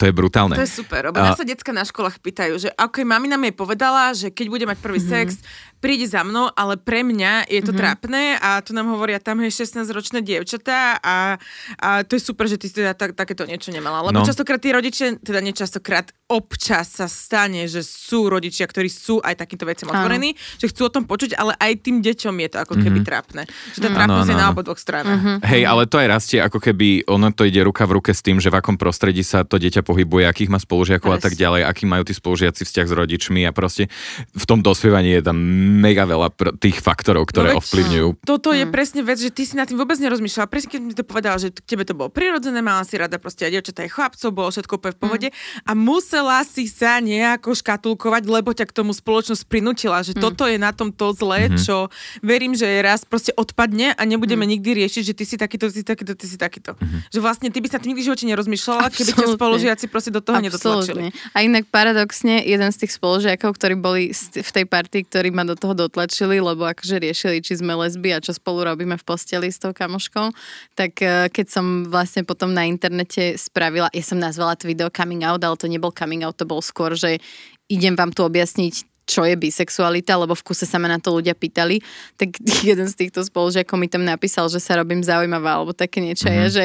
to 0.00 0.08
je 0.08 0.16
brutálne. 0.16 0.56
To 0.56 0.64
je 0.64 0.80
super, 0.80 1.12
lebo 1.12 1.20
a... 1.20 1.36
sa 1.36 1.44
decka 1.44 1.76
na 1.76 1.84
školách 1.84 2.24
pýtajú, 2.24 2.56
že 2.56 2.72
ako 2.72 3.04
mamina 3.04 3.36
mi 3.36 3.52
povedala, 3.52 4.16
že 4.16 4.32
keď 4.32 4.46
bude 4.48 4.64
mať 4.64 4.80
prvý 4.80 4.96
mm-hmm. 4.96 5.28
sex, 5.28 5.44
príde 5.80 6.04
za 6.04 6.20
mnou, 6.20 6.52
ale 6.52 6.76
pre 6.76 7.00
mňa 7.00 7.48
je 7.48 7.60
to 7.64 7.72
mm-hmm. 7.72 7.80
trápne 7.80 8.22
a 8.36 8.60
tu 8.60 8.76
nám 8.76 8.92
hovoria, 8.92 9.16
tam 9.16 9.40
je 9.40 9.48
16-ročné 9.48 10.20
dievčatá 10.20 11.00
a, 11.00 11.40
a 11.80 11.88
to 12.04 12.20
je 12.20 12.22
super, 12.22 12.44
že 12.44 12.60
ty 12.60 12.68
si 12.68 12.84
teda 12.84 12.92
tak, 12.92 13.16
takéto 13.16 13.48
niečo 13.48 13.72
nemala. 13.72 14.04
Lebo 14.04 14.20
no. 14.20 14.28
častokrát 14.28 14.60
tí 14.60 14.70
rodičia, 14.70 15.16
teda 15.16 15.40
nečastokrát, 15.40 16.12
občas 16.28 17.00
sa 17.00 17.08
stane, 17.08 17.64
že 17.66 17.80
sú 17.80 18.28
rodičia, 18.28 18.68
ktorí 18.68 18.92
sú 18.92 19.18
aj 19.24 19.40
takýmto 19.40 19.66
veciam 19.66 19.88
otvorení, 19.90 20.36
že 20.60 20.68
chcú 20.70 20.86
o 20.86 20.92
tom 20.92 21.08
počuť, 21.08 21.34
ale 21.34 21.56
aj 21.58 21.72
tým 21.80 22.04
deťom 22.04 22.34
je 22.46 22.48
to 22.52 22.58
ako 22.60 22.74
keby 22.76 23.00
mm-hmm. 23.00 23.08
trápne. 23.08 23.42
Že 23.74 23.80
tá 23.80 23.90
mm. 23.90 23.96
trápnosť 23.96 24.28
je 24.28 24.36
na 24.36 24.46
obidvoch 24.52 24.78
stranách. 24.78 25.18
Mm-hmm. 25.18 25.36
Hej, 25.48 25.62
ale 25.64 25.82
to 25.88 25.96
aj 25.96 26.08
rastie 26.12 26.38
ako 26.38 26.60
keby, 26.60 27.08
ono 27.08 27.32
to 27.32 27.48
ide 27.48 27.64
ruka 27.64 27.88
v 27.88 27.98
ruke 27.98 28.12
s 28.12 28.20
tým, 28.20 28.38
že 28.38 28.52
v 28.52 28.60
akom 28.60 28.76
prostredí 28.76 29.24
sa 29.24 29.42
to 29.42 29.56
dieťa 29.56 29.82
pohybuje, 29.82 30.28
akých 30.28 30.52
má 30.52 30.60
spolužiakov 30.60 31.10
yes. 31.10 31.16
a 31.16 31.20
tak 31.24 31.34
ďalej, 31.34 31.66
aký 31.66 31.88
majú 31.88 32.04
tí 32.04 32.14
spolužiaci 32.14 32.62
vzťah 32.68 32.86
s 32.86 32.92
rodičmi 32.92 33.40
a 33.48 33.50
proste 33.50 33.88
v 34.36 34.44
tom 34.44 34.60
dospievaní 34.60 35.18
je 35.18 35.22
tam 35.24 35.38
mega 35.70 36.02
veľa 36.02 36.28
pr- 36.34 36.54
tých 36.58 36.82
faktorov, 36.82 37.30
ktoré 37.30 37.54
no, 37.54 37.62
ovplyvňujú. 37.62 38.26
Toto 38.26 38.50
je 38.50 38.66
hmm. 38.66 38.74
presne 38.74 39.00
vec, 39.06 39.22
že 39.22 39.30
ty 39.30 39.46
si 39.46 39.54
na 39.54 39.64
tým 39.64 39.78
vôbec 39.78 39.96
nerozmýšľala. 40.02 40.50
Presne 40.50 40.68
keď 40.74 40.80
mi 40.82 40.94
to 40.98 41.04
povedala, 41.06 41.38
že 41.38 41.54
k 41.54 41.62
tebe 41.62 41.86
to 41.86 41.94
bolo 41.94 42.10
prirodzené, 42.10 42.58
mala 42.58 42.82
si 42.82 42.98
rada 42.98 43.22
proste 43.22 43.46
aj 43.46 43.50
dievčatá, 43.54 43.86
aj 43.86 43.90
chlapcov, 43.94 44.28
bolo 44.34 44.48
všetko 44.50 44.72
úplne 44.74 44.94
v 44.94 44.98
mhm. 44.98 45.04
pohode 45.06 45.28
hmm. 45.30 45.68
a 45.68 45.72
musela 45.78 46.38
si 46.42 46.66
sa 46.66 46.98
nejako 46.98 47.54
škatulkovať, 47.54 48.22
lebo 48.26 48.50
ťa 48.50 48.66
k 48.66 48.72
tomu 48.74 48.90
spoločnosť 48.90 49.46
prinútila, 49.46 50.02
že 50.02 50.18
hmm. 50.18 50.22
toto 50.22 50.50
je 50.50 50.58
na 50.58 50.74
tom 50.74 50.90
to 50.90 51.14
zlé, 51.14 51.46
hmm. 51.46 51.62
čo 51.62 51.86
verím, 52.20 52.58
že 52.58 52.66
raz 52.82 53.06
proste 53.06 53.30
odpadne 53.38 53.94
a 53.94 54.02
nebudeme 54.02 54.42
hmm. 54.42 54.52
nikdy 54.58 54.70
riešiť, 54.84 55.02
že 55.06 55.14
ty 55.14 55.24
si 55.28 55.36
takýto, 55.38 55.70
ty 55.70 55.80
si 55.80 55.86
takýto, 55.86 56.12
ty 56.18 56.26
si 56.26 56.36
takýto. 56.40 56.74
Hmm. 56.74 57.04
Že 57.12 57.18
vlastne 57.22 57.48
ty 57.52 57.58
by 57.62 57.68
sa 57.70 57.78
tým 57.78 57.92
nikdy 57.92 58.06
živote 58.06 58.24
nerozmýšľala, 58.24 58.88
keby 58.88 59.10
ťa 59.12 59.26
spolužiaci 59.36 59.84
proste 59.92 60.10
do 60.14 60.24
toho 60.24 60.40
nedotlačili. 60.40 61.12
A 61.36 61.44
inak 61.44 61.68
paradoxne, 61.68 62.40
jeden 62.40 62.70
z 62.72 62.76
tých 62.86 62.96
spolužiakov, 62.96 63.52
ktorí 63.54 63.74
boli 63.76 64.02
v 64.16 64.50
tej 64.50 64.64
partii, 64.64 65.04
ktorí 65.04 65.28
ma 65.34 65.44
do 65.44 65.59
toho 65.60 65.76
dotlačili, 65.76 66.40
lebo 66.40 66.64
akože 66.64 66.96
riešili, 66.96 67.44
či 67.44 67.60
sme 67.60 67.76
lesby 67.76 68.16
a 68.16 68.24
čo 68.24 68.32
spolu 68.32 68.64
robíme 68.64 68.96
v 68.96 69.04
posteli 69.04 69.52
s 69.52 69.60
tou 69.60 69.76
kamoškou, 69.76 70.32
tak 70.72 70.96
e, 71.04 71.28
keď 71.28 71.46
som 71.52 71.84
vlastne 71.84 72.24
potom 72.24 72.56
na 72.56 72.64
internete 72.64 73.36
spravila, 73.36 73.92
ja 73.92 74.00
som 74.00 74.16
nazvala 74.16 74.56
to 74.56 74.64
video 74.64 74.88
coming 74.88 75.20
out, 75.20 75.44
ale 75.44 75.60
to 75.60 75.68
nebol 75.68 75.92
coming 75.92 76.24
out, 76.24 76.40
to 76.40 76.48
bol 76.48 76.64
skôr, 76.64 76.96
že 76.96 77.20
idem 77.68 77.92
vám 77.92 78.16
tu 78.16 78.24
objasniť, 78.24 79.04
čo 79.10 79.26
je 79.26 79.34
bisexualita, 79.34 80.14
lebo 80.14 80.38
v 80.38 80.46
kuse 80.46 80.64
sa 80.64 80.78
ma 80.78 80.86
na 80.86 81.02
to 81.02 81.10
ľudia 81.10 81.34
pýtali, 81.34 81.82
tak 82.14 82.38
jeden 82.68 82.86
z 82.86 82.94
týchto 82.94 83.26
spolužiakov 83.26 83.76
mi 83.76 83.90
tam 83.90 84.06
napísal, 84.06 84.46
že 84.48 84.62
sa 84.62 84.78
robím 84.80 85.04
zaujímavá, 85.04 85.60
alebo 85.60 85.76
také 85.76 85.98
niečo 85.98 86.30
mm-hmm. 86.30 86.46
je, 86.46 86.54
že 86.54 86.64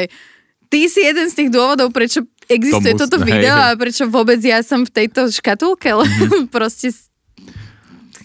ty 0.69 0.85
si 0.85 1.01
jeden 1.01 1.27
z 1.29 1.33
tých 1.33 1.49
dôvodov, 1.49 1.89
prečo 1.89 2.21
existuje 2.45 2.93
Tomu, 2.93 3.01
toto 3.01 3.17
video 3.25 3.57
hej, 3.57 3.65
hej. 3.65 3.73
a 3.73 3.79
prečo 3.79 4.03
vôbec 4.05 4.37
ja 4.41 4.61
som 4.61 4.85
v 4.85 4.91
tejto 4.93 5.33
škatulke, 5.33 5.89
lebo 5.89 6.05
mm-hmm. 6.05 6.51
proste 6.55 6.93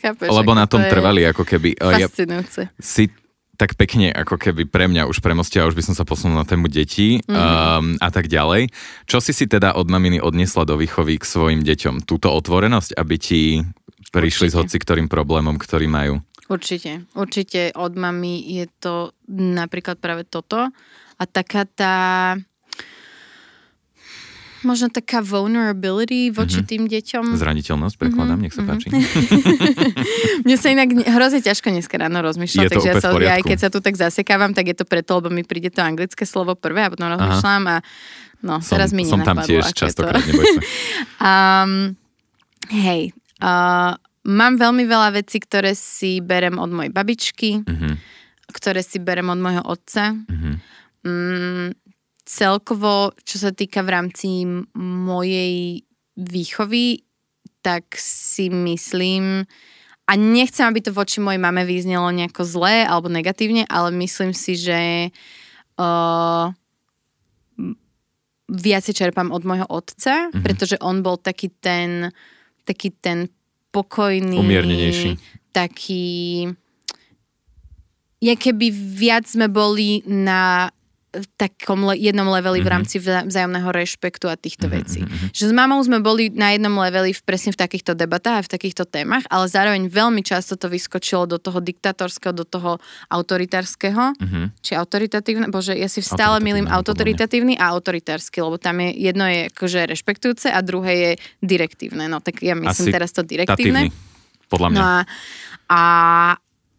chápeš, 0.00 0.28
Lebo 0.32 0.56
na 0.56 0.64
tom 0.64 0.80
to 0.80 0.88
trvali 0.88 1.22
ako 1.28 1.44
keby. 1.44 1.76
Ja 1.76 2.08
Fascinujúce. 2.08 2.72
si 2.80 3.12
tak 3.60 3.76
pekne 3.76 4.08
ako 4.08 4.40
keby 4.40 4.64
pre 4.64 4.88
mňa 4.88 5.04
už 5.04 5.20
premostia, 5.20 5.68
už 5.68 5.76
by 5.76 5.84
som 5.84 5.92
sa 5.92 6.08
posunul 6.08 6.40
na 6.40 6.48
tému 6.48 6.72
detí 6.72 7.20
mm-hmm. 7.20 7.36
um, 7.36 8.00
a 8.00 8.08
tak 8.08 8.32
ďalej. 8.32 8.72
Čo 9.04 9.20
si 9.20 9.36
si 9.36 9.44
teda 9.44 9.76
od 9.76 9.84
maminy 9.84 10.16
odniesla 10.16 10.64
do 10.64 10.80
výchovy 10.80 11.20
k 11.20 11.28
svojim 11.28 11.60
deťom? 11.60 12.08
Túto 12.08 12.32
otvorenosť, 12.32 12.96
aby 12.96 13.20
ti 13.20 13.60
prišli 14.16 14.48
Určite. 14.48 14.56
s 14.56 14.58
hoci 14.64 14.76
ktorým 14.80 15.12
problémom, 15.12 15.60
ktorý 15.60 15.92
majú? 15.92 16.24
Určite, 16.48 17.04
určite 17.14 17.70
od 17.76 17.94
mami 17.94 18.42
je 18.42 18.66
to 18.80 19.12
napríklad 19.30 20.00
práve 20.00 20.24
toto 20.26 20.72
a 21.20 21.22
taká 21.28 21.68
tá 21.68 21.94
možno 24.62 24.92
taká 24.92 25.24
vulnerability 25.24 26.28
voči 26.30 26.60
mm-hmm. 26.60 26.70
tým 26.70 26.82
deťom. 26.88 27.24
Zraniteľnosť, 27.36 27.96
prekladám, 27.96 28.40
mm-hmm. 28.40 28.44
nech 28.44 28.54
sa 28.54 28.62
mhm. 28.62 28.68
páči. 28.68 28.88
Mne 30.44 30.56
sa 30.56 30.68
inak 30.72 30.88
hrozne 31.08 31.40
ťažko 31.40 31.72
dneska 31.72 31.96
ráno 31.96 32.20
rozmýšľať, 32.20 32.64
takže 32.68 32.88
ja, 32.88 32.94
sa, 33.00 33.08
ja 33.16 33.32
aj 33.40 33.42
keď 33.46 33.58
sa 33.58 33.68
tu 33.72 33.78
tak 33.80 33.94
zasekávam, 33.96 34.52
tak 34.52 34.70
je 34.72 34.76
to 34.76 34.84
preto, 34.84 35.20
lebo 35.20 35.28
mi 35.32 35.42
príde 35.42 35.72
to 35.72 35.80
anglické 35.80 36.28
slovo 36.28 36.54
prvé 36.56 36.86
a 36.86 36.92
potom 36.92 37.08
rozmýšľam 37.08 37.62
a 37.68 37.76
no, 38.44 38.60
som, 38.60 38.76
teraz 38.76 38.90
mi 38.92 39.08
Som 39.08 39.24
tam 39.24 39.40
tiež 39.40 39.72
častokrát, 39.72 40.20
neboj 40.24 40.44
sa. 40.44 40.62
um, 41.64 41.72
hej, 42.68 43.16
uh, 43.40 43.96
mám 44.26 44.52
veľmi 44.60 44.84
veľa 44.84 45.16
vecí, 45.16 45.40
ktoré 45.40 45.72
si 45.72 46.20
berem 46.20 46.60
od 46.60 46.70
mojej 46.70 46.92
babičky, 46.92 47.64
mm-hmm. 47.64 47.94
ktoré 48.52 48.84
si 48.84 49.00
berem 49.00 49.28
od 49.32 49.40
môjho 49.40 49.62
otca. 49.64 50.12
Mm-hmm. 50.12 50.54
Mm, 51.00 51.68
celkovo, 52.30 53.10
čo 53.26 53.42
sa 53.42 53.50
týka 53.50 53.82
v 53.82 53.90
rámci 53.90 54.46
mojej 54.78 55.82
výchovy, 56.14 57.02
tak 57.58 57.90
si 57.98 58.46
myslím, 58.46 59.42
a 60.06 60.12
nechcem, 60.14 60.66
aby 60.66 60.78
to 60.78 60.94
voči 60.94 61.18
mojej 61.18 61.42
mame 61.42 61.66
vyznelo 61.66 62.06
nejako 62.14 62.46
zlé 62.46 62.86
alebo 62.86 63.10
negatívne, 63.10 63.66
ale 63.66 63.90
myslím 63.98 64.30
si, 64.30 64.54
že 64.54 65.10
uh, 65.78 66.54
viacej 68.50 68.94
čerpám 68.94 69.30
od 69.30 69.42
môjho 69.42 69.66
otca, 69.70 70.30
mm-hmm. 70.30 70.42
pretože 70.42 70.76
on 70.82 71.02
bol 71.02 71.18
taký 71.18 71.50
ten, 71.62 72.14
taký 72.66 72.94
ten 72.94 73.30
pokojný, 73.70 74.38
umiernenejší. 74.38 75.18
Taký, 75.50 76.46
je 78.22 78.34
keby 78.34 78.66
viac 78.70 79.26
sme 79.26 79.50
boli 79.50 80.02
na 80.06 80.70
takom 81.34 81.90
le- 81.90 81.98
jednom 81.98 82.26
leveli 82.30 82.62
mm-hmm. 82.62 82.64
v 82.64 82.68
mhm. 82.68 82.74
rámci 82.74 82.96
vzájomného 83.02 83.70
rešpektu 83.74 84.30
a 84.30 84.38
týchto 84.38 84.70
mm-hmm. 84.70 84.80
vecí. 84.86 85.00
Mhm. 85.02 85.26
Že 85.34 85.44
s 85.50 85.52
mamou 85.52 85.80
sme 85.82 85.98
boli 85.98 86.30
na 86.30 86.54
jednom 86.54 86.72
leveli 86.78 87.10
v, 87.10 87.20
presne 87.26 87.50
v 87.50 87.58
takýchto 87.58 87.98
debatách 87.98 88.36
a 88.40 88.46
v 88.46 88.50
takýchto 88.50 88.86
témach, 88.86 89.26
ale 89.26 89.50
zároveň 89.50 89.90
veľmi 89.90 90.22
často 90.22 90.54
to 90.54 90.70
vyskočilo 90.70 91.26
do 91.26 91.42
toho 91.42 91.58
diktatorského, 91.58 92.30
do 92.30 92.46
toho 92.46 92.78
autoritárskeho, 93.10 94.14
mm-hmm. 94.14 94.44
či 94.62 94.72
autoritatívne, 94.78 95.50
bože, 95.50 95.74
ja 95.74 95.90
si 95.90 95.98
stále 96.00 96.38
milím 96.38 96.70
autoritatívny 96.70 97.58
a 97.58 97.74
autoritársky, 97.74 98.38
lebo 98.38 98.56
tam 98.60 98.78
je 98.78 98.90
jedno 99.00 99.24
je 99.26 99.40
akože 99.50 99.80
rešpektujúce 99.90 100.48
a 100.52 100.58
druhé 100.62 100.92
je 100.94 101.10
direktívne. 101.42 102.06
No 102.06 102.22
tak 102.22 102.44
ja 102.44 102.54
myslím 102.54 102.88
Asi 102.90 102.94
teraz 102.94 103.10
to 103.10 103.26
direktívne. 103.26 103.90
Tatívny, 103.90 104.48
podľa 104.50 104.68
mňa. 104.70 104.78
No 104.78 104.84
a, 104.84 104.98
a, 105.70 105.82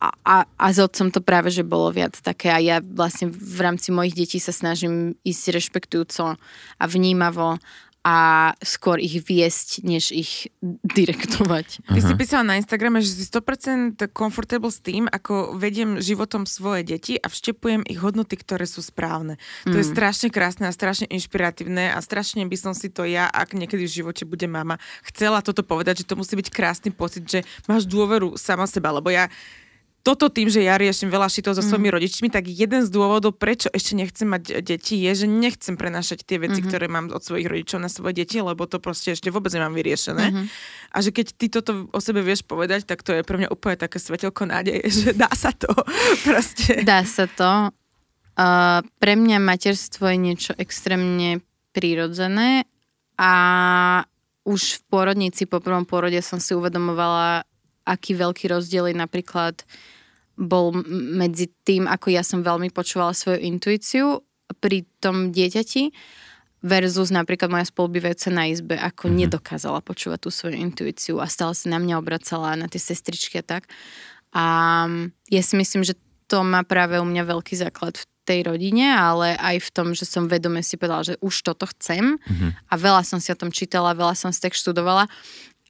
a, 0.01 0.49
a, 0.49 0.67
s 0.73 0.81
otcom 0.81 1.13
to 1.13 1.21
práve, 1.21 1.53
že 1.53 1.61
bolo 1.61 1.93
viac 1.93 2.17
také 2.17 2.49
a 2.49 2.57
ja 2.57 2.81
vlastne 2.81 3.29
v 3.29 3.59
rámci 3.61 3.93
mojich 3.93 4.17
detí 4.17 4.41
sa 4.41 4.49
snažím 4.49 5.13
ísť 5.21 5.53
rešpektujúco 5.53 6.41
a 6.81 6.83
vnímavo 6.89 7.61
a 8.01 8.49
skôr 8.65 8.97
ich 8.97 9.21
viesť, 9.21 9.85
než 9.85 10.09
ich 10.09 10.49
direktovať. 10.65 11.85
Ty 11.85 12.01
si 12.01 12.13
písala 12.17 12.41
na 12.41 12.57
Instagrame, 12.57 12.97
že 12.97 13.13
si 13.13 13.29
100% 13.29 14.01
comfortable 14.09 14.73
s 14.73 14.81
tým, 14.81 15.05
ako 15.05 15.53
vediem 15.53 16.01
životom 16.01 16.49
svoje 16.49 16.81
deti 16.81 17.21
a 17.21 17.29
vštepujem 17.29 17.85
ich 17.85 18.01
hodnoty, 18.01 18.41
ktoré 18.41 18.65
sú 18.65 18.81
správne. 18.81 19.37
Mm. 19.69 19.69
To 19.69 19.75
je 19.77 19.85
mm. 19.85 19.91
strašne 19.93 20.29
krásne 20.33 20.65
a 20.65 20.73
strašne 20.73 21.05
inšpiratívne 21.13 21.93
a 21.93 22.01
strašne 22.01 22.41
by 22.49 22.57
som 22.57 22.73
si 22.73 22.89
to 22.89 23.05
ja, 23.05 23.29
ak 23.29 23.53
niekedy 23.53 23.85
v 23.85 24.01
živote 24.01 24.25
bude 24.25 24.49
mama, 24.49 24.81
chcela 25.05 25.45
toto 25.45 25.61
povedať, 25.61 26.01
že 26.01 26.09
to 26.09 26.17
musí 26.17 26.33
byť 26.33 26.49
krásny 26.49 26.89
pocit, 26.89 27.29
že 27.29 27.45
máš 27.69 27.85
dôveru 27.85 28.33
sama 28.33 28.65
seba, 28.65 28.89
lebo 28.97 29.13
ja 29.13 29.29
toto 30.01 30.33
tým, 30.33 30.49
že 30.49 30.65
ja 30.65 30.81
riešim 30.81 31.13
veľa 31.13 31.29
šitov 31.29 31.53
so 31.53 31.61
svojimi 31.61 31.93
mm. 31.93 31.95
rodičmi, 31.95 32.27
tak 32.33 32.49
jeden 32.49 32.81
z 32.81 32.89
dôvodov, 32.89 33.37
prečo 33.37 33.69
ešte 33.69 33.93
nechcem 33.93 34.25
mať 34.25 34.65
deti, 34.65 34.97
je, 34.97 35.25
že 35.25 35.27
nechcem 35.29 35.77
prenašať 35.77 36.25
tie 36.25 36.41
veci, 36.41 36.57
mm-hmm. 36.57 36.69
ktoré 36.73 36.85
mám 36.89 37.13
od 37.13 37.21
svojich 37.21 37.45
rodičov 37.45 37.77
na 37.77 37.89
svoje 37.89 38.25
deti, 38.25 38.41
lebo 38.41 38.65
to 38.65 38.81
proste 38.81 39.13
ešte 39.13 39.29
vôbec 39.29 39.53
nemám 39.53 39.77
vyriešené. 39.77 40.25
Mm-hmm. 40.33 40.45
A 40.91 40.97
že 41.05 41.09
keď 41.13 41.25
ty 41.37 41.45
toto 41.53 41.85
o 41.93 41.99
sebe 42.01 42.25
vieš 42.25 42.41
povedať, 42.41 42.89
tak 42.89 43.05
to 43.05 43.13
je 43.13 43.21
pre 43.21 43.37
mňa 43.37 43.53
úplne 43.53 43.77
také 43.77 44.01
svetelko 44.01 44.49
nádeje, 44.49 44.89
že 45.05 45.09
dá 45.13 45.29
sa 45.37 45.53
to. 45.53 45.69
proste. 46.27 46.81
Dá 46.81 47.05
sa 47.05 47.29
to. 47.29 47.69
Uh, 48.33 48.81
pre 48.97 49.13
mňa 49.13 49.37
materstvo 49.37 50.09
je 50.09 50.17
niečo 50.17 50.51
extrémne 50.57 51.45
prírodzené 51.77 52.65
a 53.21 53.33
už 54.41 54.81
v 54.81 54.83
porodnici 54.89 55.45
po 55.45 55.61
prvom 55.61 55.85
porode 55.85 56.17
som 56.25 56.41
si 56.41 56.57
uvedomovala, 56.57 57.45
aký 57.85 58.17
veľký 58.17 58.51
rozdiel 58.51 58.91
je 58.91 58.95
napríklad 58.97 59.65
bol 60.41 60.73
medzi 61.13 61.51
tým, 61.67 61.85
ako 61.85 62.07
ja 62.09 62.25
som 62.25 62.41
veľmi 62.41 62.73
počúvala 62.73 63.13
svoju 63.13 63.39
intuíciu 63.45 64.25
pri 64.57 64.83
tom 64.99 65.29
dieťati 65.29 65.93
versus 66.61 67.09
napríklad 67.09 67.49
moja 67.49 67.65
spolubývajúca 67.65 68.29
na 68.29 68.45
izbe, 68.49 68.77
ako 68.77 69.09
mm-hmm. 69.09 69.21
nedokázala 69.25 69.81
počúvať 69.81 70.19
tú 70.21 70.29
svoju 70.29 70.57
intuíciu 70.61 71.17
a 71.17 71.25
stále 71.25 71.57
sa 71.57 71.73
na 71.73 71.81
mňa 71.81 71.97
obracala, 71.97 72.53
na 72.53 72.69
tie 72.69 72.77
sestričky 72.77 73.41
a 73.41 73.45
tak. 73.45 73.65
A 74.31 74.45
ja 75.27 75.41
si 75.41 75.57
myslím, 75.57 75.81
že 75.81 75.97
to 76.29 76.45
má 76.45 76.63
práve 76.63 77.01
u 77.01 77.05
mňa 77.05 77.27
veľký 77.27 77.59
základ 77.59 77.97
v 77.97 78.05
tej 78.23 78.39
rodine, 78.45 78.93
ale 78.93 79.33
aj 79.35 79.57
v 79.67 79.69
tom, 79.73 79.87
že 79.97 80.05
som 80.05 80.29
vedome 80.29 80.61
si 80.61 80.77
povedala, 80.77 81.03
že 81.03 81.19
už 81.19 81.41
toto 81.41 81.65
chcem 81.73 82.21
mm-hmm. 82.21 82.49
a 82.69 82.73
veľa 82.77 83.01
som 83.03 83.17
si 83.17 83.33
o 83.33 83.37
tom 83.37 83.49
čítala, 83.49 83.97
veľa 83.97 84.13
som 84.13 84.29
si 84.29 84.39
tak 84.39 84.53
študovala 84.53 85.09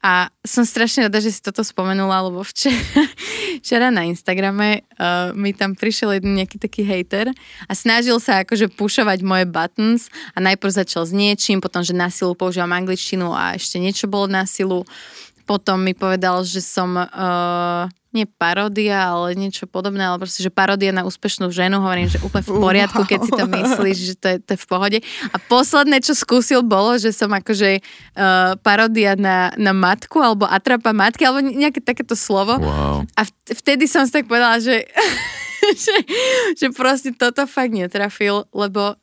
a 0.02 0.34
som 0.42 0.66
strašne 0.66 1.06
rada, 1.06 1.22
že 1.22 1.30
si 1.30 1.46
toto 1.46 1.62
spomenula, 1.62 2.26
lebo 2.26 2.42
včera, 2.42 2.74
včera 3.62 3.88
na 3.94 4.10
Instagrame 4.10 4.82
uh, 4.98 5.30
mi 5.38 5.54
tam 5.54 5.78
prišiel 5.78 6.18
jeden 6.18 6.42
nejaký 6.42 6.58
taký 6.58 6.82
hater 6.82 7.30
a 7.70 7.72
snažil 7.78 8.18
sa 8.18 8.42
akože 8.42 8.74
pušovať 8.74 9.22
moje 9.22 9.46
buttons 9.46 10.10
a 10.34 10.42
najprv 10.42 10.74
začal 10.74 11.06
s 11.06 11.14
niečím, 11.14 11.62
potom, 11.62 11.86
že 11.86 11.94
na 11.94 12.10
silu 12.10 12.34
používam 12.34 12.74
angličtinu 12.74 13.30
a 13.30 13.54
ešte 13.54 13.78
niečo 13.78 14.10
bolo 14.10 14.26
na 14.26 14.50
silu. 14.50 14.90
Potom 15.44 15.82
mi 15.82 15.94
povedal, 15.98 16.46
že 16.46 16.62
som 16.62 16.96
uh, 16.96 17.90
nie 18.12 18.28
paródia, 18.28 19.08
ale 19.08 19.40
niečo 19.40 19.64
podobné, 19.72 20.04
ale 20.04 20.20
proste, 20.20 20.44
že 20.44 20.52
paródia 20.52 20.92
na 20.92 21.08
úspešnú 21.08 21.48
ženu, 21.48 21.80
hovorím, 21.80 22.12
že 22.12 22.20
úplne 22.20 22.44
v 22.44 22.60
poriadku, 22.60 23.02
keď 23.08 23.20
si 23.24 23.32
to 23.32 23.46
myslíš, 23.48 23.98
že 23.98 24.16
to 24.20 24.28
je, 24.36 24.38
to 24.44 24.50
je 24.56 24.60
v 24.60 24.68
pohode. 24.68 24.98
A 25.32 25.36
posledné, 25.40 26.04
čo 26.04 26.12
skúsil, 26.12 26.60
bolo, 26.60 27.00
že 27.00 27.16
som 27.16 27.32
akože 27.32 27.80
uh, 27.80 28.60
paródia 28.60 29.16
na, 29.16 29.56
na 29.56 29.72
matku, 29.72 30.20
alebo 30.20 30.44
atrapa 30.44 30.92
matky, 30.92 31.24
alebo 31.24 31.40
nejaké 31.40 31.80
takéto 31.80 32.20
slovo. 32.20 32.60
Wow. 32.60 33.08
A 33.16 33.22
vtedy 33.48 33.88
som 33.88 34.04
si 34.04 34.12
tak 34.12 34.28
povedala, 34.28 34.60
že, 34.60 34.84
že, 35.84 35.98
že 36.60 36.68
proste 36.76 37.16
toto 37.16 37.48
fakt 37.48 37.72
netrafil, 37.72 38.44
lebo 38.52 39.00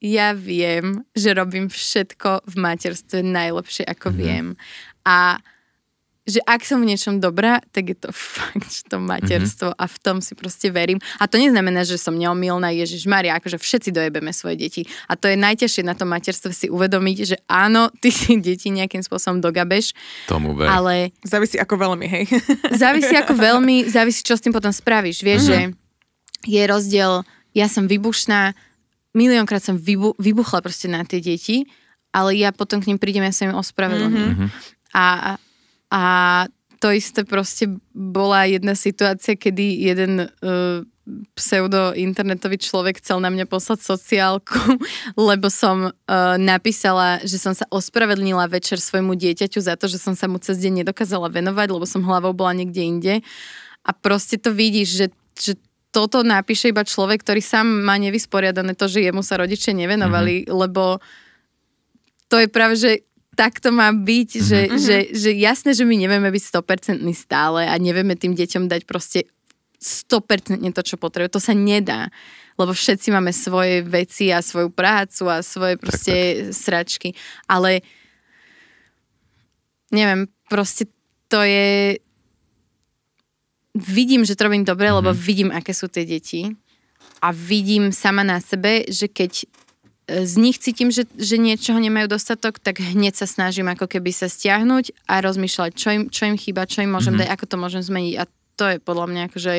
ja 0.00 0.32
viem, 0.32 1.04
že 1.12 1.36
robím 1.36 1.68
všetko 1.68 2.48
v 2.48 2.54
materstve 2.56 3.20
najlepšie, 3.20 3.84
ako 3.84 4.12
mm-hmm. 4.12 4.20
viem. 4.20 4.46
A 5.04 5.40
že 6.28 6.40
ak 6.44 6.62
som 6.68 6.84
v 6.84 6.92
niečom 6.92 7.16
dobrá, 7.16 7.64
tak 7.72 7.90
je 7.90 7.96
to 7.96 8.10
fakt, 8.36 8.68
že 8.68 8.84
to 8.86 9.00
materstvo 9.00 9.72
mm-hmm. 9.72 9.82
a 9.82 9.84
v 9.88 9.96
tom 10.00 10.16
si 10.20 10.36
proste 10.36 10.68
verím. 10.68 11.00
A 11.16 11.26
to 11.26 11.40
neznamená, 11.40 11.82
že 11.82 11.96
som 11.96 12.14
neomilná, 12.14 12.70
Ježiš 12.70 13.08
Maria, 13.08 13.36
akože 13.40 13.56
všetci 13.56 13.90
dojebeme 13.90 14.30
svoje 14.30 14.60
deti. 14.60 14.82
A 15.08 15.16
to 15.16 15.26
je 15.26 15.36
najťažšie 15.40 15.82
na 15.82 15.96
tom 15.96 16.12
materstve 16.12 16.52
si 16.52 16.66
uvedomiť, 16.68 17.16
že 17.24 17.36
áno, 17.48 17.88
ty 17.98 18.12
si 18.16 18.36
deti 18.38 18.68
nejakým 18.68 19.00
spôsobom 19.00 19.40
dogabeš. 19.40 19.96
Tomu 20.28 20.52
ver. 20.52 20.68
Ale... 20.68 20.94
Závisí 21.24 21.56
ako 21.56 21.74
veľmi, 21.80 22.06
hej. 22.06 22.24
Závisí 22.82 23.14
ako 23.16 23.34
veľmi, 23.34 23.88
závisí, 23.88 24.20
čo 24.20 24.36
s 24.36 24.44
tým 24.44 24.52
potom 24.52 24.70
spravíš. 24.70 25.24
Vieš, 25.24 25.42
mm-hmm. 25.48 25.68
že 25.72 26.48
je 26.48 26.62
rozdiel, 26.64 27.12
ja 27.52 27.66
som 27.68 27.84
vybušná, 27.84 28.56
miliónkrát 29.12 29.60
som 29.60 29.76
vybu, 29.76 30.16
vybuchla 30.16 30.62
proste 30.62 30.86
na 30.86 31.02
tie 31.04 31.20
deti, 31.20 31.66
ale 32.10 32.34
ja 32.38 32.50
potom 32.50 32.82
k 32.82 32.90
nim 32.90 32.98
prídem, 32.98 33.26
ja 33.26 33.34
sa 33.34 33.46
im 33.46 33.54
ospravedlním. 33.54 34.34
Mm-hmm. 34.34 34.48
A 34.94 35.36
a 35.90 36.04
to 36.80 36.88
isté 36.96 37.28
proste 37.28 37.68
bola 37.92 38.48
jedna 38.48 38.72
situácia, 38.72 39.36
kedy 39.36 39.84
jeden 39.84 40.12
uh, 40.24 40.80
pseudo-internetový 41.36 42.56
človek 42.56 43.04
chcel 43.04 43.20
na 43.20 43.28
mňa 43.28 43.44
poslať 43.44 43.84
sociálku, 43.84 44.80
lebo 45.28 45.52
som 45.52 45.92
uh, 45.92 46.36
napísala, 46.40 47.20
že 47.20 47.36
som 47.36 47.52
sa 47.52 47.68
ospravedlnila 47.68 48.48
večer 48.48 48.80
svojmu 48.80 49.12
dieťaťu 49.12 49.60
za 49.60 49.76
to, 49.76 49.92
že 49.92 50.00
som 50.00 50.16
sa 50.16 50.24
mu 50.24 50.40
cez 50.40 50.56
deň 50.56 50.82
nedokázala 50.86 51.28
venovať, 51.28 51.68
lebo 51.68 51.84
som 51.84 52.00
hlavou 52.00 52.32
bola 52.32 52.56
niekde 52.56 52.80
inde. 52.80 53.14
A 53.84 53.90
proste 53.92 54.40
to 54.40 54.54
vidíš, 54.54 54.88
že, 54.88 55.06
že 55.36 55.52
toto 55.90 56.22
napíše 56.22 56.70
iba 56.70 56.86
človek, 56.86 57.20
ktorý 57.26 57.42
sám 57.42 57.66
má 57.66 57.98
nevysporiadané 57.98 58.78
to, 58.78 58.86
že 58.86 59.04
jemu 59.04 59.20
sa 59.20 59.36
rodičia 59.36 59.74
nevenovali, 59.74 60.46
mm-hmm. 60.46 60.54
lebo 60.54 61.02
to 62.30 62.38
je 62.38 62.46
práve, 62.46 62.78
že 62.78 63.02
tak 63.40 63.56
to 63.56 63.72
má 63.72 63.88
byť, 63.88 64.30
mm-hmm. 64.36 64.44
že, 64.44 64.60
že, 64.76 64.96
že 65.16 65.30
jasné, 65.32 65.72
že 65.72 65.88
my 65.88 65.96
nevieme 65.96 66.28
byť 66.28 66.44
100% 66.60 67.00
stále 67.16 67.64
a 67.64 67.72
nevieme 67.80 68.12
tým 68.12 68.36
deťom 68.36 68.68
dať 68.68 68.84
proste 68.84 69.24
100% 69.80 70.60
to, 70.76 70.82
čo 70.84 71.00
potrebujú. 71.00 71.32
To 71.32 71.40
sa 71.40 71.56
nedá, 71.56 72.12
lebo 72.60 72.76
všetci 72.76 73.08
máme 73.08 73.32
svoje 73.32 73.80
veci 73.80 74.28
a 74.28 74.44
svoju 74.44 74.68
prácu 74.68 75.32
a 75.32 75.40
svoje 75.40 75.80
proste 75.80 76.12
tak, 76.12 76.36
tak. 76.36 76.52
sračky. 76.52 77.08
Ale 77.48 77.80
neviem, 79.88 80.28
proste 80.52 80.84
to 81.32 81.40
je... 81.40 81.96
Vidím, 83.72 84.28
že 84.28 84.36
to 84.36 84.52
robím 84.52 84.68
dobre, 84.68 84.92
mm-hmm. 84.92 85.00
lebo 85.00 85.16
mhm. 85.16 85.20
vidím, 85.24 85.48
aké 85.48 85.72
sú 85.72 85.88
tie 85.88 86.04
deti. 86.04 86.44
A 87.24 87.32
vidím 87.32 87.88
sama 87.88 88.20
na 88.20 88.36
sebe, 88.36 88.84
že 88.84 89.08
keď 89.08 89.48
z 90.10 90.34
nich 90.42 90.58
cítim, 90.58 90.90
že, 90.90 91.06
že 91.14 91.38
niečoho 91.38 91.78
nemajú 91.78 92.10
dostatok, 92.10 92.58
tak 92.58 92.82
hneď 92.82 93.14
sa 93.14 93.30
snažím 93.30 93.70
ako 93.70 93.86
keby 93.86 94.10
sa 94.10 94.26
stiahnuť 94.26 95.06
a 95.06 95.22
rozmýšľať, 95.22 95.70
čo 95.78 95.88
im, 95.94 96.02
čo 96.10 96.26
im 96.26 96.34
chýba, 96.34 96.66
čo 96.66 96.82
im 96.82 96.90
môžem 96.90 97.14
mm-hmm. 97.14 97.30
dať, 97.30 97.34
ako 97.38 97.44
to 97.46 97.56
môžem 97.56 97.82
zmeniť. 97.86 98.14
A 98.18 98.24
to 98.58 98.64
je 98.66 98.76
podľa 98.82 99.06
mňa 99.06 99.22
akože... 99.30 99.52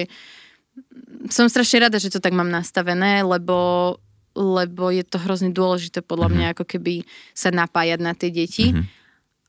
Som 1.32 1.47
strašne 1.47 1.88
rada, 1.88 1.97
že 2.04 2.12
to 2.12 2.20
tak 2.20 2.36
mám 2.36 2.52
nastavené, 2.52 3.24
lebo, 3.24 3.95
lebo 4.36 4.91
je 4.91 5.08
to 5.08 5.24
hrozne 5.24 5.56
dôležité 5.56 6.04
podľa 6.04 6.28
mm-hmm. 6.28 6.52
mňa 6.52 6.54
ako 6.60 6.66
keby 6.68 6.93
sa 7.32 7.49
napájať 7.56 7.99
na 8.04 8.12
tie 8.12 8.32
deti. 8.34 8.76
Mm-hmm. 8.76 8.99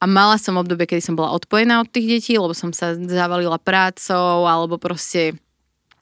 A 0.02 0.04
mala 0.10 0.34
som 0.38 0.58
obdobie, 0.58 0.86
kedy 0.86 1.02
som 1.02 1.14
bola 1.14 1.34
odpojená 1.34 1.78
od 1.78 1.90
tých 1.90 2.06
detí, 2.10 2.34
lebo 2.34 2.54
som 2.54 2.74
sa 2.74 2.94
zavalila 2.94 3.58
prácou, 3.58 4.46
alebo 4.46 4.74
proste 4.78 5.38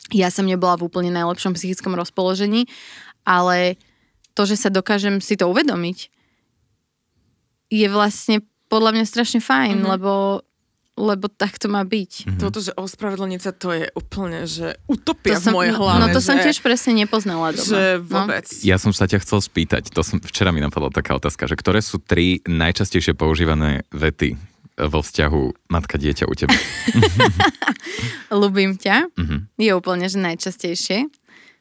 ja 0.09 0.33
som 0.33 0.49
nebola 0.49 0.81
v 0.81 0.89
úplne 0.89 1.13
najlepšom 1.13 1.53
psychickom 1.53 1.93
rozpoložení, 1.93 2.65
ale 3.29 3.77
to, 4.41 4.49
že 4.49 4.57
sa 4.57 4.73
dokážem 4.73 5.21
si 5.21 5.37
to 5.37 5.45
uvedomiť, 5.53 6.09
je 7.69 7.87
vlastne 7.93 8.41
podľa 8.73 8.97
mňa 8.97 9.05
strašne 9.05 9.45
fajn, 9.45 9.85
mm-hmm. 9.85 9.93
lebo 9.93 10.41
lebo 11.01 11.33
tak 11.33 11.57
to 11.57 11.73
má 11.73 11.81
byť. 11.81 12.29
Mm-hmm. 12.29 12.41
Toto, 12.45 12.61
že 12.61 12.77
ospravedlniť 12.77 13.41
sa, 13.41 13.57
to 13.57 13.73
je 13.73 13.89
úplne, 13.97 14.45
že 14.45 14.77
utopia 14.85 15.41
som, 15.41 15.57
v 15.57 15.65
mojej 15.65 15.73
hlave. 15.73 16.01
No 16.05 16.07
to 16.13 16.21
že, 16.21 16.27
som 16.29 16.37
tiež 16.37 16.61
presne 16.61 16.93
nepoznala 16.93 17.57
doma. 17.57 17.65
Že 17.65 17.85
no. 17.97 18.05
vôbec. 18.05 18.45
No? 18.45 18.61
Ja 18.69 18.77
som 18.77 18.93
sa 18.93 19.09
ťa 19.09 19.25
chcel 19.25 19.41
spýtať, 19.41 19.97
to 19.97 20.05
som, 20.05 20.21
včera 20.21 20.53
mi 20.53 20.61
napadla 20.61 20.93
taká 20.93 21.17
otázka, 21.17 21.49
že 21.49 21.57
ktoré 21.57 21.81
sú 21.81 22.05
tri 22.05 22.45
najčastejšie 22.45 23.17
používané 23.17 23.89
vety 23.97 24.37
vo 24.77 25.01
vzťahu 25.01 25.73
matka-dieťa 25.73 26.29
u 26.29 26.35
teba? 26.37 26.53
Ľubím 28.45 28.77
ťa. 28.77 29.09
Mm-hmm. 29.17 29.41
Je 29.57 29.73
úplne, 29.73 30.05
že 30.05 30.21
najčastejšie, 30.21 31.09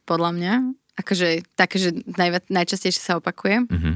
podľa 0.03 0.35
mňa. 0.35 0.53
Akože 0.99 1.47
také, 1.55 1.79
že 1.79 1.95
naj, 2.19 2.43
najčastejšie 2.51 2.99
sa 2.99 3.15
opakuje. 3.15 3.63
Mm-hmm. 3.63 3.95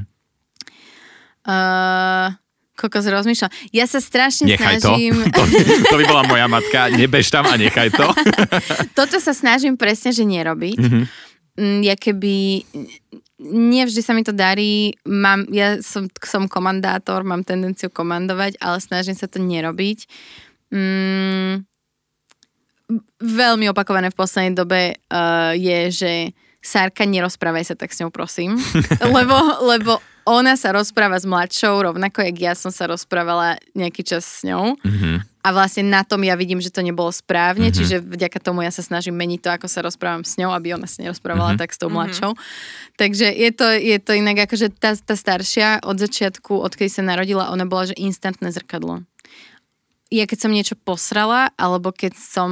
Uh, 1.44 2.32
Kokos 2.74 3.06
rozmýšľam. 3.06 3.52
Ja 3.70 3.86
sa 3.86 4.02
strašne 4.02 4.50
nechaj 4.50 4.82
snažím... 4.82 5.14
To. 5.36 5.42
to. 5.46 5.94
To 5.94 5.96
by 6.00 6.04
bola 6.10 6.26
moja 6.26 6.50
matka. 6.50 6.90
Nebež 6.90 7.30
tam 7.30 7.46
a 7.46 7.54
nechaj 7.54 7.94
to. 7.94 8.08
Toto 8.98 9.22
sa 9.22 9.30
snažím 9.30 9.78
presne, 9.78 10.10
že 10.10 10.26
nerobiť. 10.26 10.78
Mm-hmm. 10.80 11.04
Ja 11.86 11.94
keby... 11.94 12.66
Nevždy 13.44 14.00
sa 14.00 14.16
mi 14.16 14.24
to 14.26 14.32
darí. 14.34 14.96
Mám, 15.04 15.46
ja 15.54 15.78
som, 15.84 16.08
som 16.24 16.48
komandátor, 16.48 17.22
mám 17.22 17.44
tendenciu 17.44 17.92
komandovať, 17.92 18.56
ale 18.58 18.80
snažím 18.80 19.14
sa 19.14 19.28
to 19.28 19.38
nerobiť. 19.38 20.08
Mm, 20.72 21.62
veľmi 23.20 23.66
opakované 23.70 24.10
v 24.10 24.18
poslednej 24.18 24.54
dobe 24.54 24.80
uh, 24.96 25.52
je, 25.54 25.80
že 25.92 26.12
Sárka, 26.64 27.04
nerozprávaj 27.04 27.64
sa 27.68 27.74
tak 27.76 27.92
s 27.92 28.00
ňou, 28.00 28.08
prosím. 28.08 28.56
lebo, 29.16 29.36
lebo 29.60 30.00
ona 30.24 30.56
sa 30.56 30.72
rozpráva 30.72 31.20
s 31.20 31.28
mladšou, 31.28 31.84
rovnako 31.84 32.24
jak 32.24 32.36
ja 32.40 32.52
som 32.56 32.72
sa 32.72 32.88
rozprávala 32.88 33.60
nejaký 33.76 34.00
čas 34.00 34.24
s 34.24 34.48
ňou. 34.48 34.80
Mm-hmm. 34.80 35.16
A 35.44 35.48
vlastne 35.52 35.84
na 35.84 36.00
tom 36.00 36.24
ja 36.24 36.32
vidím, 36.40 36.64
že 36.64 36.72
to 36.72 36.80
nebolo 36.80 37.12
správne, 37.12 37.68
mm-hmm. 37.68 37.76
čiže 37.76 38.00
vďaka 38.00 38.40
tomu 38.40 38.64
ja 38.64 38.72
sa 38.72 38.80
snažím 38.80 39.12
meniť 39.20 39.40
to, 39.44 39.50
ako 39.52 39.66
sa 39.68 39.84
rozprávam 39.84 40.24
s 40.24 40.40
ňou, 40.40 40.56
aby 40.56 40.72
ona 40.72 40.88
sa 40.88 41.04
nerozprávala 41.04 41.52
mm-hmm. 41.52 41.68
tak 41.68 41.76
s 41.76 41.78
tou 41.78 41.92
mhm. 41.92 41.96
mladšou. 42.00 42.30
Mm-hmm. 42.32 42.96
Takže 42.96 43.26
je 43.28 43.50
to, 43.52 43.66
je 43.68 43.98
to 44.00 44.12
inak, 44.16 44.48
akože 44.48 44.72
tá, 44.72 44.96
tá 44.96 45.14
staršia 45.14 45.84
od 45.84 46.00
začiatku, 46.00 46.56
odkedy 46.56 46.88
sa 46.88 47.04
narodila, 47.04 47.52
ona 47.52 47.68
bola, 47.68 47.92
že 47.92 48.00
instantné 48.00 48.48
zrkadlo 48.48 49.04
ja 50.20 50.26
keď 50.30 50.38
som 50.46 50.52
niečo 50.54 50.74
posrala, 50.78 51.50
alebo 51.58 51.90
keď 51.90 52.14
som, 52.14 52.50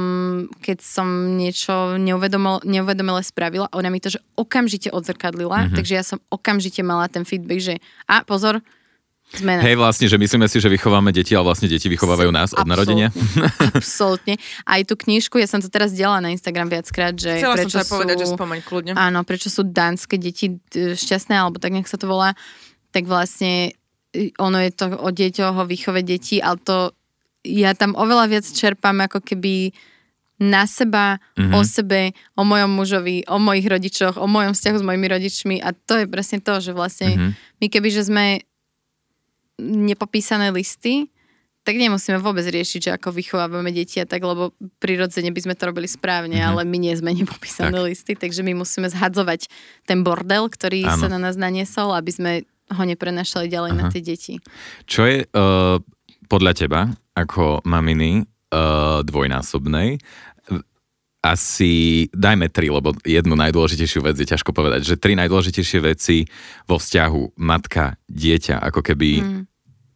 keď 0.59 0.83
som 0.83 1.37
niečo 1.39 1.95
neuvedomile 1.97 3.21
spravila, 3.23 3.71
ona 3.71 3.87
mi 3.87 4.03
to, 4.03 4.11
že 4.11 4.19
okamžite 4.35 4.91
odzrkadlila, 4.91 5.67
mm-hmm. 5.67 5.75
takže 5.77 5.93
ja 5.93 6.03
som 6.03 6.19
okamžite 6.27 6.83
mala 6.83 7.07
ten 7.07 7.23
feedback, 7.23 7.59
že 7.63 7.75
a 8.09 8.27
pozor, 8.27 8.59
Zmena. 9.33 9.65
Hej, 9.65 9.81
vlastne, 9.81 10.05
že 10.05 10.21
myslíme 10.21 10.45
si, 10.45 10.61
že 10.61 10.69
vychováme 10.69 11.09
deti, 11.09 11.33
ale 11.33 11.49
vlastne 11.49 11.65
deti 11.65 11.89
vychovávajú 11.89 12.29
nás 12.29 12.53
od 12.53 12.69
narodenia. 12.69 13.09
Absolútne. 13.73 14.37
Aj 14.69 14.81
tú 14.85 14.93
knižku, 14.93 15.41
ja 15.41 15.49
som 15.49 15.57
to 15.57 15.73
teraz 15.73 15.89
delala 15.89 16.21
na 16.21 16.29
Instagram 16.29 16.69
viackrát, 16.69 17.17
že 17.17 17.41
Chcela 17.41 17.57
prečo 17.57 17.73
som 17.73 17.81
sa 17.81 17.87
sú, 17.87 17.93
povedať, 17.97 18.15
že 18.21 18.27
spomeň 18.29 18.59
kľudne. 18.61 18.91
Áno, 18.93 19.25
prečo 19.25 19.49
sú 19.49 19.65
dánske 19.65 20.21
deti 20.21 20.61
šťastné, 20.77 21.33
alebo 21.33 21.57
tak 21.57 21.73
nech 21.73 21.89
sa 21.89 21.97
to 21.97 22.05
volá, 22.05 22.37
tak 22.93 23.09
vlastne 23.09 23.73
ono 24.37 24.61
je 24.61 24.69
to 24.69 24.85
o 25.01 25.09
deťoch, 25.09 25.55
o 25.57 25.65
výchove 25.65 26.05
detí, 26.05 26.37
ale 26.37 26.61
to 26.61 26.93
ja 27.43 27.75
tam 27.75 27.93
oveľa 27.93 28.25
viac 28.31 28.45
čerpám 28.47 29.03
ako 29.05 29.19
keby 29.19 29.75
na 30.41 30.65
seba, 30.67 31.21
mm-hmm. 31.37 31.53
o 31.53 31.61
sebe, 31.63 32.01
o 32.35 32.43
mojom 32.43 32.71
mužovi, 32.73 33.23
o 33.29 33.37
mojich 33.37 33.67
rodičoch, 33.69 34.17
o 34.17 34.27
mojom 34.27 34.51
vzťahu 34.51 34.77
s 34.81 34.87
mojimi 34.87 35.07
rodičmi 35.07 35.55
a 35.61 35.71
to 35.71 36.03
je 36.03 36.05
presne 36.09 36.41
to, 36.41 36.57
že 36.59 36.71
vlastne 36.73 37.09
mm-hmm. 37.13 37.31
my 37.61 37.65
keby, 37.69 37.89
že 37.93 38.09
sme 38.09 38.25
nepopísané 39.61 40.49
listy, 40.49 41.13
tak 41.63 41.79
nemusíme 41.79 42.19
vôbec 42.19 42.43
riešiť, 42.43 42.79
že 42.83 42.91
ako 42.91 43.15
vychovávame 43.15 43.71
deti 43.71 44.03
a 44.03 44.09
tak, 44.09 44.19
lebo 44.19 44.51
prirodzene 44.83 45.31
by 45.31 45.41
sme 45.47 45.55
to 45.55 45.71
robili 45.71 45.87
správne, 45.87 46.35
mm-hmm. 46.35 46.51
ale 46.59 46.61
my 46.67 46.77
nie 46.81 46.93
sme 46.97 47.15
nepopísané 47.23 47.77
tak. 47.77 47.87
listy, 47.87 48.13
takže 48.19 48.43
my 48.43 48.57
musíme 48.57 48.91
zhadzovať 48.91 49.47
ten 49.87 50.03
bordel, 50.03 50.51
ktorý 50.51 50.89
Áno. 50.89 50.99
sa 50.99 51.07
na 51.07 51.21
nás 51.21 51.39
naniesol, 51.39 51.95
aby 51.95 52.11
sme 52.11 52.31
ho 52.67 52.83
neprenašali 52.83 53.47
ďalej 53.47 53.71
Aha. 53.75 53.79
na 53.79 53.83
tie 53.93 54.01
deti. 54.01 54.33
Čo 54.89 55.07
je 55.07 55.23
uh, 55.23 55.79
podľa 56.27 56.51
teba, 56.57 56.81
ako 57.13 57.61
maminy 57.65 58.25
uh, 58.25 59.05
dvojnásobnej, 59.05 60.01
asi 61.23 61.71
dajme 62.11 62.51
tri, 62.51 62.67
lebo 62.67 62.91
jednu 63.07 63.39
najdôležitejšiu 63.39 64.03
vec 64.03 64.19
je 64.19 64.27
ťažko 64.27 64.51
povedať, 64.51 64.83
že 64.83 64.99
tri 64.99 65.15
najdôležitejšie 65.15 65.79
veci 65.79 66.27
vo 66.67 66.75
vzťahu 66.75 67.39
matka, 67.39 67.95
dieťa, 68.11 68.59
ako 68.59 68.83
keby, 68.83 69.09
mm. 69.23 69.41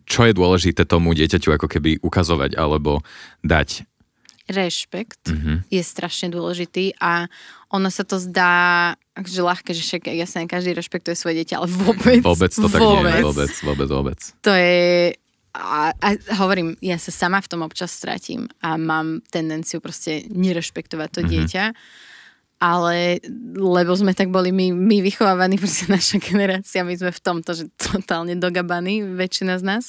čo 0.08 0.24
je 0.24 0.32
dôležité 0.32 0.88
tomu 0.88 1.12
dieťaťu 1.12 1.52
ako 1.52 1.68
keby 1.68 2.00
ukazovať 2.00 2.56
alebo 2.56 3.04
dať? 3.44 3.84
Rešpekt 4.48 5.28
mm-hmm. 5.28 5.68
je 5.68 5.84
strašne 5.84 6.32
dôležitý 6.32 6.96
a 7.04 7.28
ono 7.68 7.92
sa 7.92 8.08
to 8.08 8.16
zdá 8.16 8.96
že 9.20 9.44
ľahké, 9.44 9.76
že 9.76 9.84
však 9.84 10.14
jasne 10.16 10.48
každý 10.48 10.72
rešpektuje 10.78 11.20
svoje 11.20 11.44
dieťa, 11.44 11.60
ale 11.60 11.68
vôbec. 11.68 12.24
Vôbec 12.24 12.56
to 12.56 12.72
tak 12.72 12.80
vôbec. 12.80 13.20
nie 13.20 13.26
vôbec, 13.28 13.52
vôbec, 13.66 13.88
vôbec. 13.92 14.20
To 14.48 14.54
je 14.56 15.12
a, 15.58 15.92
a 15.98 16.08
hovorím, 16.38 16.78
ja 16.80 17.02
sa 17.02 17.10
sama 17.10 17.42
v 17.42 17.50
tom 17.50 17.62
občas 17.66 17.90
stratím 17.90 18.46
a 18.62 18.78
mám 18.78 19.26
tendenciu 19.34 19.82
proste 19.82 20.30
nerešpektovať 20.30 21.10
to 21.10 21.22
mm-hmm. 21.22 21.34
dieťa, 21.34 21.64
ale 22.62 23.22
lebo 23.58 23.94
sme 23.94 24.14
tak 24.18 24.30
boli 24.30 24.54
my, 24.54 24.74
my 24.74 25.02
vychovávaní, 25.02 25.58
proste 25.62 25.90
naša 25.90 26.22
generácia, 26.22 26.86
my 26.86 26.94
sme 26.94 27.10
v 27.10 27.22
tomto, 27.22 27.58
že 27.58 27.66
totálne 27.78 28.38
dogabaní, 28.38 29.02
väčšina 29.02 29.58
z 29.58 29.64
nás. 29.66 29.86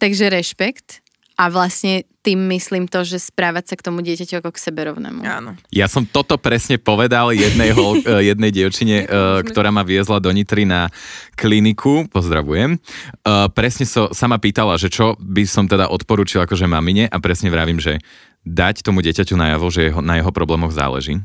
Takže 0.00 0.32
rešpekt 0.32 1.04
a 1.40 1.48
vlastne 1.48 2.04
tým 2.20 2.36
myslím 2.52 2.84
to, 2.84 3.00
že 3.00 3.32
správať 3.32 3.72
sa 3.72 3.74
k 3.80 3.84
tomu 3.88 4.04
dieťaťu 4.04 4.44
ako 4.44 4.52
k 4.52 4.60
sebe 4.60 4.84
rovnému. 4.92 5.24
Áno. 5.24 5.56
Ja 5.72 5.88
som 5.88 6.04
toto 6.04 6.36
presne 6.36 6.76
povedal 6.76 7.32
jednej, 7.32 7.72
hol, 7.72 7.96
eh, 8.04 8.28
jednej 8.28 8.52
dievčine, 8.52 9.08
uh, 9.08 9.40
ktorá 9.40 9.72
ma 9.72 9.80
viezla 9.80 10.20
do 10.20 10.28
Nitry 10.28 10.68
na 10.68 10.92
kliniku, 11.40 12.04
pozdravujem. 12.12 12.76
Uh, 13.24 13.48
presne 13.56 13.88
so, 13.88 14.12
sama 14.12 14.36
pýtala, 14.36 14.76
že 14.76 14.92
čo 14.92 15.16
by 15.16 15.48
som 15.48 15.64
teda 15.64 15.88
odporúčil 15.88 16.44
akože 16.44 16.68
mamine 16.68 17.08
a 17.08 17.16
presne 17.24 17.48
vravím, 17.48 17.80
že 17.80 17.96
dať 18.44 18.84
tomu 18.84 19.00
dieťaťu 19.00 19.32
najavo, 19.40 19.72
že 19.72 19.88
jeho, 19.88 20.04
na 20.04 20.20
jeho 20.20 20.28
problémoch 20.28 20.76
záleží 20.76 21.24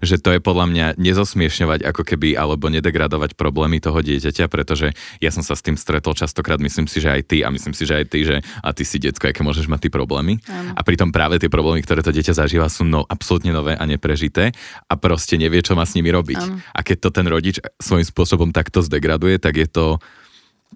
že 0.00 0.22
to 0.22 0.34
je 0.34 0.40
podľa 0.40 0.66
mňa 0.70 0.86
nezosmiešňovať 0.96 1.80
ako 1.82 2.02
keby 2.06 2.38
alebo 2.38 2.70
nedegradovať 2.70 3.34
problémy 3.34 3.82
toho 3.82 3.98
dieťaťa, 3.98 4.46
pretože 4.46 4.94
ja 5.18 5.30
som 5.34 5.42
sa 5.42 5.58
s 5.58 5.64
tým 5.64 5.74
stretol 5.74 6.14
častokrát, 6.14 6.62
myslím 6.62 6.86
si, 6.86 7.02
že 7.02 7.10
aj 7.10 7.22
ty 7.26 7.36
a 7.42 7.50
myslím 7.50 7.74
si, 7.74 7.82
že 7.82 7.94
aj 8.02 8.04
ty, 8.06 8.18
že 8.22 8.36
a 8.42 8.70
ty 8.70 8.82
si 8.86 9.02
detsko, 9.02 9.30
aké 9.30 9.42
môžeš 9.42 9.66
mať 9.66 9.86
ty 9.86 9.88
problémy. 9.90 10.38
Ano. 10.46 10.72
A 10.74 10.80
pritom 10.86 11.10
práve 11.10 11.42
tie 11.42 11.50
problémy, 11.50 11.82
ktoré 11.82 12.00
to 12.00 12.14
dieťa 12.14 12.38
zažíva, 12.38 12.70
sú 12.70 12.86
no, 12.86 13.02
absolútne 13.06 13.50
nové 13.50 13.74
a 13.74 13.84
neprežité 13.84 14.54
a 14.86 14.94
proste 14.94 15.34
nevie, 15.34 15.60
čo 15.60 15.74
má 15.74 15.82
s 15.82 15.98
nimi 15.98 16.14
robiť. 16.14 16.42
Ano. 16.46 16.62
A 16.72 16.80
keď 16.86 16.96
to 17.02 17.10
ten 17.10 17.26
rodič 17.26 17.58
svojím 17.82 18.06
spôsobom 18.06 18.50
takto 18.54 18.82
zdegraduje, 18.82 19.42
tak 19.42 19.58
je 19.58 19.68
to 19.68 19.98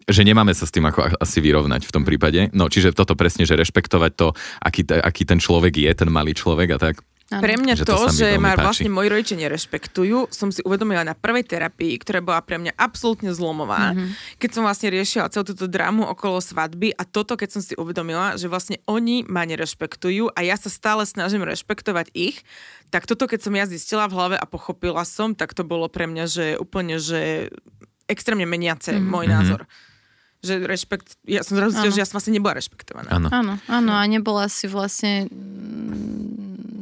že 0.06 0.22
nemáme 0.22 0.54
sa 0.54 0.66
s 0.66 0.74
tým 0.74 0.86
ako 0.86 1.18
asi 1.18 1.42
vyrovnať 1.42 1.82
v 1.86 1.94
tom 1.94 2.06
prípade. 2.06 2.46
No, 2.54 2.70
čiže 2.70 2.94
toto 2.94 3.18
presne, 3.18 3.42
že 3.42 3.58
rešpektovať 3.58 4.12
to, 4.14 4.28
aký, 4.62 4.86
aký 4.86 5.22
ten 5.26 5.42
človek 5.42 5.74
je, 5.76 5.90
ten 5.90 6.10
malý 6.10 6.34
človek 6.34 6.78
a 6.78 6.78
tak. 6.78 7.02
Ano. 7.30 7.46
Pre 7.46 7.54
mňa 7.62 7.78
že 7.78 7.86
to, 7.86 7.94
to 7.94 8.10
že 8.10 8.42
ma 8.42 8.58
vlastne 8.58 8.90
moji 8.90 9.06
rodičia 9.06 9.38
nerešpektujú, 9.38 10.34
som 10.34 10.50
si 10.50 10.66
uvedomila 10.66 11.06
na 11.06 11.14
prvej 11.14 11.46
terapii, 11.46 11.94
ktorá 12.02 12.18
bola 12.18 12.42
pre 12.42 12.58
mňa 12.58 12.74
absolútne 12.74 13.30
zlomová, 13.30 13.94
mm-hmm. 13.94 14.42
keď 14.42 14.50
som 14.50 14.66
vlastne 14.66 14.90
riešila 14.90 15.30
celú 15.30 15.54
túto 15.54 15.70
drámu 15.70 16.10
okolo 16.10 16.42
svadby 16.42 16.90
a 16.90 17.06
toto, 17.06 17.38
keď 17.38 17.54
som 17.54 17.62
si 17.62 17.78
uvedomila, 17.78 18.34
že 18.34 18.50
vlastne 18.50 18.82
oni 18.90 19.22
ma 19.30 19.46
nerešpektujú 19.46 20.34
a 20.34 20.42
ja 20.42 20.58
sa 20.58 20.66
stále 20.66 21.06
snažím 21.06 21.46
rešpektovať 21.46 22.10
ich, 22.18 22.42
tak 22.90 23.06
toto, 23.06 23.30
keď 23.30 23.46
som 23.46 23.54
ja 23.54 23.62
zistila 23.70 24.10
v 24.10 24.18
hlave 24.18 24.34
a 24.34 24.42
pochopila 24.50 25.06
som, 25.06 25.38
tak 25.38 25.54
to 25.54 25.62
bolo 25.62 25.86
pre 25.86 26.10
mňa, 26.10 26.24
že 26.26 26.46
úplne, 26.58 26.98
že 26.98 27.54
extrémne 28.10 28.42
meniace 28.42 28.90
mm-hmm. 28.90 29.06
môj 29.06 29.26
názor 29.30 29.70
že 30.40 30.56
rešpekt, 30.56 31.20
ja 31.28 31.44
som 31.44 31.60
zrazu 31.60 31.92
že 31.92 32.00
ja 32.00 32.08
som 32.08 32.16
vlastne 32.16 32.32
nebola 32.32 32.56
rešpektovaná. 32.56 33.12
Áno. 33.12 33.28
Áno, 33.28 33.54
áno, 33.68 33.92
a 33.92 34.00
nebola 34.08 34.48
si 34.48 34.72
vlastne 34.72 35.28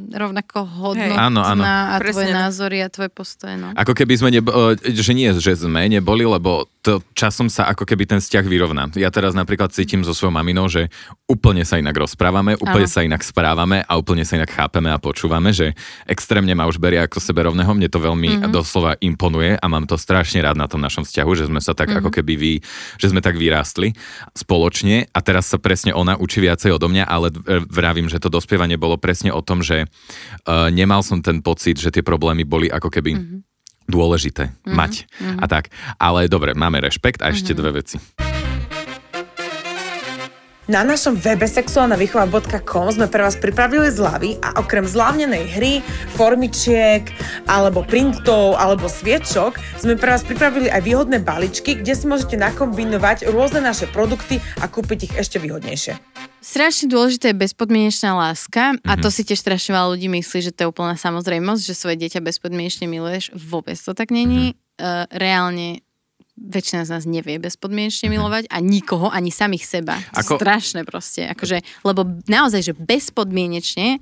rovnako 0.09 0.65
hodnotná 0.65 1.15
hey. 1.15 1.27
áno, 1.29 1.41
áno. 1.45 1.63
a 1.63 1.97
Presne. 2.01 2.13
tvoje 2.13 2.29
názory 2.33 2.77
a 2.81 2.87
tvoje 2.89 3.09
postoje. 3.13 3.55
No. 3.55 3.73
Ako 3.77 3.93
keby 3.93 4.13
sme, 4.17 4.29
nebo, 4.33 4.49
že 4.77 5.13
nie, 5.13 5.29
že 5.37 5.53
sme 5.53 5.85
neboli, 5.87 6.25
lebo 6.25 6.65
to 6.79 7.03
časom 7.11 7.51
sa 7.51 7.67
ako 7.67 7.83
keby 7.83 8.07
ten 8.07 8.19
vzťah 8.23 8.45
vyrovná. 8.47 8.87
Ja 8.95 9.11
teraz 9.11 9.35
napríklad 9.35 9.75
cítim 9.75 10.01
so 10.07 10.15
svojou 10.15 10.31
maminou, 10.31 10.71
že 10.71 10.87
úplne 11.27 11.67
sa 11.67 11.75
inak 11.75 11.91
rozprávame, 11.91 12.55
úplne 12.55 12.87
áno. 12.87 12.95
sa 12.95 13.03
inak 13.03 13.21
správame 13.21 13.83
a 13.83 13.99
úplne 13.99 14.23
sa 14.23 14.39
inak 14.39 14.49
chápeme 14.49 14.87
a 14.87 14.97
počúvame, 14.97 15.51
že 15.51 15.75
extrémne 16.07 16.55
ma 16.55 16.65
už 16.71 16.79
berie 16.79 17.03
ako 17.03 17.19
sebe 17.19 17.43
rovného. 17.43 17.67
Mne 17.75 17.91
to 17.91 17.99
veľmi 17.99 18.29
mm-hmm. 18.39 18.51
doslova 18.55 18.95
imponuje 19.03 19.59
a 19.59 19.65
mám 19.67 19.85
to 19.85 19.99
strašne 19.99 20.39
rád 20.39 20.55
na 20.55 20.71
tom 20.71 20.79
našom 20.79 21.03
vzťahu, 21.03 21.31
že 21.35 21.45
sme 21.51 21.59
sa 21.59 21.75
tak 21.75 21.91
mm-hmm. 21.91 21.99
ako 21.99 22.09
keby 22.15 22.33
vy, 22.39 22.53
že 22.95 23.11
sme 23.11 23.19
tak 23.19 23.35
vyrástli 23.35 23.91
spoločne 24.31 25.11
a 25.11 25.19
teraz 25.19 25.51
sa 25.51 25.59
presne 25.59 25.91
ona 25.91 26.15
učí 26.15 26.39
viacej 26.39 26.79
odo 26.79 26.87
mňa, 26.87 27.05
ale 27.05 27.27
vravím, 27.67 28.07
že 28.07 28.23
to 28.23 28.31
dospievanie 28.31 28.79
bolo 28.79 28.95
presne 28.95 29.35
o 29.35 29.43
tom, 29.43 29.59
že 29.59 29.85
uh, 30.47 30.69
nemal 30.69 31.03
som 31.03 31.19
ten 31.19 31.43
pocit, 31.43 31.79
že 31.79 31.91
tie 31.93 32.03
problémy 32.05 32.45
boli 32.45 32.67
ako 32.71 32.89
keby 32.89 33.11
mm-hmm. 33.15 33.39
dôležité 33.89 34.49
mm-hmm. 34.51 34.75
mať 34.75 34.93
mm-hmm. 35.05 35.37
a 35.41 35.45
tak. 35.49 35.73
Ale 35.97 36.29
dobre, 36.31 36.55
máme 36.55 36.79
rešpekt 36.83 37.25
a 37.25 37.31
ešte 37.33 37.53
mm-hmm. 37.53 37.59
dve 37.59 37.71
veci. 37.73 38.28
Na 40.69 40.85
našom 40.85 41.17
webe 41.17 41.49
sexuálnavýchova.com 41.49 42.93
sme 42.93 43.09
pre 43.09 43.25
vás 43.25 43.33
pripravili 43.33 43.89
zľavy 43.89 44.37
a 44.37 44.61
okrem 44.61 44.85
zľavnenej 44.85 45.57
hry, 45.57 45.81
formičiek, 46.13 47.09
alebo 47.49 47.81
printov, 47.81 48.53
alebo 48.53 48.85
sviečok 48.85 49.57
sme 49.81 49.97
pre 49.97 50.13
vás 50.13 50.21
pripravili 50.21 50.69
aj 50.69 50.85
výhodné 50.85 51.25
baličky, 51.25 51.81
kde 51.81 51.97
si 51.97 52.05
môžete 52.05 52.37
nakombinovať 52.37 53.33
rôzne 53.33 53.65
naše 53.65 53.89
produkty 53.89 54.37
a 54.61 54.69
kúpiť 54.69 55.09
ich 55.09 55.13
ešte 55.17 55.41
výhodnejšie. 55.41 55.97
Strašne 56.37 56.85
dôležitá 56.85 57.33
je 57.33 57.41
bezpodmienečná 57.41 58.13
láska 58.13 58.77
mm-hmm. 58.77 58.85
a 58.85 58.93
to 59.01 59.09
mhm. 59.09 59.13
si 59.17 59.21
tiež 59.25 59.41
strašne 59.41 59.73
veľa 59.73 59.97
ľudí 59.97 60.05
myslí, 60.21 60.39
že 60.45 60.53
to 60.53 60.69
je 60.69 60.69
úplná 60.69 60.93
samozrejmosť, 60.93 61.65
že 61.65 61.73
svoje 61.73 61.97
dieťa 61.97 62.21
bezpodmienečne 62.21 62.85
miluješ. 62.85 63.33
Vôbec 63.33 63.73
to 63.73 63.97
tak 63.97 64.13
není. 64.13 64.53
Mm-hmm. 64.53 64.67
Uh, 64.79 65.03
reálne 65.11 65.81
väčšina 66.39 66.87
z 66.87 66.89
nás 66.95 67.03
nevie 67.03 67.35
bezpodmienečne 67.37 68.07
mm-hmm. 68.07 68.15
milovať 68.15 68.43
a 68.47 68.57
nikoho, 68.63 69.11
ani 69.11 69.29
samých 69.29 69.67
seba. 69.67 69.99
Ako... 70.15 70.39
Strašné 70.39 70.87
proste. 70.87 71.27
Akože, 71.27 71.59
lebo 71.83 72.07
naozaj, 72.31 72.71
že 72.71 72.73
bezpodmienečne 72.73 73.99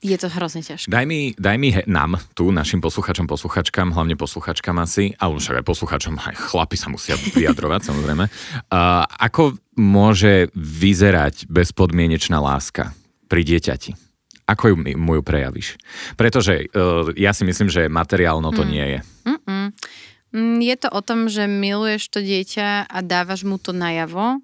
je 0.00 0.16
to 0.16 0.32
hrozne 0.32 0.64
ťažké. 0.64 0.88
Daj 0.88 1.04
mi, 1.04 1.36
daj 1.36 1.56
mi 1.60 1.76
he, 1.76 1.84
nám, 1.84 2.16
tu, 2.32 2.48
našim 2.48 2.80
posluchačom, 2.80 3.28
posluchačkám, 3.28 3.92
hlavne 3.92 4.16
posluchačkám 4.16 4.80
asi, 4.80 5.12
ale 5.20 5.36
však 5.36 5.60
aj 5.60 5.66
posluchačom, 5.68 6.16
aj 6.16 6.36
chlapi 6.40 6.76
sa 6.80 6.88
musia 6.88 7.20
vyjadrovať 7.20 7.92
samozrejme. 7.92 8.24
Uh, 8.24 9.04
ako 9.04 9.60
môže 9.76 10.48
vyzerať 10.56 11.44
bezpodmienečná 11.52 12.40
láska 12.40 12.96
pri 13.28 13.44
dieťati? 13.44 13.92
Ako 14.48 14.72
ju, 14.72 14.76
mu 14.96 15.20
ju 15.20 15.22
prejavíš? 15.22 15.76
Pretože 16.16 16.72
uh, 16.72 17.12
ja 17.14 17.36
si 17.36 17.44
myslím, 17.44 17.68
že 17.68 17.92
materiálno 17.92 18.56
to 18.56 18.64
mm. 18.64 18.70
nie 18.72 18.86
je. 18.88 19.00
Mm-mm. 19.28 19.64
Je 20.34 20.74
to 20.78 20.88
o 20.94 21.00
tom, 21.02 21.26
že 21.26 21.50
miluješ 21.50 22.06
to 22.06 22.22
dieťa 22.22 22.86
a 22.86 22.98
dávaš 23.02 23.42
mu 23.42 23.58
to 23.58 23.74
najavo 23.74 24.38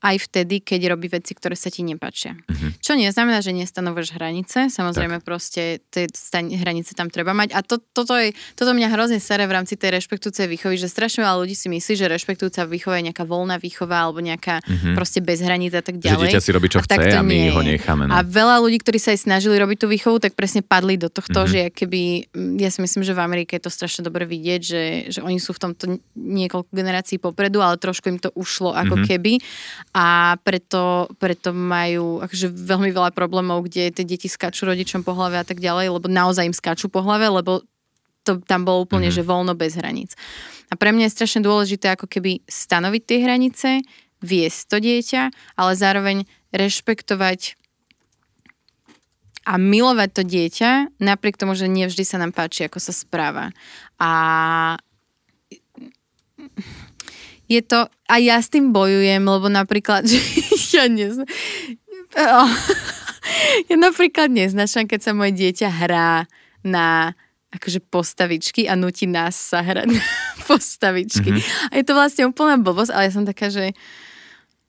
aj 0.00 0.16
vtedy, 0.32 0.64
keď 0.64 0.96
robí 0.96 1.12
veci, 1.12 1.36
ktoré 1.36 1.52
sa 1.52 1.68
ti 1.68 1.84
nepáčia. 1.84 2.32
Uh-huh. 2.32 2.72
Čo 2.80 2.96
neznamená, 2.96 3.44
že 3.44 3.52
nestanovuješ 3.52 4.16
hranice, 4.16 4.72
samozrejme 4.72 5.20
tak. 5.20 5.24
proste 5.28 5.84
tie 5.92 6.08
hranice 6.32 6.96
tam 6.96 7.12
treba 7.12 7.36
mať 7.36 7.52
a 7.52 7.60
to, 7.60 7.76
toto, 7.92 8.16
je, 8.16 8.32
toto 8.56 8.72
mňa 8.72 8.88
hrozne 8.96 9.20
sere 9.20 9.44
v 9.44 9.52
rámci 9.60 9.76
tej 9.76 10.00
rešpektujúcej 10.00 10.48
výchovy, 10.48 10.80
že 10.80 10.88
strašne 10.88 11.20
veľa 11.20 11.44
ľudí 11.44 11.52
si 11.52 11.68
myslí, 11.68 11.92
že 12.00 12.06
rešpektujúca 12.08 12.64
výchova 12.64 12.96
je 12.96 13.12
nejaká 13.12 13.24
voľná 13.28 13.60
výchova 13.60 14.08
alebo 14.08 14.24
nejaká 14.24 14.64
uh-huh. 14.64 14.96
proste 14.96 15.20
bez 15.20 15.44
hraníc 15.44 15.76
a 15.76 15.84
tak 15.84 16.00
ďalej. 16.00 16.32
Že 16.32 16.32
dieťa 16.32 16.44
si 16.48 16.50
robí, 16.56 16.68
čo 16.72 16.80
a 16.80 16.84
chce 16.88 17.12
a 17.12 17.20
my 17.20 17.36
nie. 17.36 17.52
ho 17.52 17.60
necháme. 17.60 18.08
No. 18.08 18.16
A 18.16 18.24
veľa 18.24 18.56
ľudí, 18.64 18.80
ktorí 18.80 18.96
sa 18.96 19.12
aj 19.12 19.28
snažili 19.28 19.60
robiť 19.60 19.84
tú 19.84 19.86
výchovu, 19.92 20.16
tak 20.16 20.32
presne 20.32 20.64
padli 20.64 20.96
do 20.96 21.12
tohto, 21.12 21.44
uh-huh. 21.44 21.52
že 21.52 21.60
keby, 21.68 22.32
ja 22.56 22.72
si 22.72 22.80
myslím, 22.80 23.04
že 23.04 23.12
v 23.12 23.20
Amerike 23.20 23.60
je 23.60 23.68
to 23.68 23.72
strašne 23.72 24.00
dobre 24.00 24.24
vidieť, 24.24 24.60
že, 24.64 24.82
že 25.12 25.20
oni 25.20 25.36
sú 25.36 25.52
v 25.52 25.60
tomto 25.60 26.00
niekoľko 26.16 26.72
generácií 26.72 27.20
popredu, 27.20 27.60
ale 27.60 27.76
trošku 27.76 28.08
im 28.08 28.16
to 28.16 28.32
ušlo 28.32 28.72
ako 28.72 28.96
uh-huh. 28.96 29.08
keby 29.08 29.32
a 29.90 30.38
preto, 30.46 31.10
preto 31.18 31.50
majú 31.50 32.22
akože 32.22 32.46
veľmi 32.54 32.94
veľa 32.94 33.10
problémov, 33.10 33.66
kde 33.66 33.90
tie 33.90 34.06
deti 34.06 34.30
skáču 34.30 34.70
rodičom 34.70 35.02
po 35.02 35.18
hlave 35.18 35.42
a 35.42 35.46
tak 35.46 35.58
ďalej, 35.58 35.90
lebo 35.90 36.06
naozaj 36.06 36.46
im 36.46 36.54
skáču 36.54 36.86
po 36.86 37.02
hlave, 37.02 37.26
lebo 37.26 37.66
to 38.22 38.38
tam 38.46 38.62
bolo 38.62 38.86
úplne, 38.86 39.10
mm-hmm. 39.10 39.26
že 39.26 39.28
voľno 39.28 39.58
bez 39.58 39.74
hraníc. 39.74 40.14
A 40.70 40.78
pre 40.78 40.94
mňa 40.94 41.10
je 41.10 41.16
strašne 41.18 41.40
dôležité 41.42 41.90
ako 41.90 42.06
keby 42.06 42.46
stanoviť 42.46 43.02
tie 43.02 43.18
hranice, 43.26 43.68
viesť 44.22 44.60
to 44.70 44.76
dieťa, 44.78 45.22
ale 45.58 45.72
zároveň 45.74 46.16
rešpektovať 46.54 47.58
a 49.48 49.56
milovať 49.56 50.10
to 50.14 50.22
dieťa, 50.22 50.70
napriek 51.02 51.40
tomu, 51.40 51.58
že 51.58 51.66
nie 51.66 51.88
vždy 51.88 52.04
sa 52.06 52.20
nám 52.20 52.30
páči, 52.30 52.68
ako 52.68 52.78
sa 52.78 52.94
správa. 52.94 53.50
A 53.98 54.12
je 57.50 57.60
to, 57.66 57.90
a 58.06 58.14
ja 58.22 58.38
s 58.38 58.46
tým 58.46 58.70
bojujem, 58.70 59.26
lebo 59.26 59.50
napríklad, 59.50 60.06
že 60.10 60.22
ja 60.70 60.86
neznám, 60.86 61.26
ja 63.70 63.76
napríklad 63.76 64.30
neznačam, 64.30 64.86
keď 64.86 65.00
sa 65.02 65.12
moje 65.12 65.34
dieťa 65.34 65.68
hrá 65.68 66.30
na 66.62 67.18
akože 67.50 67.82
postavičky 67.90 68.70
a 68.70 68.78
nutí 68.78 69.10
nás 69.10 69.34
sa 69.34 69.58
hrať 69.66 69.90
na 69.90 70.02
postavičky. 70.48 71.34
Mm-hmm. 71.34 71.70
A 71.70 71.82
je 71.82 71.84
to 71.84 71.98
vlastne 71.98 72.30
úplná 72.30 72.54
blbosť, 72.62 72.94
ale 72.94 73.10
ja 73.10 73.12
som 73.12 73.26
taká, 73.26 73.50
že 73.50 73.74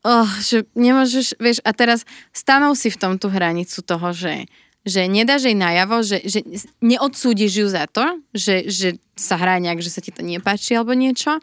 oh, 0.02 0.26
že 0.42 0.66
nemôžeš, 0.74 1.38
vieš, 1.38 1.62
a 1.62 1.72
teraz 1.78 2.10
stanov 2.34 2.74
si 2.74 2.90
v 2.90 2.98
tom 2.98 3.14
tú 3.22 3.30
hranicu 3.30 3.86
toho, 3.86 4.10
že 4.10 4.50
že 4.82 5.06
nedáš 5.06 5.46
jej 5.46 5.58
najavo, 5.58 6.02
že, 6.02 6.26
že 6.26 6.42
neodsúdiš 6.82 7.52
ju 7.62 7.68
za 7.70 7.86
to, 7.86 8.18
že, 8.34 8.66
že 8.66 8.98
sa 9.14 9.38
hrá 9.38 9.62
nejak, 9.62 9.82
že 9.82 9.94
sa 9.94 10.02
ti 10.02 10.10
to 10.10 10.26
nepáči 10.26 10.74
alebo 10.74 10.98
niečo 10.98 11.38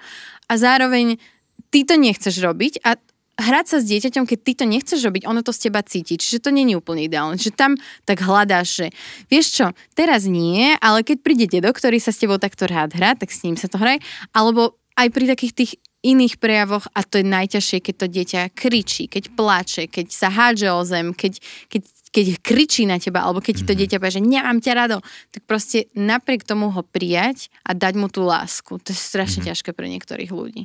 a 0.48 0.52
zároveň 0.58 1.22
ty 1.70 1.86
to 1.86 1.94
nechceš 1.94 2.40
robiť 2.42 2.82
a 2.82 2.98
hrať 3.38 3.66
sa 3.70 3.76
s 3.78 3.86
dieťaťom, 3.86 4.26
keď 4.26 4.38
ty 4.42 4.52
to 4.58 4.64
nechceš 4.66 5.00
robiť, 5.06 5.22
ono 5.30 5.46
to 5.46 5.54
z 5.54 5.70
teba 5.70 5.86
cíti. 5.86 6.18
Čiže 6.18 6.42
to 6.42 6.50
není 6.50 6.74
úplne 6.74 7.06
ideálne. 7.06 7.38
Že 7.38 7.54
tam 7.54 7.72
tak 8.02 8.18
hľadáš, 8.18 8.82
že 8.82 8.86
vieš 9.30 9.54
čo, 9.54 9.66
teraz 9.94 10.26
nie, 10.26 10.74
ale 10.82 11.06
keď 11.06 11.22
príde 11.22 11.46
dedo, 11.46 11.70
ktorý 11.70 12.02
sa 12.02 12.10
s 12.10 12.18
tebou 12.18 12.42
takto 12.42 12.66
rád 12.66 12.98
hrá, 12.98 13.14
tak 13.14 13.30
s 13.30 13.46
ním 13.46 13.54
sa 13.54 13.70
to 13.70 13.78
hraj. 13.78 14.02
Alebo 14.34 14.74
aj 14.98 15.08
pri 15.14 15.30
takých 15.30 15.54
tých 15.54 15.72
iných 16.02 16.38
prejavoch 16.38 16.86
a 16.94 17.02
to 17.02 17.18
je 17.18 17.26
najťažšie, 17.26 17.78
keď 17.82 17.94
to 17.98 18.06
dieťa 18.06 18.40
kričí, 18.54 19.10
keď 19.10 19.34
plače, 19.34 19.84
keď 19.90 20.06
sa 20.14 20.30
hádže 20.30 20.68
o 20.70 20.82
zem, 20.86 21.10
keď, 21.10 21.42
keď 21.66 21.82
keď 22.08 22.40
kričí 22.40 22.88
na 22.88 22.96
teba, 22.96 23.22
alebo 23.24 23.44
keď 23.44 23.62
ti 23.62 23.64
to 23.68 23.74
mhm. 23.76 23.80
dieťa 23.84 23.96
povie, 24.00 24.16
že 24.16 24.24
nemám 24.24 24.58
ťa 24.64 24.72
rado, 24.74 24.98
tak 25.30 25.44
proste 25.44 25.92
napriek 25.92 26.42
tomu 26.44 26.72
ho 26.72 26.82
prijať 26.82 27.52
a 27.62 27.76
dať 27.76 27.94
mu 28.00 28.08
tú 28.08 28.24
lásku. 28.24 28.80
To 28.80 28.88
je 28.90 28.96
strašne 28.96 29.44
mm-hmm. 29.44 29.52
ťažké 29.52 29.70
pre 29.76 29.86
niektorých 29.92 30.32
ľudí. 30.32 30.64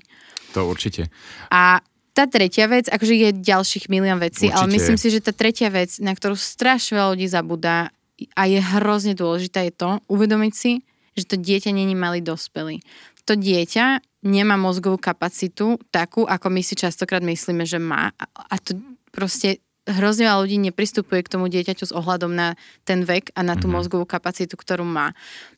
To 0.55 0.65
určite. 0.65 1.11
A 1.51 1.83
tá 2.13 2.29
tretia 2.29 2.69
vec, 2.69 2.87
akože 2.87 3.13
je 3.17 3.29
ďalších 3.33 3.89
milión 3.89 4.21
vecí, 4.21 4.47
určite. 4.47 4.55
ale 4.55 4.65
myslím 4.77 4.97
si, 5.01 5.07
že 5.09 5.19
tá 5.19 5.33
tretia 5.33 5.67
vec, 5.73 5.97
na 5.97 6.13
ktorú 6.13 6.37
strašne 6.37 6.95
veľa 6.95 7.09
ľudí 7.17 7.27
zabúda 7.27 7.89
a 8.37 8.41
je 8.45 8.61
hrozne 8.61 9.17
dôležité, 9.17 9.67
je 9.67 9.73
to 9.73 9.89
uvedomiť 10.07 10.53
si, 10.53 10.85
že 11.17 11.25
to 11.25 11.35
dieťa 11.41 11.73
není 11.73 11.97
malý 11.97 12.21
dospelý. 12.21 12.85
To 13.25 13.33
dieťa 13.33 14.12
nemá 14.23 14.55
mozgovú 14.55 14.95
kapacitu 14.97 15.77
takú, 15.91 16.23
ako 16.23 16.47
my 16.49 16.61
si 16.63 16.79
častokrát 16.79 17.21
myslíme, 17.21 17.67
že 17.67 17.77
má. 17.77 18.15
A 18.23 18.55
to 18.57 18.79
proste 19.11 19.59
hrozne 19.83 20.31
veľa 20.31 20.39
ľudí 20.47 20.57
nepristupuje 20.63 21.19
k 21.27 21.31
tomu 21.35 21.51
dieťaťu 21.51 21.91
s 21.91 21.93
ohľadom 21.93 22.31
na 22.31 22.55
ten 22.87 23.03
vek 23.03 23.35
a 23.35 23.43
na 23.43 23.59
tú 23.59 23.67
mm-hmm. 23.67 23.75
mozgovú 23.75 24.07
kapacitu, 24.07 24.55
ktorú 24.55 24.87
má. 24.87 25.11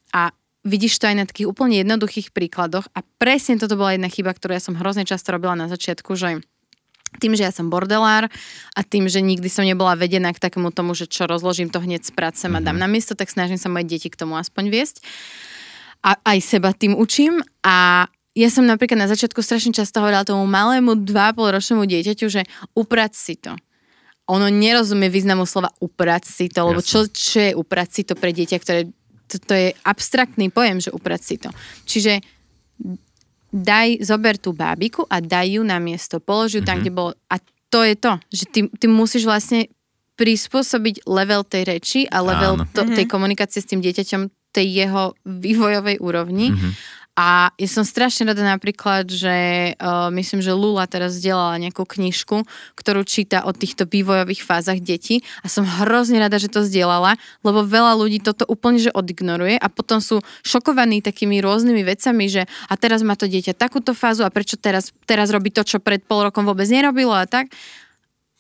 A 0.09 0.33
vidíš 0.65 0.97
to 0.97 1.05
aj 1.05 1.15
na 1.15 1.25
takých 1.29 1.45
úplne 1.45 1.77
jednoduchých 1.77 2.33
príkladoch 2.33 2.89
a 2.97 3.05
presne 3.21 3.61
toto 3.61 3.77
bola 3.77 3.93
jedna 3.93 4.09
chyba, 4.09 4.33
ktorú 4.33 4.57
ja 4.57 4.61
som 4.61 4.73
hrozne 4.73 5.05
často 5.05 5.29
robila 5.29 5.53
na 5.53 5.69
začiatku, 5.69 6.17
že 6.17 6.41
tým, 7.21 7.37
že 7.37 7.47
ja 7.47 7.53
som 7.53 7.71
bordelár 7.71 8.27
a 8.75 8.79
tým, 8.81 9.07
že 9.07 9.23
nikdy 9.23 9.47
som 9.47 9.63
nebola 9.63 9.95
vedená 9.95 10.33
k 10.35 10.41
takému 10.41 10.73
tomu, 10.73 10.97
že 10.97 11.07
čo 11.07 11.29
rozložím 11.29 11.71
to 11.71 11.79
hneď 11.79 12.11
prácem 12.11 12.51
mm-hmm. 12.51 12.65
a 12.65 12.65
dám 12.65 12.77
mhm. 12.81 12.83
na 12.83 12.89
miesto, 12.89 13.13
tak 13.13 13.29
snažím 13.29 13.61
sa 13.61 13.69
moje 13.69 13.85
deti 13.87 14.09
k 14.09 14.19
tomu 14.19 14.35
aspoň 14.35 14.73
viesť. 14.73 15.05
A 16.05 16.17
aj 16.21 16.37
seba 16.41 16.69
tým 16.73 16.93
učím 16.93 17.41
a 17.65 18.09
ja 18.35 18.51
som 18.51 18.67
napríklad 18.67 18.99
na 18.99 19.07
začiatku 19.07 19.39
strašne 19.39 19.71
často 19.71 20.03
hovorila 20.03 20.27
tomu 20.27 20.43
malému 20.43 21.07
2,5 21.07 21.55
ročnému 21.55 21.83
dieťaťu, 21.87 22.25
že 22.27 22.43
uprať 22.75 23.11
si 23.15 23.35
to 23.39 23.55
ono 24.25 24.49
nerozumie 24.49 25.09
významu 25.09 25.45
slova 25.45 25.69
uprať 25.77 26.25
si 26.25 26.45
to, 26.49 26.65
lebo 26.65 26.81
čo, 26.81 27.05
čo 27.05 27.39
je 27.45 27.51
uprať 27.53 27.89
si 27.93 28.01
to 28.09 28.17
pre 28.17 28.33
dieťa, 28.33 28.57
ktoré 28.57 28.89
to, 29.29 29.37
to 29.41 29.53
je 29.53 29.67
abstraktný 29.85 30.49
pojem, 30.49 30.81
že 30.81 30.93
uprať 30.93 31.21
si 31.21 31.35
to. 31.37 31.49
Čiže 31.85 32.25
daj, 33.53 34.01
zober 34.01 34.37
tú 34.41 34.53
bábiku 34.53 35.05
a 35.05 35.21
daj 35.21 35.57
ju 35.57 35.61
na 35.61 35.77
miesto, 35.77 36.17
polož 36.17 36.57
ju 36.57 36.61
mm-hmm. 36.61 36.69
tam, 36.69 36.77
mhm. 36.77 36.81
kde 36.81 36.91
bolo. 36.93 37.11
A 37.29 37.35
to 37.69 37.79
je 37.85 37.95
to, 37.97 38.11
že 38.33 38.43
ty, 38.49 38.59
ty 38.69 38.85
musíš 38.89 39.29
vlastne 39.29 39.69
prispôsobiť 40.15 41.05
level 41.05 41.43
tej 41.43 41.63
reči 41.67 41.99
a 42.07 42.23
level 42.23 42.63
to, 42.71 42.87
tej 42.87 43.05
mhm. 43.05 43.11
komunikácie 43.11 43.61
s 43.61 43.69
tým 43.69 43.81
dieťaťom 43.81 44.21
tej 44.55 44.67
jeho 44.87 45.03
vývojovej 45.27 45.99
úrovni. 45.99 46.55
Mm-hmm. 46.55 46.71
A 47.15 47.47
ja 47.55 47.69
som 47.71 47.87
strašne 47.87 48.27
rada 48.27 48.43
napríklad, 48.43 49.07
že 49.07 49.71
uh, 49.79 50.11
myslím, 50.11 50.43
že 50.43 50.51
Lula 50.51 50.83
teraz 50.83 51.15
vzdelala 51.15 51.55
nejakú 51.63 51.87
knižku, 51.87 52.43
ktorú 52.75 53.07
číta 53.07 53.47
o 53.47 53.55
týchto 53.55 53.87
vývojových 53.87 54.43
fázach 54.43 54.83
detí 54.83 55.23
a 55.39 55.47
som 55.47 55.63
hrozne 55.63 56.19
rada, 56.19 56.35
že 56.35 56.51
to 56.51 56.67
zdieľala, 56.67 57.15
lebo 57.39 57.63
veľa 57.63 57.95
ľudí 57.95 58.19
toto 58.19 58.43
úplne 58.51 58.83
že 58.83 58.91
odignoruje 58.91 59.55
a 59.55 59.71
potom 59.71 60.03
sú 60.03 60.19
šokovaní 60.43 60.99
takými 60.99 61.39
rôznymi 61.39 61.87
vecami, 61.87 62.27
že 62.27 62.43
a 62.67 62.73
teraz 62.75 62.99
má 62.99 63.15
to 63.15 63.31
dieťa 63.31 63.55
takúto 63.55 63.95
fázu 63.95 64.27
a 64.27 64.29
prečo 64.29 64.59
teraz, 64.59 64.91
teraz 65.07 65.31
robí 65.31 65.55
to, 65.55 65.63
čo 65.63 65.79
pred 65.79 66.03
pol 66.03 66.27
rokom 66.27 66.43
vôbec 66.43 66.67
nerobilo 66.67 67.15
a 67.15 67.23
tak 67.23 67.47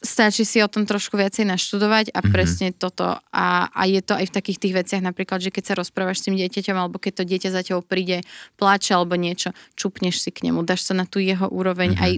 stačí 0.05 0.45
si 0.45 0.61
o 0.61 0.69
tom 0.69 0.85
trošku 0.85 1.17
viacej 1.17 1.49
naštudovať 1.49 2.13
a 2.13 2.21
mm-hmm. 2.21 2.31
presne 2.31 2.67
toto. 2.71 3.17
A, 3.33 3.67
a 3.73 3.81
je 3.89 3.99
to 3.99 4.13
aj 4.15 4.29
v 4.29 4.35
takých 4.37 4.61
tých 4.61 4.73
veciach 4.77 5.01
napríklad, 5.01 5.41
že 5.41 5.51
keď 5.51 5.63
sa 5.65 5.73
rozprávaš 5.75 6.23
s 6.23 6.25
tým 6.29 6.37
dieťaťom 6.39 6.77
alebo 6.77 7.01
keď 7.01 7.21
to 7.21 7.23
dieťa 7.25 7.49
za 7.51 7.61
tebou 7.65 7.83
príde, 7.83 8.23
pláče 8.55 8.95
alebo 8.95 9.17
niečo, 9.17 9.51
čupneš 9.75 10.21
si 10.21 10.29
k 10.29 10.47
nemu, 10.47 10.63
dáš 10.63 10.87
sa 10.87 10.93
na 10.95 11.03
tú 11.03 11.17
jeho 11.17 11.49
úroveň 11.49 11.97
mm-hmm. 11.97 12.05
aj 12.05 12.11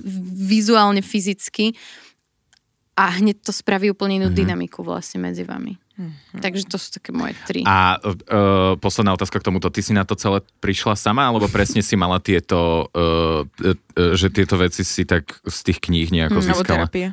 vizuálne, 0.45 1.01
fyzicky 1.01 1.73
a 2.97 3.13
hneď 3.21 3.45
to 3.45 3.53
spraví 3.53 3.93
úplne 3.93 4.21
inú 4.21 4.29
mm-hmm. 4.29 4.41
dynamiku 4.41 4.81
vlastne 4.81 5.21
medzi 5.21 5.45
vami. 5.45 5.77
Mm-hmm. 5.97 6.41
Takže 6.45 6.63
to 6.69 6.77
sú 6.77 6.93
také 7.01 7.09
moje 7.09 7.33
tri. 7.49 7.65
A 7.65 7.97
uh, 7.97 8.77
posledná 8.77 9.17
otázka 9.17 9.41
k 9.41 9.49
tomuto. 9.49 9.73
Ty 9.73 9.81
si 9.81 9.97
na 9.97 10.05
to 10.05 10.13
celé 10.13 10.45
prišla 10.61 10.93
sama, 10.93 11.25
alebo 11.25 11.49
presne 11.49 11.81
si 11.81 11.97
mala 11.97 12.21
tieto, 12.21 12.89
uh, 12.93 13.41
uh, 13.45 14.13
že 14.13 14.29
tieto 14.29 14.61
veci 14.61 14.85
si 14.85 15.09
tak 15.09 15.41
z 15.41 15.57
tých 15.65 15.81
kníh 15.81 16.09
nejako 16.13 16.37
mm, 16.37 16.45
získala? 16.45 16.85
terapie. 16.85 17.07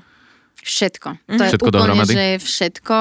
Všetko. 0.64 1.08
Mm. 1.28 1.36
To 1.36 1.42
je 1.44 1.50
všetko 1.52 1.68
úplne, 1.68 1.76
dohromady? 1.76 2.12
že 2.16 2.26
všetko. 2.40 2.96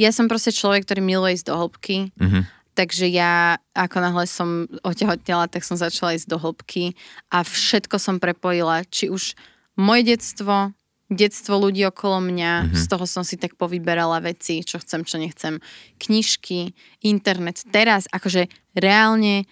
Ja 0.00 0.10
som 0.16 0.32
proste 0.32 0.48
človek, 0.48 0.88
ktorý 0.88 1.04
miluje 1.04 1.36
ísť 1.36 1.46
do 1.52 1.54
hĺbky. 1.60 2.08
Mm-hmm. 2.16 2.42
Takže 2.72 3.04
ja, 3.12 3.60
ako 3.76 3.96
náhle 4.00 4.24
som 4.24 4.64
otehotnela, 4.80 5.44
tak 5.52 5.60
som 5.60 5.76
začala 5.76 6.16
ísť 6.16 6.24
do 6.24 6.40
hĺbky 6.40 6.96
a 7.28 7.44
všetko 7.44 8.00
som 8.00 8.16
prepojila. 8.16 8.88
Či 8.88 9.12
už 9.12 9.36
moje 9.76 10.08
detstvo, 10.08 10.72
detstvo 11.12 11.60
ľudí 11.60 11.84
okolo 11.84 12.24
mňa, 12.24 12.52
mm-hmm. 12.72 12.80
z 12.80 12.84
toho 12.88 13.04
som 13.04 13.28
si 13.28 13.36
tak 13.36 13.60
povyberala 13.60 14.24
veci, 14.24 14.64
čo 14.64 14.80
chcem, 14.80 15.04
čo 15.04 15.20
nechcem. 15.20 15.60
Knižky, 16.00 16.72
internet. 17.04 17.60
Teraz, 17.68 18.08
akože 18.08 18.48
reálne, 18.72 19.44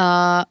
uh, 0.00 0.48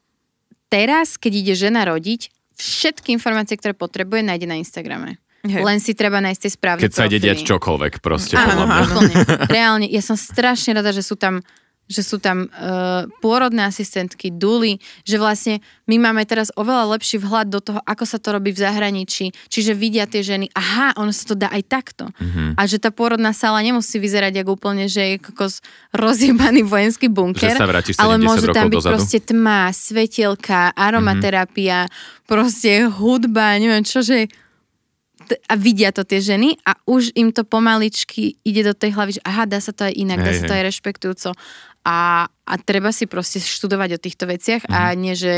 teraz, 0.69 1.17
keď 1.17 1.33
ide 1.33 1.53
žena 1.57 1.81
rodiť, 1.89 2.29
všetky 2.53 3.09
informácie, 3.09 3.57
ktoré 3.57 3.73
potrebuje, 3.73 4.21
nájde 4.21 4.45
na 4.45 4.61
Instagrame. 4.61 5.22
Hej. 5.43 5.59
Len 5.59 5.77
si 5.83 5.91
treba 5.91 6.23
nájsť 6.23 6.39
tie 6.39 6.51
správne 6.55 6.81
Keď 6.87 6.93
sa 6.95 7.03
ide 7.11 7.19
diať 7.19 7.43
čokoľvek 7.43 7.99
proste. 7.99 8.39
Áno, 8.39 8.63
áno, 8.63 9.03
Reálne, 9.51 9.91
ja 9.91 9.99
som 9.99 10.15
strašne 10.15 10.79
rada, 10.79 10.95
že 10.95 11.03
sú 11.03 11.19
tam 11.19 11.43
že 11.83 11.99
sú 11.99 12.15
tam 12.15 12.47
uh, 12.47 13.03
pôrodné 13.19 13.67
asistentky, 13.67 14.31
duly, 14.31 14.79
že 15.03 15.19
vlastne 15.19 15.59
my 15.83 15.99
máme 15.99 16.23
teraz 16.23 16.47
oveľa 16.55 16.95
lepší 16.95 17.19
vhľad 17.19 17.47
do 17.51 17.59
toho, 17.59 17.79
ako 17.83 18.07
sa 18.07 18.17
to 18.23 18.31
robí 18.31 18.55
v 18.55 18.63
zahraničí, 18.63 19.35
čiže 19.51 19.75
vidia 19.75 20.07
tie 20.07 20.23
ženy, 20.23 20.47
aha, 20.55 20.95
ono 20.95 21.11
sa 21.11 21.27
to 21.27 21.35
dá 21.35 21.51
aj 21.51 21.63
takto. 21.67 22.07
Mm-hmm. 22.07 22.55
A 22.55 22.61
že 22.63 22.79
tá 22.79 22.87
pôrodná 22.87 23.35
sála 23.35 23.59
nemusí 23.59 23.99
vyzerať 23.99 24.41
ako 24.41 24.55
úplne, 24.55 24.87
že 24.87 25.15
je 25.15 25.27
kokos 25.27 25.59
rozjebaný 25.91 26.63
vojenský 26.63 27.11
bunker, 27.11 27.59
ale 27.99 28.15
môže 28.15 28.47
tam 28.55 28.71
byť 28.71 28.79
dozadu. 28.79 28.91
proste 28.95 29.19
tma, 29.19 29.67
svetielka, 29.75 30.71
aromaterapia, 30.71 31.91
mm-hmm. 31.91 32.25
proste 32.31 32.87
hudba, 32.87 33.59
neviem 33.59 33.83
čo, 33.83 33.99
že 33.99 34.31
a 35.31 35.53
vidia 35.55 35.93
to 35.95 36.03
tie 36.03 36.19
ženy 36.19 36.59
a 36.67 36.75
už 36.89 37.15
im 37.15 37.31
to 37.31 37.47
pomaličky 37.47 38.35
ide 38.43 38.67
do 38.67 38.73
tej 38.75 38.95
hlavy, 38.95 39.11
že 39.19 39.21
aha, 39.23 39.43
dá 39.47 39.59
sa 39.61 39.71
to 39.71 39.87
aj 39.87 39.93
inak, 39.95 40.19
hej, 40.21 40.25
dá 40.25 40.31
sa 40.35 40.43
to 40.49 40.55
aj 40.57 40.63
rešpektujúco. 40.67 41.29
A, 41.83 42.27
a 42.27 42.53
treba 42.59 42.95
si 42.95 43.07
proste 43.07 43.43
študovať 43.43 43.89
o 43.95 44.03
týchto 44.03 44.25
veciach 44.27 44.63
mm-hmm. 44.63 44.77
a 44.77 44.81
mhm. 44.93 44.97
nie, 44.99 45.13
že 45.15 45.33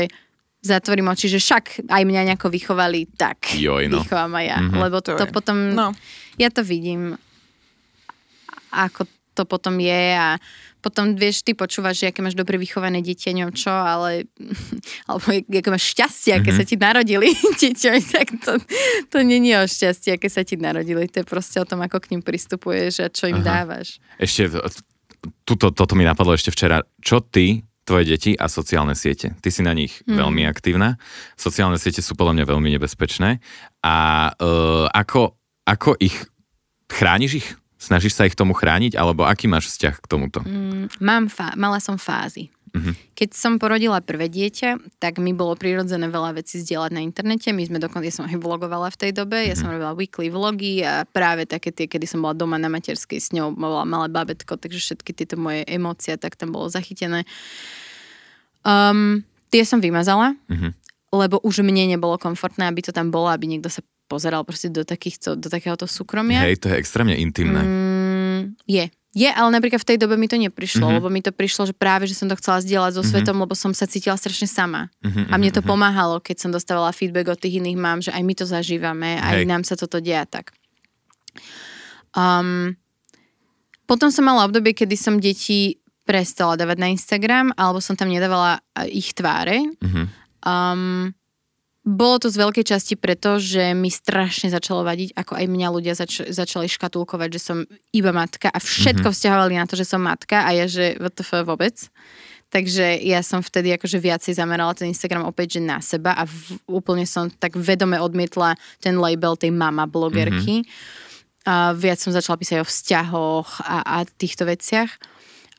zatvorím 0.66 1.12
oči, 1.14 1.30
že 1.30 1.38
však 1.38 1.86
aj 1.86 2.02
mňa 2.02 2.22
nejako 2.32 2.50
vychovali, 2.50 3.06
tak 3.14 3.54
Joj, 3.54 3.86
no. 3.86 4.02
vychovám 4.02 4.34
aj 4.34 4.44
ja. 4.46 4.58
Mm-hmm. 4.58 4.80
Lebo 4.82 4.96
to, 4.98 5.14
to 5.14 5.26
potom, 5.30 5.56
no. 5.78 5.94
ja 6.34 6.50
to 6.50 6.66
vidím, 6.66 7.14
ako 8.74 9.06
to 9.36 9.44
potom 9.44 9.76
je 9.78 10.16
a 10.16 10.40
potom 10.86 11.18
vieš, 11.18 11.42
ty 11.42 11.58
počúvaš, 11.58 12.06
že 12.06 12.14
aké 12.14 12.22
máš 12.22 12.38
dobre 12.38 12.62
vychované 12.62 13.02
dieťa, 13.02 13.34
neviem 13.34 13.50
čo, 13.50 13.74
ale 13.74 14.30
alebo 15.10 15.26
aké 15.34 15.66
máš 15.66 15.90
šťastie, 15.98 16.38
aké 16.38 16.54
mm-hmm. 16.54 16.62
sa 16.62 16.70
ti 16.70 16.76
narodili 16.78 17.28
dieťa, 17.60 17.90
tak 18.06 18.26
to, 18.38 18.52
to 19.10 19.18
není 19.26 19.50
o 19.58 19.66
šťastie, 19.66 20.14
aké 20.14 20.30
sa 20.30 20.46
ti 20.46 20.54
narodili, 20.54 21.10
to 21.10 21.20
je 21.22 21.26
proste 21.26 21.58
o 21.58 21.66
tom, 21.66 21.82
ako 21.82 21.98
k 21.98 22.14
ním 22.14 22.22
pristupuješ 22.22 23.02
a 23.02 23.06
čo 23.10 23.26
im 23.26 23.42
Aha. 23.42 23.66
dávaš. 23.66 23.98
Ešte, 24.22 24.62
tuto, 25.42 25.74
toto 25.74 25.98
mi 25.98 26.06
napadlo 26.06 26.38
ešte 26.38 26.54
včera. 26.54 26.86
Čo 27.02 27.18
ty 27.18 27.66
tvoje 27.86 28.04
deti 28.06 28.32
a 28.34 28.50
sociálne 28.50 28.98
siete. 28.98 29.38
Ty 29.38 29.48
si 29.54 29.62
na 29.62 29.70
nich 29.70 30.02
mm. 30.04 30.18
veľmi 30.18 30.42
aktívna. 30.50 30.98
Sociálne 31.38 31.78
siete 31.78 32.02
sú 32.02 32.18
podľa 32.18 32.42
mňa 32.42 32.44
veľmi 32.50 32.68
nebezpečné. 32.74 33.38
A 33.86 33.96
uh, 34.34 34.90
ako, 34.90 35.38
ako 35.62 35.94
ich 36.02 36.18
chrániš 36.90 37.32
ich? 37.38 37.48
Snažíš 37.76 38.16
sa 38.16 38.24
ich 38.24 38.32
tomu 38.32 38.56
chrániť, 38.56 38.96
alebo 38.96 39.28
aký 39.28 39.52
máš 39.52 39.68
vzťah 39.68 39.94
k 40.00 40.06
tomuto? 40.08 40.40
Mm, 40.40 40.88
mám 40.96 41.28
fá- 41.28 41.52
mala 41.60 41.76
som 41.76 42.00
fázy. 42.00 42.48
Uh-huh. 42.76 42.92
Keď 43.16 43.32
som 43.32 43.56
porodila 43.56 44.04
prvé 44.04 44.28
dieťa, 44.28 45.00
tak 45.00 45.16
mi 45.16 45.32
bolo 45.32 45.56
prirodzené 45.56 46.12
veľa 46.12 46.36
vecí 46.36 46.60
zdieľať 46.60 46.90
na 46.92 47.00
internete. 47.00 47.48
My 47.52 47.64
sme 47.64 47.80
dokonca, 47.80 48.04
ja 48.04 48.12
som 48.12 48.28
aj 48.28 48.36
vlogovala 48.36 48.92
v 48.92 49.00
tej 49.00 49.10
dobe, 49.16 49.40
uh-huh. 49.40 49.50
ja 49.52 49.54
mhm. 49.56 49.60
som 49.60 49.72
robila 49.72 49.92
weekly 49.96 50.28
vlogy 50.28 50.84
a 50.84 51.08
práve 51.08 51.48
také 51.48 51.72
tie, 51.72 51.88
kedy 51.88 52.04
som 52.04 52.20
bola 52.20 52.36
doma 52.36 52.60
na 52.60 52.68
materskej 52.68 53.20
s 53.20 53.32
ňou, 53.32 53.56
bola 53.56 53.88
malé 53.88 54.12
babetko, 54.12 54.60
takže 54.60 54.80
všetky 54.80 55.12
tieto 55.16 55.40
moje 55.40 55.64
emócie, 55.68 56.16
tak 56.20 56.36
tam 56.36 56.52
bolo 56.52 56.68
zachytené. 56.68 57.24
Um, 58.66 59.24
tie 59.48 59.64
som 59.64 59.80
vymazala, 59.80 60.36
uh-huh. 60.48 60.72
lebo 61.16 61.40
už 61.40 61.64
mne 61.64 61.96
nebolo 61.96 62.20
komfortné, 62.20 62.68
aby 62.68 62.84
to 62.84 62.92
tam 62.92 63.08
bolo, 63.08 63.32
aby 63.32 63.48
niekto 63.48 63.72
sa 63.72 63.80
pozeral 64.06 64.46
proste 64.46 64.70
do, 64.70 64.86
takýchto, 64.86 65.34
do 65.34 65.50
takéhoto 65.50 65.84
súkromia. 65.90 66.46
Hej, 66.46 66.62
to 66.62 66.70
je 66.70 66.78
extrémne 66.78 67.14
intimné. 67.18 67.60
Mm, 67.62 68.42
je. 68.66 68.86
Je, 69.16 69.32
ale 69.32 69.48
napríklad 69.48 69.80
v 69.80 69.88
tej 69.88 69.98
dobe 70.04 70.20
mi 70.20 70.28
to 70.28 70.36
neprišlo, 70.36 70.84
mm-hmm. 70.84 70.96
lebo 71.00 71.08
mi 71.08 71.24
to 71.24 71.32
prišlo, 71.32 71.64
že 71.64 71.72
práve, 71.72 72.04
že 72.04 72.12
som 72.12 72.28
to 72.28 72.36
chcela 72.36 72.60
zdieľať 72.60 72.92
so 72.92 73.00
mm-hmm. 73.00 73.16
svetom, 73.16 73.36
lebo 73.40 73.56
som 73.56 73.72
sa 73.72 73.88
cítila 73.88 74.12
strašne 74.12 74.44
sama. 74.44 74.92
Mm-hmm, 75.00 75.32
a 75.32 75.34
mne 75.40 75.50
to 75.56 75.64
mm-hmm. 75.64 75.72
pomáhalo, 75.72 76.20
keď 76.20 76.36
som 76.36 76.50
dostávala 76.52 76.92
feedback 76.92 77.32
od 77.32 77.40
tých 77.40 77.56
iných 77.56 77.80
mám, 77.80 78.04
že 78.04 78.12
aj 78.12 78.20
my 78.20 78.34
to 78.36 78.44
zažívame, 78.44 79.16
aj 79.16 79.40
Hej. 79.40 79.48
nám 79.48 79.64
sa 79.64 79.72
toto 79.72 80.04
deje 80.04 80.20
tak. 80.28 80.52
Um, 82.12 82.76
potom 83.88 84.12
som 84.12 84.28
mala 84.28 84.44
obdobie, 84.44 84.76
kedy 84.76 85.00
som 85.00 85.16
deti 85.16 85.80
prestala 86.04 86.60
dávať 86.60 86.76
na 86.76 86.92
Instagram, 86.92 87.56
alebo 87.56 87.80
som 87.80 87.96
tam 87.96 88.12
nedávala 88.12 88.60
ich 88.84 89.16
tváre. 89.16 89.64
Mm-hmm. 89.80 90.06
Um, 90.44 91.15
bolo 91.86 92.18
to 92.18 92.26
z 92.26 92.42
veľkej 92.42 92.66
časti 92.66 92.98
preto, 92.98 93.38
že 93.38 93.70
mi 93.70 93.94
strašne 93.94 94.50
začalo 94.50 94.82
vadiť, 94.82 95.14
ako 95.14 95.38
aj 95.38 95.46
mňa 95.46 95.68
ľudia 95.70 95.94
zač- 95.94 96.26
začali 96.26 96.66
škatulkovať, 96.66 97.28
že 97.38 97.40
som 97.40 97.58
iba 97.94 98.10
matka 98.10 98.50
a 98.50 98.58
všetko 98.58 99.06
mm-hmm. 99.06 99.14
vzťahovali 99.14 99.54
na 99.54 99.66
to, 99.70 99.78
že 99.78 99.86
som 99.86 100.02
matka 100.02 100.42
a 100.42 100.50
ja, 100.50 100.66
že 100.66 100.98
VTF 100.98 101.46
vôbec. 101.46 101.78
Takže 102.50 103.02
ja 103.06 103.22
som 103.22 103.38
vtedy 103.38 103.70
akože 103.74 104.02
viacej 104.02 104.34
zamerala 104.34 104.74
ten 104.74 104.90
Instagram 104.90 105.30
opäť, 105.30 105.58
že 105.58 105.60
na 105.62 105.78
seba 105.78 106.14
a 106.18 106.26
v, 106.26 106.58
úplne 106.66 107.06
som 107.06 107.30
tak 107.30 107.54
vedome 107.54 108.02
odmietla 108.02 108.58
ten 108.82 108.98
label 108.98 109.38
tej 109.38 109.54
mama 109.54 109.86
blogerky. 109.86 110.66
Mm-hmm. 110.66 111.46
A 111.46 111.70
viac 111.70 112.02
som 112.02 112.10
začala 112.10 112.34
písať 112.34 112.62
o 112.62 112.66
vzťahoch 112.66 113.62
a, 113.62 113.78
a 113.86 113.96
týchto 114.02 114.42
veciach. 114.42 114.90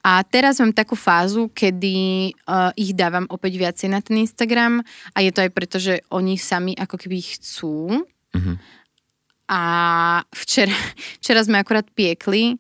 A 0.08 0.24
teraz 0.24 0.56
mám 0.64 0.72
takú 0.72 0.96
fázu, 0.96 1.52
kedy 1.52 2.32
uh, 2.48 2.72
ich 2.80 2.96
dávam 2.96 3.28
opäť 3.28 3.60
viacej 3.60 3.92
na 3.92 4.00
ten 4.00 4.24
Instagram 4.24 4.80
a 5.12 5.18
je 5.20 5.36
to 5.36 5.44
aj 5.44 5.52
preto, 5.52 5.84
že 5.84 6.00
oni 6.08 6.40
sami 6.40 6.72
ako 6.80 6.96
keby 6.96 7.20
chcú. 7.36 8.08
Mm-hmm. 8.32 8.56
A 9.52 9.62
včera, 10.32 10.72
včera 11.20 11.44
sme 11.44 11.60
akurát 11.60 11.84
piekli 11.92 12.56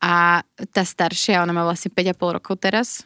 a 0.00 0.40
tá 0.72 0.88
staršia, 0.88 1.44
ona 1.44 1.52
má 1.52 1.68
vlastne 1.68 1.92
5,5 1.92 2.36
rokov 2.40 2.64
teraz, 2.64 3.04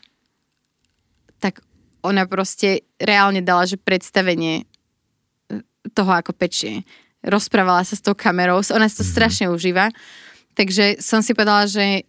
tak 1.43 1.59
ona 2.07 2.31
proste 2.31 2.87
reálne 2.95 3.43
dala, 3.43 3.67
že 3.67 3.75
predstavenie 3.75 4.63
e, 4.63 4.65
toho, 5.91 6.15
ako 6.15 6.31
pečie. 6.31 6.87
Rozprávala 7.27 7.83
sa 7.83 7.99
s 7.99 8.05
tou 8.07 8.15
kamerou, 8.15 8.63
ona 8.71 8.87
si 8.87 9.03
to 9.03 9.03
mm-hmm. 9.03 9.15
strašne 9.19 9.47
užíva. 9.51 9.91
Takže 10.55 11.03
som 11.03 11.27
si 11.27 11.35
povedala, 11.35 11.67
že 11.67 12.07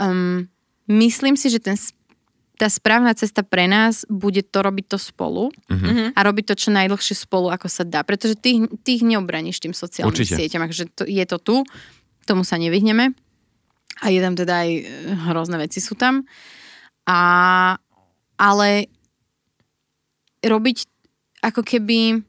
um, 0.00 0.48
myslím 0.92 1.34
si, 1.40 1.48
že 1.48 1.58
ten, 1.58 1.76
tá 2.60 2.68
správna 2.68 3.16
cesta 3.16 3.40
pre 3.42 3.66
nás 3.66 4.04
bude 4.06 4.44
to 4.44 4.62
robiť 4.62 4.94
to 4.94 4.98
spolu 5.00 5.50
uh-huh. 5.50 6.12
a 6.12 6.20
robiť 6.20 6.52
to 6.52 6.54
čo 6.54 6.68
najdlhšie 6.70 7.16
spolu, 7.26 7.48
ako 7.50 7.66
sa 7.66 7.82
dá. 7.82 8.04
Pretože 8.04 8.36
ty 8.38 8.60
ich 8.86 9.02
neobraníš 9.02 9.58
tým 9.58 9.74
sociálnym 9.74 10.12
Určite. 10.12 10.38
sieťam. 10.38 10.62
Takže 10.68 10.84
to, 10.92 11.02
je 11.08 11.24
to 11.26 11.38
tu, 11.40 11.56
tomu 12.28 12.46
sa 12.46 12.60
nevyhneme. 12.60 13.16
A 14.02 14.06
je 14.08 14.20
tam 14.22 14.34
teda 14.38 14.62
aj 14.62 14.70
e, 14.78 14.82
hrozné 15.30 15.56
veci 15.58 15.82
sú 15.82 15.98
tam. 15.98 16.22
A, 17.06 17.20
ale 18.38 18.88
robiť 20.42 20.78
ako 21.42 21.66
keby 21.66 22.22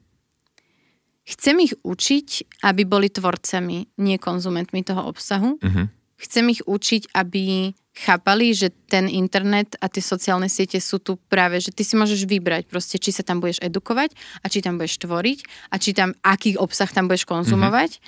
chcem 1.24 1.56
ich 1.62 1.74
učiť, 1.80 2.60
aby 2.66 2.82
boli 2.84 3.08
tvorcami, 3.08 4.02
nie 4.02 4.16
konzumentmi 4.18 4.82
toho 4.82 5.08
obsahu. 5.08 5.62
Mhm. 5.62 5.84
Chcem 6.14 6.44
ich 6.50 6.62
učiť, 6.64 7.14
aby 7.14 7.74
chápali, 7.94 8.50
že 8.50 8.74
ten 8.90 9.06
internet 9.06 9.78
a 9.78 9.86
tie 9.86 10.02
sociálne 10.02 10.50
siete 10.50 10.82
sú 10.82 10.98
tu 10.98 11.14
práve, 11.30 11.62
že 11.62 11.70
ty 11.70 11.86
si 11.86 11.94
môžeš 11.94 12.26
vybrať 12.26 12.66
proste, 12.66 12.98
či 12.98 13.14
sa 13.14 13.22
tam 13.22 13.38
budeš 13.38 13.62
edukovať 13.62 14.10
a 14.42 14.50
či 14.50 14.58
tam 14.66 14.82
budeš 14.82 14.98
tvoriť 14.98 15.70
a 15.70 15.78
či 15.78 15.94
tam, 15.94 16.10
aký 16.26 16.58
obsah 16.58 16.90
tam 16.90 17.06
budeš 17.06 17.24
konzumovať. 17.30 18.02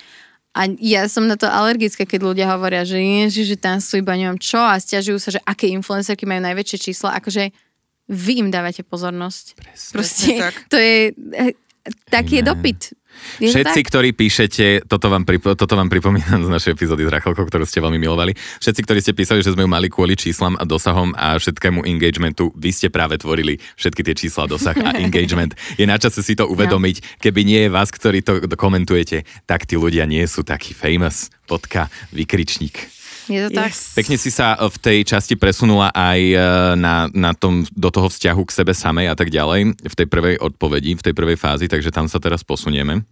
A 0.57 0.67
ja 0.81 1.07
som 1.07 1.29
na 1.29 1.39
to 1.39 1.47
alergická, 1.47 2.03
keď 2.03 2.33
ľudia 2.33 2.47
hovoria, 2.51 2.83
že 2.83 2.99
ježi, 2.99 3.47
že 3.47 3.55
tam 3.55 3.79
sú 3.79 4.01
iba 4.01 4.17
neviem 4.17 4.41
čo 4.41 4.59
a 4.59 4.75
stiažujú 4.75 5.17
sa, 5.21 5.29
že 5.31 5.39
aké 5.45 5.71
influencerky 5.71 6.27
majú 6.27 6.43
najväčšie 6.43 6.77
čísla. 6.91 7.15
Akože 7.15 7.53
vy 8.09 8.43
im 8.43 8.49
dávate 8.49 8.81
pozornosť. 8.83 9.45
Proste, 9.93 9.95
Presne 9.95 10.33
tak. 10.41 10.53
to 10.67 10.77
je, 10.79 11.13
eh, 11.13 11.53
taký 12.09 12.41
je 12.41 12.43
dopyt. 12.43 12.81
Je 13.37 13.53
Všetci, 13.53 13.79
tak? 13.83 13.87
ktorí 13.89 14.09
píšete, 14.17 14.65
toto 14.89 15.07
vám, 15.13 15.23
pripo, 15.27 15.53
toto 15.53 15.77
vám 15.77 15.87
pripomínam 15.87 16.41
z 16.41 16.49
našej 16.49 16.73
epizódy 16.73 17.05
s 17.05 17.13
Rachelkou, 17.13 17.45
ktorú 17.45 17.63
ste 17.63 17.83
veľmi 17.83 18.01
milovali. 18.01 18.33
Všetci, 18.33 18.81
ktorí 18.83 18.99
ste 19.03 19.13
písali, 19.13 19.45
že 19.45 19.53
sme 19.53 19.65
ju 19.65 19.69
mali 19.69 19.87
kvôli 19.87 20.17
číslam 20.17 20.57
a 20.57 20.63
dosahom 20.65 21.13
a 21.13 21.37
všetkému 21.37 21.85
engagementu, 21.85 22.49
vy 22.57 22.69
ste 22.73 22.89
práve 22.89 23.21
tvorili 23.21 23.61
všetky 23.77 24.01
tie 24.01 24.15
čísla, 24.17 24.49
dosah 24.49 24.75
a 24.81 24.97
engagement. 25.05 25.53
Je 25.77 25.85
na 25.85 26.01
čase 26.01 26.25
si 26.25 26.33
to 26.33 26.49
uvedomiť. 26.49 27.21
Keby 27.21 27.41
nie 27.45 27.59
je 27.67 27.73
vás, 27.73 27.93
ktorí 27.93 28.25
to 28.25 28.41
komentujete, 28.57 29.23
tak 29.45 29.69
tí 29.69 29.77
ľudia 29.77 30.09
nie 30.09 30.25
sú 30.25 30.41
takí 30.41 30.73
famous. 30.73 31.29
Podka, 31.47 31.87
vykričník. 32.11 32.96
Je 33.27 33.47
to 33.47 33.49
tak? 33.51 33.71
Yes. 33.71 33.93
Pekne 33.93 34.15
si 34.15 34.31
sa 34.31 34.55
v 34.55 34.77
tej 34.79 34.97
časti 35.03 35.35
presunula 35.35 35.91
aj 35.91 36.19
e, 36.19 36.35
na, 36.79 37.11
na 37.11 37.31
tom, 37.35 37.67
do 37.75 37.89
toho 37.91 38.07
vzťahu 38.07 38.41
k 38.47 38.55
sebe 38.55 38.73
samej 38.73 39.11
a 39.11 39.15
tak 39.15 39.29
ďalej, 39.29 39.75
v 39.77 39.95
tej 39.95 40.07
prvej 40.07 40.35
odpovedi, 40.39 40.95
v 40.95 41.03
tej 41.03 41.13
prvej 41.13 41.35
fázi, 41.35 41.67
takže 41.67 41.91
tam 41.91 42.07
sa 42.07 42.17
teraz 42.23 42.41
posunieme. 42.41 43.03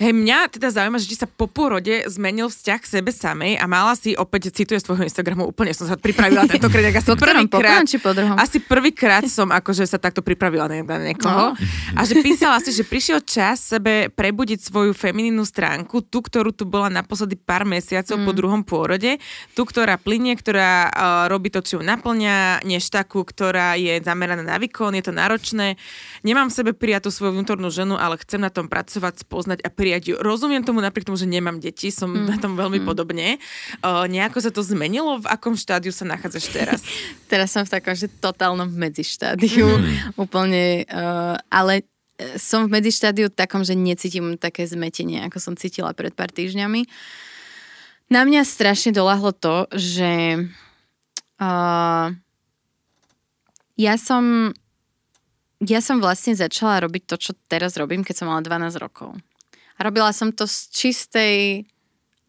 Hej, 0.00 0.16
mňa 0.16 0.48
teda 0.56 0.72
zaujíma, 0.72 0.96
že 0.96 1.12
či 1.12 1.16
sa 1.20 1.28
po 1.28 1.44
pôrode 1.44 2.08
zmenil 2.08 2.48
vzťah 2.48 2.78
k 2.80 2.86
sebe 2.88 3.10
samej 3.12 3.60
a 3.60 3.64
mala 3.68 3.92
si, 3.94 4.16
opäť 4.16 4.50
cituje 4.50 4.80
z 4.80 4.86
tvojho 4.88 5.04
Instagramu, 5.04 5.44
úplne 5.44 5.76
som 5.76 5.84
sa 5.84 6.00
pripravila 6.00 6.48
tentokrát, 6.48 6.88
ak 6.88 7.04
asi 7.04 7.12
prvýkrát, 7.24 7.84
asi 8.40 8.58
prvýkrát 8.64 9.24
som 9.28 9.52
akože 9.52 9.84
sa 9.84 10.00
takto 10.00 10.24
pripravila 10.24 10.66
na, 10.66 10.80
na 10.80 11.12
niekoho. 11.12 11.52
A 11.92 12.00
že 12.08 12.18
písala 12.24 12.56
si, 12.64 12.72
že 12.72 12.86
prišiel 12.86 13.20
čas 13.20 13.60
sebe 13.60 14.08
prebudiť 14.08 14.58
svoju 14.64 14.92
feminínnu 14.96 15.44
stránku, 15.44 16.00
tú, 16.06 16.24
ktorú 16.24 16.54
tu 16.54 16.64
bola 16.64 16.88
naposledy 16.88 17.36
pár 17.36 17.68
mesiacov 17.68 18.16
po 18.24 18.32
druhom 18.32 18.62
pôrode, 18.64 19.20
tú, 19.54 19.66
ktorá 19.66 19.98
plinie, 19.98 20.38
ktorá 20.38 20.88
uh, 20.88 20.92
robí 21.26 21.50
to, 21.50 21.60
čo 21.60 21.78
ju 21.78 21.82
naplňa, 21.82 22.62
než 22.62 22.86
takú, 22.88 23.26
ktorá 23.26 23.74
je 23.74 23.98
zameraná 24.00 24.46
na 24.46 24.56
výkon, 24.56 24.94
je 24.94 25.04
to 25.04 25.12
náročné. 25.14 25.74
Nemám 26.22 26.48
v 26.48 26.56
sebe 26.56 26.70
prijatú 26.72 27.10
svoju 27.10 27.34
vnútornú 27.34 27.68
ženu, 27.68 27.98
ale 27.98 28.20
chcem 28.22 28.38
na 28.38 28.48
tom 28.48 28.70
pracovať, 28.70 29.26
spoznať 29.26 29.58
a 29.66 29.68
prijať 29.68 30.02
ju. 30.12 30.14
Rozumiem 30.18 30.62
tomu 30.62 30.78
napriek 30.78 31.10
tomu, 31.10 31.18
že 31.18 31.26
nemám 31.26 31.58
deti, 31.58 31.90
som 31.90 32.10
mm. 32.10 32.26
na 32.30 32.36
tom 32.38 32.54
veľmi 32.54 32.82
mm. 32.82 32.86
podobne. 32.86 33.42
Uh, 33.82 34.06
nejako 34.06 34.38
sa 34.38 34.50
to 34.54 34.62
zmenilo? 34.62 35.22
V 35.22 35.26
akom 35.26 35.58
štádiu 35.58 35.90
sa 35.90 36.06
nachádzaš 36.06 36.46
teraz? 36.50 36.80
Teraz 37.30 37.54
som 37.54 37.62
v 37.62 37.70
takom, 37.70 37.94
že 37.94 38.10
totálnom 38.10 38.66
medzištádiu. 38.66 39.66
Úplne, 40.24 40.82
uh, 40.90 41.38
ale 41.46 41.86
som 42.36 42.68
v 42.68 42.80
medzištádiu 42.80 43.32
takom, 43.32 43.64
že 43.64 43.72
necítim 43.72 44.36
také 44.36 44.68
zmetenie, 44.68 45.24
ako 45.24 45.38
som 45.40 45.54
cítila 45.56 45.96
pred 45.96 46.12
pár 46.12 46.28
týždňami. 46.28 46.84
Na 48.10 48.26
mňa 48.26 48.42
strašne 48.42 48.90
doľahlo 48.90 49.30
to, 49.38 49.70
že 49.70 50.42
uh, 51.38 52.06
ja 53.78 53.94
som 53.94 54.50
ja 55.60 55.78
som 55.84 56.02
vlastne 56.02 56.34
začala 56.34 56.82
robiť 56.82 57.06
to, 57.06 57.16
čo 57.20 57.32
teraz 57.46 57.78
robím, 57.78 58.02
keď 58.02 58.24
som 58.24 58.26
mala 58.32 58.42
12 58.42 58.80
rokov. 58.80 59.14
A 59.76 59.80
robila 59.84 60.10
som 60.10 60.32
to 60.32 60.48
z 60.48 60.56
čistej 60.72 61.34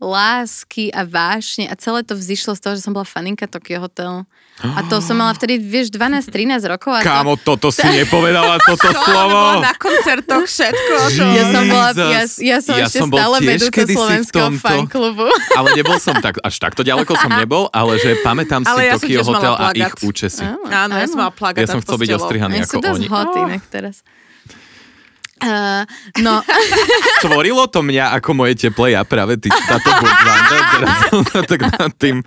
lásky 0.02 0.90
a 0.90 1.06
vášne 1.06 1.70
a 1.70 1.78
celé 1.78 2.02
to 2.02 2.18
vzýšlo 2.18 2.58
z 2.58 2.60
toho, 2.60 2.74
že 2.74 2.82
som 2.82 2.92
bola 2.92 3.06
faninka 3.06 3.46
Tokyo 3.46 3.86
Hotel. 3.86 4.26
A 4.62 4.86
to 4.86 5.02
som 5.02 5.18
mala 5.18 5.34
vtedy, 5.34 5.58
vieš, 5.58 5.90
12-13 5.94 6.62
rokov. 6.70 6.94
A 6.94 7.02
to, 7.02 7.10
Kámo, 7.10 7.34
toto 7.38 7.70
si 7.74 7.86
nepovedala, 7.86 8.62
toto 8.70 8.90
To 8.90 8.98
slovo. 9.06 9.62
na 9.62 9.74
koncertoch 9.74 10.46
všetko. 10.46 10.96
To... 11.18 11.24
ja 11.34 11.44
som 11.50 11.64
bola, 11.66 11.90
ja, 11.94 12.24
ja 12.26 12.58
som 12.62 12.76
Ja 12.78 12.86
ešte 12.86 13.00
som 13.02 13.10
bol 13.10 13.18
stále 13.22 13.36
tiež 13.42 13.62
vedúca 13.62 13.82
slovenského 13.90 14.50
fanklubu. 14.58 15.26
Ale 15.58 15.68
nebol 15.78 15.98
som 15.98 16.18
tak, 16.18 16.42
až 16.42 16.56
takto 16.58 16.82
ďaleko 16.82 17.14
som 17.18 17.32
nebol, 17.34 17.70
ale 17.74 17.98
že 18.02 18.22
pamätám 18.26 18.66
si 18.66 18.70
Ale 18.70 18.82
ja 18.90 18.94
som 18.98 19.06
Tokyo 19.06 19.22
Hotel 19.26 19.54
a 19.54 19.66
ich 19.74 19.94
účesy. 20.02 20.46
Áno, 20.70 20.94
ja 20.98 21.06
som 21.10 21.18
mala 21.22 21.34
plagát 21.34 21.62
Ja 21.62 21.70
som 21.70 21.82
chcel 21.82 21.98
byť 22.02 22.12
ostrihaný 22.18 22.56
Oni 22.62 22.66
ako 22.66 22.74
sú 22.74 22.80
dosť 22.82 23.04
hot 23.10 23.34
inak 23.38 23.64
teraz. 23.70 24.06
Uh, 25.42 25.84
no, 26.22 26.46
Stvorilo 27.20 27.66
to 27.66 27.82
mňa 27.82 28.14
ako 28.18 28.34
moje 28.34 28.54
teplé 28.58 28.94
ja 28.94 29.02
práve 29.02 29.38
ty, 29.38 29.50
táto 29.50 29.90
bundvanda, 29.90 30.58
teraz 30.70 30.90
som 31.10 31.22
sa 31.26 31.42
tak 31.42 31.62
nad 31.66 31.94
tým 31.96 32.22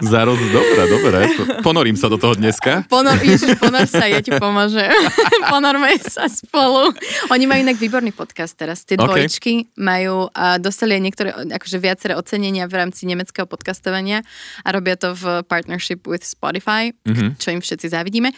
zaroz. 0.00 0.36
Dobre, 0.38 0.82
dobre, 0.84 1.18
ponorím 1.60 1.96
sa 1.96 2.06
do 2.06 2.16
toho 2.16 2.32
dneska. 2.32 2.84
ponor, 2.86 3.16
ježiš, 3.18 3.56
ponor 3.56 3.84
sa, 3.84 4.04
ja 4.04 4.20
ti 4.20 4.30
pomôžem. 4.30 4.88
Ponorme 5.52 5.96
sa 6.00 6.28
spolu. 6.28 6.92
Oni 7.28 7.44
majú 7.44 7.60
inak 7.62 7.76
výborný 7.76 8.12
podcast 8.12 8.52
teraz. 8.52 8.84
Tie 8.84 8.96
dvojičky 8.96 9.72
majú, 9.76 10.28
a 10.30 10.56
dostali 10.56 10.92
aj 10.92 11.02
niektoré, 11.02 11.28
akože 11.32 11.76
viaceré 11.78 12.12
ocenenia 12.14 12.68
v 12.68 12.78
rámci 12.78 13.04
nemeckého 13.04 13.44
podcastovania 13.44 14.20
a 14.60 14.68
robia 14.70 14.94
to 14.94 15.12
v 15.12 15.40
partnership 15.44 16.04
with 16.04 16.22
Spotify, 16.22 16.92
Mhm. 17.04 17.36
čo 17.36 17.48
im 17.50 17.60
všetci 17.60 17.88
závidíme. 17.88 18.28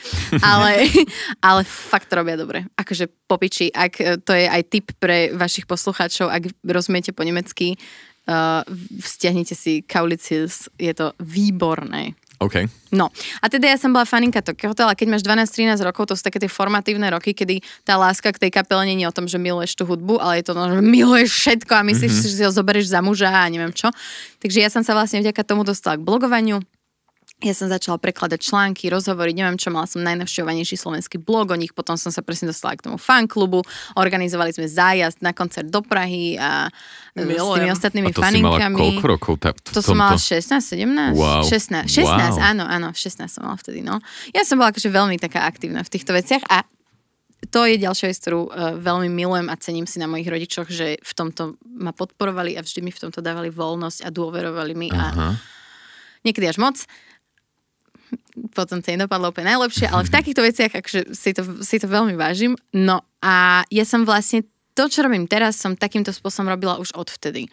Ale, 0.40 0.86
ale 1.48 1.60
fakt 1.62 2.06
to 2.06 2.16
robia 2.16 2.34
dobre. 2.34 2.70
Akože 2.74 3.10
popiči, 3.30 3.70
ak 3.70 3.92
e, 4.02 4.18
to 4.18 4.34
je 4.34 4.50
aj 4.50 4.62
tip 4.66 4.90
pre 4.98 5.30
vašich 5.30 5.70
poslucháčov, 5.70 6.26
ak 6.26 6.50
rozumiete 6.66 7.14
po 7.14 7.22
nemecky, 7.22 7.78
uh, 8.26 8.66
vzťahnite 8.98 9.54
si 9.54 9.86
Kaulitz 9.86 10.34
je 10.74 10.92
to 10.94 11.14
výborné. 11.22 12.18
OK. 12.40 12.64
No, 12.96 13.12
a 13.44 13.52
teda 13.52 13.68
ja 13.68 13.76
som 13.76 13.92
bola 13.92 14.08
faninka 14.08 14.40
Tokyo 14.40 14.72
Hotel 14.72 14.88
a 14.88 14.96
keď 14.96 15.12
máš 15.12 15.22
12-13 15.28 15.76
rokov, 15.84 16.08
to 16.08 16.16
sú 16.16 16.24
také 16.24 16.40
tie 16.40 16.48
formatívne 16.48 17.04
roky, 17.12 17.36
kedy 17.36 17.60
tá 17.84 18.00
láska 18.00 18.32
k 18.32 18.48
tej 18.48 18.50
kapele 18.50 18.88
nie 18.88 19.04
je 19.04 19.12
o 19.12 19.12
tom, 19.12 19.28
že 19.28 19.36
miluješ 19.36 19.76
tú 19.76 19.84
hudbu, 19.84 20.16
ale 20.16 20.40
je 20.40 20.48
to, 20.48 20.56
že 20.56 20.80
miluješ 20.80 21.30
všetko 21.36 21.72
a 21.76 21.84
myslíš 21.84 22.10
Mhm. 22.10 22.16
si, 22.16 22.26
že 22.32 22.36
si 22.40 22.44
ho 22.48 22.48
zoberieš 22.48 22.88
za 22.88 23.04
muža 23.04 23.28
a 23.28 23.44
neviem 23.44 23.76
čo. 23.76 23.92
Takže 24.40 24.56
ja 24.56 24.72
som 24.72 24.80
sa 24.80 24.96
vlastne 24.96 25.20
vďaka 25.20 25.44
tomu 25.44 25.68
dostala 25.68 26.00
k 26.00 26.06
blogovaniu. 26.08 26.64
Ja 27.40 27.56
som 27.56 27.72
začala 27.72 27.96
prekladať 27.96 28.36
články, 28.36 28.92
rozhovory, 28.92 29.32
neviem 29.32 29.56
čo, 29.56 29.72
mala 29.72 29.88
som 29.88 30.04
najnavštevovanejší 30.04 30.76
slovenský 30.76 31.16
blog 31.16 31.52
o 31.52 31.56
nich, 31.56 31.72
potom 31.72 31.96
som 31.96 32.12
sa 32.12 32.20
presne 32.20 32.52
dostala 32.52 32.76
k 32.76 32.84
tomu 32.84 33.00
fanklubu, 33.00 33.64
organizovali 33.96 34.52
sme 34.52 34.68
zájazd 34.68 35.24
na 35.24 35.32
koncert 35.32 35.72
do 35.72 35.80
Prahy 35.80 36.36
a 36.36 36.68
e, 36.68 36.70
s 36.70 37.24
tými 37.24 37.32
Milujem. 37.32 37.72
ostatnými 37.72 38.08
A 38.08 38.12
to 38.12 38.20
si 38.20 38.44
mala 38.44 38.60
faninkami. 38.60 38.76
koľko 38.76 39.06
rokov? 39.08 39.32
Tá, 39.40 39.50
v 39.56 39.72
To 39.72 39.80
som 39.80 39.96
mala 39.96 40.20
tomto? 40.20 40.36
16, 40.36 41.16
17? 41.16 41.16
Wow. 41.16 41.42
16, 41.48 41.88
16 41.88 42.36
Wow. 42.36 42.44
áno, 42.44 42.64
áno, 42.68 42.88
16 42.92 43.24
som 43.24 43.42
mala 43.48 43.56
vtedy, 43.56 43.80
no. 43.80 44.04
Ja 44.36 44.44
som 44.44 44.60
bola 44.60 44.68
akože 44.68 44.92
veľmi 44.92 45.16
taká 45.16 45.48
aktívna 45.48 45.80
v 45.80 45.88
týchto 45.88 46.12
veciach 46.12 46.44
a 46.44 46.60
to 47.48 47.64
je 47.64 47.80
ďalšia 47.80 48.12
vec, 48.12 48.20
ktorú 48.20 48.40
uh, 48.46 48.76
veľmi 48.76 49.08
milujem 49.08 49.48
a 49.48 49.56
cením 49.56 49.88
si 49.88 49.96
na 49.96 50.04
mojich 50.04 50.28
rodičoch, 50.28 50.68
že 50.68 51.00
v 51.00 51.12
tomto 51.16 51.56
ma 51.64 51.96
podporovali 51.96 52.52
a 52.54 52.60
vždy 52.60 52.84
mi 52.84 52.92
v 52.92 53.00
tomto 53.00 53.24
dávali 53.24 53.48
voľnosť 53.48 54.04
a 54.04 54.12
dôverovali 54.12 54.76
mi 54.76 54.92
a 54.92 55.04
Aha. 55.08 55.28
niekedy 56.20 56.44
až 56.44 56.60
moc. 56.60 56.76
Potom 58.58 58.82
to 58.82 58.88
nedopadlo 58.90 59.30
úplne 59.30 59.54
najlepšie, 59.56 59.90
ale 59.90 60.06
v 60.06 60.14
takýchto 60.14 60.42
veciach 60.42 60.72
akože 60.72 61.00
si, 61.14 61.30
to, 61.34 61.42
si 61.62 61.76
to 61.78 61.86
veľmi 61.86 62.14
vážim. 62.14 62.54
No 62.74 63.02
a 63.22 63.66
ja 63.68 63.84
som 63.84 64.06
vlastne 64.06 64.44
to, 64.74 64.86
čo 64.88 65.04
robím 65.04 65.28
teraz, 65.28 65.58
som 65.58 65.76
takýmto 65.76 66.14
spôsobom 66.14 66.50
robila 66.50 66.78
už 66.80 66.94
odvtedy. 66.96 67.50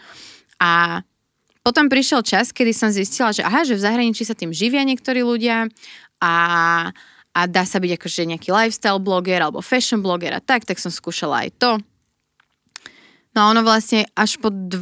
A 0.62 1.02
potom 1.66 1.92
prišiel 1.92 2.24
čas, 2.24 2.56
kedy 2.56 2.72
som 2.72 2.88
zistila, 2.88 3.36
že 3.36 3.44
aha, 3.44 3.68
že 3.68 3.76
v 3.76 3.84
zahraničí 3.84 4.24
sa 4.24 4.32
tým 4.32 4.56
živia 4.56 4.88
niektorí 4.88 5.20
ľudia 5.20 5.68
a, 6.24 6.34
a 7.36 7.40
dá 7.44 7.64
sa 7.68 7.84
byť 7.84 7.92
akože 8.00 8.22
nejaký 8.24 8.50
lifestyle 8.56 9.04
bloger 9.04 9.44
alebo 9.44 9.60
fashion 9.60 10.00
bloger 10.00 10.32
a 10.32 10.40
tak, 10.40 10.64
tak 10.64 10.80
som 10.80 10.88
skúšala 10.88 11.44
aj 11.44 11.50
to. 11.60 11.72
No 13.38 13.46
a 13.46 13.54
ono 13.54 13.62
vlastne 13.62 14.10
až 14.18 14.42
po 14.42 14.50
12 14.50 14.74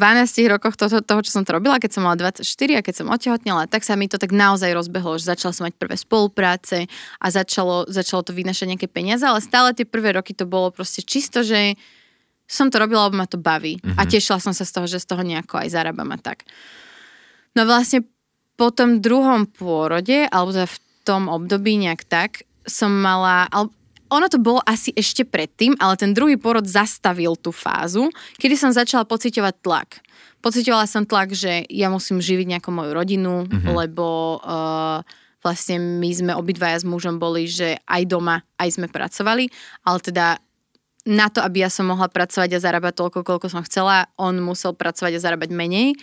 rokoch 0.47 0.79
toho, 0.79 1.03
toho, 1.03 1.19
čo 1.27 1.35
som 1.35 1.43
to 1.43 1.59
robila, 1.59 1.75
keď 1.75 1.99
som 1.99 2.07
mala 2.07 2.15
24 2.15 2.39
a 2.79 2.85
keď 2.87 2.93
som 2.95 3.11
otehotnela, 3.11 3.67
tak 3.67 3.83
sa 3.83 3.99
mi 3.99 4.07
to 4.07 4.15
tak 4.15 4.31
naozaj 4.31 4.71
rozbehlo, 4.71 5.19
že 5.19 5.27
začala 5.27 5.51
som 5.51 5.67
mať 5.67 5.75
prvé 5.75 5.99
spolupráce 5.99 6.87
a 7.19 7.27
začalo, 7.27 7.83
začalo 7.91 8.23
to 8.23 8.31
vynašať 8.31 8.71
nejaké 8.71 8.87
peniaze, 8.87 9.27
ale 9.27 9.43
stále 9.43 9.75
tie 9.75 9.83
prvé 9.83 10.15
roky 10.15 10.31
to 10.31 10.47
bolo 10.47 10.71
proste 10.71 11.03
čisto, 11.03 11.43
že 11.43 11.75
som 12.47 12.71
to 12.71 12.79
robila, 12.79 13.11
lebo 13.11 13.19
ma 13.19 13.27
to 13.27 13.35
baví. 13.35 13.75
Mm-hmm. 13.75 13.99
A 13.99 14.07
tešila 14.07 14.39
som 14.39 14.55
sa 14.55 14.63
z 14.63 14.71
toho, 14.71 14.87
že 14.87 15.03
z 15.03 15.07
toho 15.11 15.19
nejako 15.19 15.59
aj 15.59 15.75
zarábam 15.75 16.07
a 16.15 16.19
tak. 16.23 16.47
No 17.59 17.67
vlastne 17.67 18.07
po 18.55 18.71
tom 18.71 19.03
druhom 19.03 19.51
pôrode, 19.51 20.31
alebo 20.31 20.55
teda 20.55 20.71
v 20.71 20.79
tom 21.03 21.27
období 21.27 21.75
nejak 21.75 22.07
tak, 22.07 22.47
som 22.63 22.87
mala, 22.87 23.51
ono 24.09 24.27
to 24.29 24.37
bolo 24.37 24.61
asi 24.65 24.93
ešte 24.93 25.25
predtým, 25.25 25.73
ale 25.81 25.97
ten 25.97 26.13
druhý 26.13 26.37
porod 26.37 26.65
zastavil 26.65 27.33
tú 27.37 27.49
fázu, 27.49 28.13
kedy 28.37 28.55
som 28.55 28.71
začala 28.71 29.07
pociťovať 29.07 29.55
tlak. 29.65 29.89
pocitovala 30.45 30.85
som 30.85 31.09
tlak, 31.09 31.33
že 31.33 31.65
ja 31.73 31.89
musím 31.89 32.21
živiť 32.21 32.57
nejakú 32.57 32.69
moju 32.69 32.93
rodinu, 32.93 33.49
mm-hmm. 33.49 33.73
lebo 33.73 34.37
uh, 34.45 35.01
vlastne 35.41 35.81
my 35.81 36.09
sme 36.13 36.31
obidvaja 36.37 36.81
s 36.81 36.85
mužom 36.85 37.17
boli, 37.17 37.49
že 37.49 37.81
aj 37.89 38.01
doma, 38.05 38.45
aj 38.61 38.77
sme 38.77 38.87
pracovali, 38.89 39.49
ale 39.85 39.99
teda 40.01 40.37
na 41.05 41.29
to, 41.29 41.41
aby 41.41 41.61
ja 41.65 41.69
som 41.69 41.85
mohla 41.85 42.09
pracovať 42.09 42.57
a 42.57 42.61
zarábať 42.61 42.93
toľko, 42.97 43.21
koľko 43.21 43.47
som 43.49 43.61
chcela, 43.65 44.09
on 44.17 44.41
musel 44.41 44.73
pracovať 44.73 45.17
a 45.17 45.23
zarábať 45.23 45.53
menej. 45.53 45.93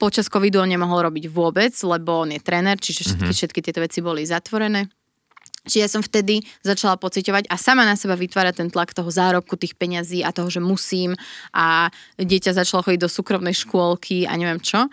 Počas 0.00 0.32
covidu 0.32 0.64
on 0.64 0.72
nemohol 0.72 1.04
robiť 1.04 1.28
vôbec, 1.28 1.76
lebo 1.84 2.24
on 2.24 2.32
je 2.32 2.40
tréner, 2.40 2.80
čiže 2.80 3.04
všetky, 3.04 3.24
mm-hmm. 3.28 3.36
všetky 3.36 3.60
tieto 3.60 3.80
veci 3.84 4.00
boli 4.00 4.24
zatvorené. 4.24 4.88
Čiže 5.68 5.82
ja 5.84 5.88
som 5.92 6.00
vtedy 6.00 6.40
začala 6.64 6.96
pociťovať 6.96 7.52
a 7.52 7.56
sama 7.60 7.84
na 7.84 7.92
seba 7.92 8.16
vytvárať 8.16 8.64
ten 8.64 8.68
tlak 8.72 8.96
toho 8.96 9.12
zárobku, 9.12 9.60
tých 9.60 9.76
peňazí 9.76 10.24
a 10.24 10.32
toho, 10.32 10.48
že 10.48 10.64
musím 10.64 11.12
a 11.52 11.92
dieťa 12.16 12.56
začalo 12.56 12.80
chodiť 12.84 13.00
do 13.00 13.12
súkromnej 13.12 13.52
škôlky 13.52 14.24
a 14.24 14.36
neviem 14.40 14.60
čo. 14.60 14.88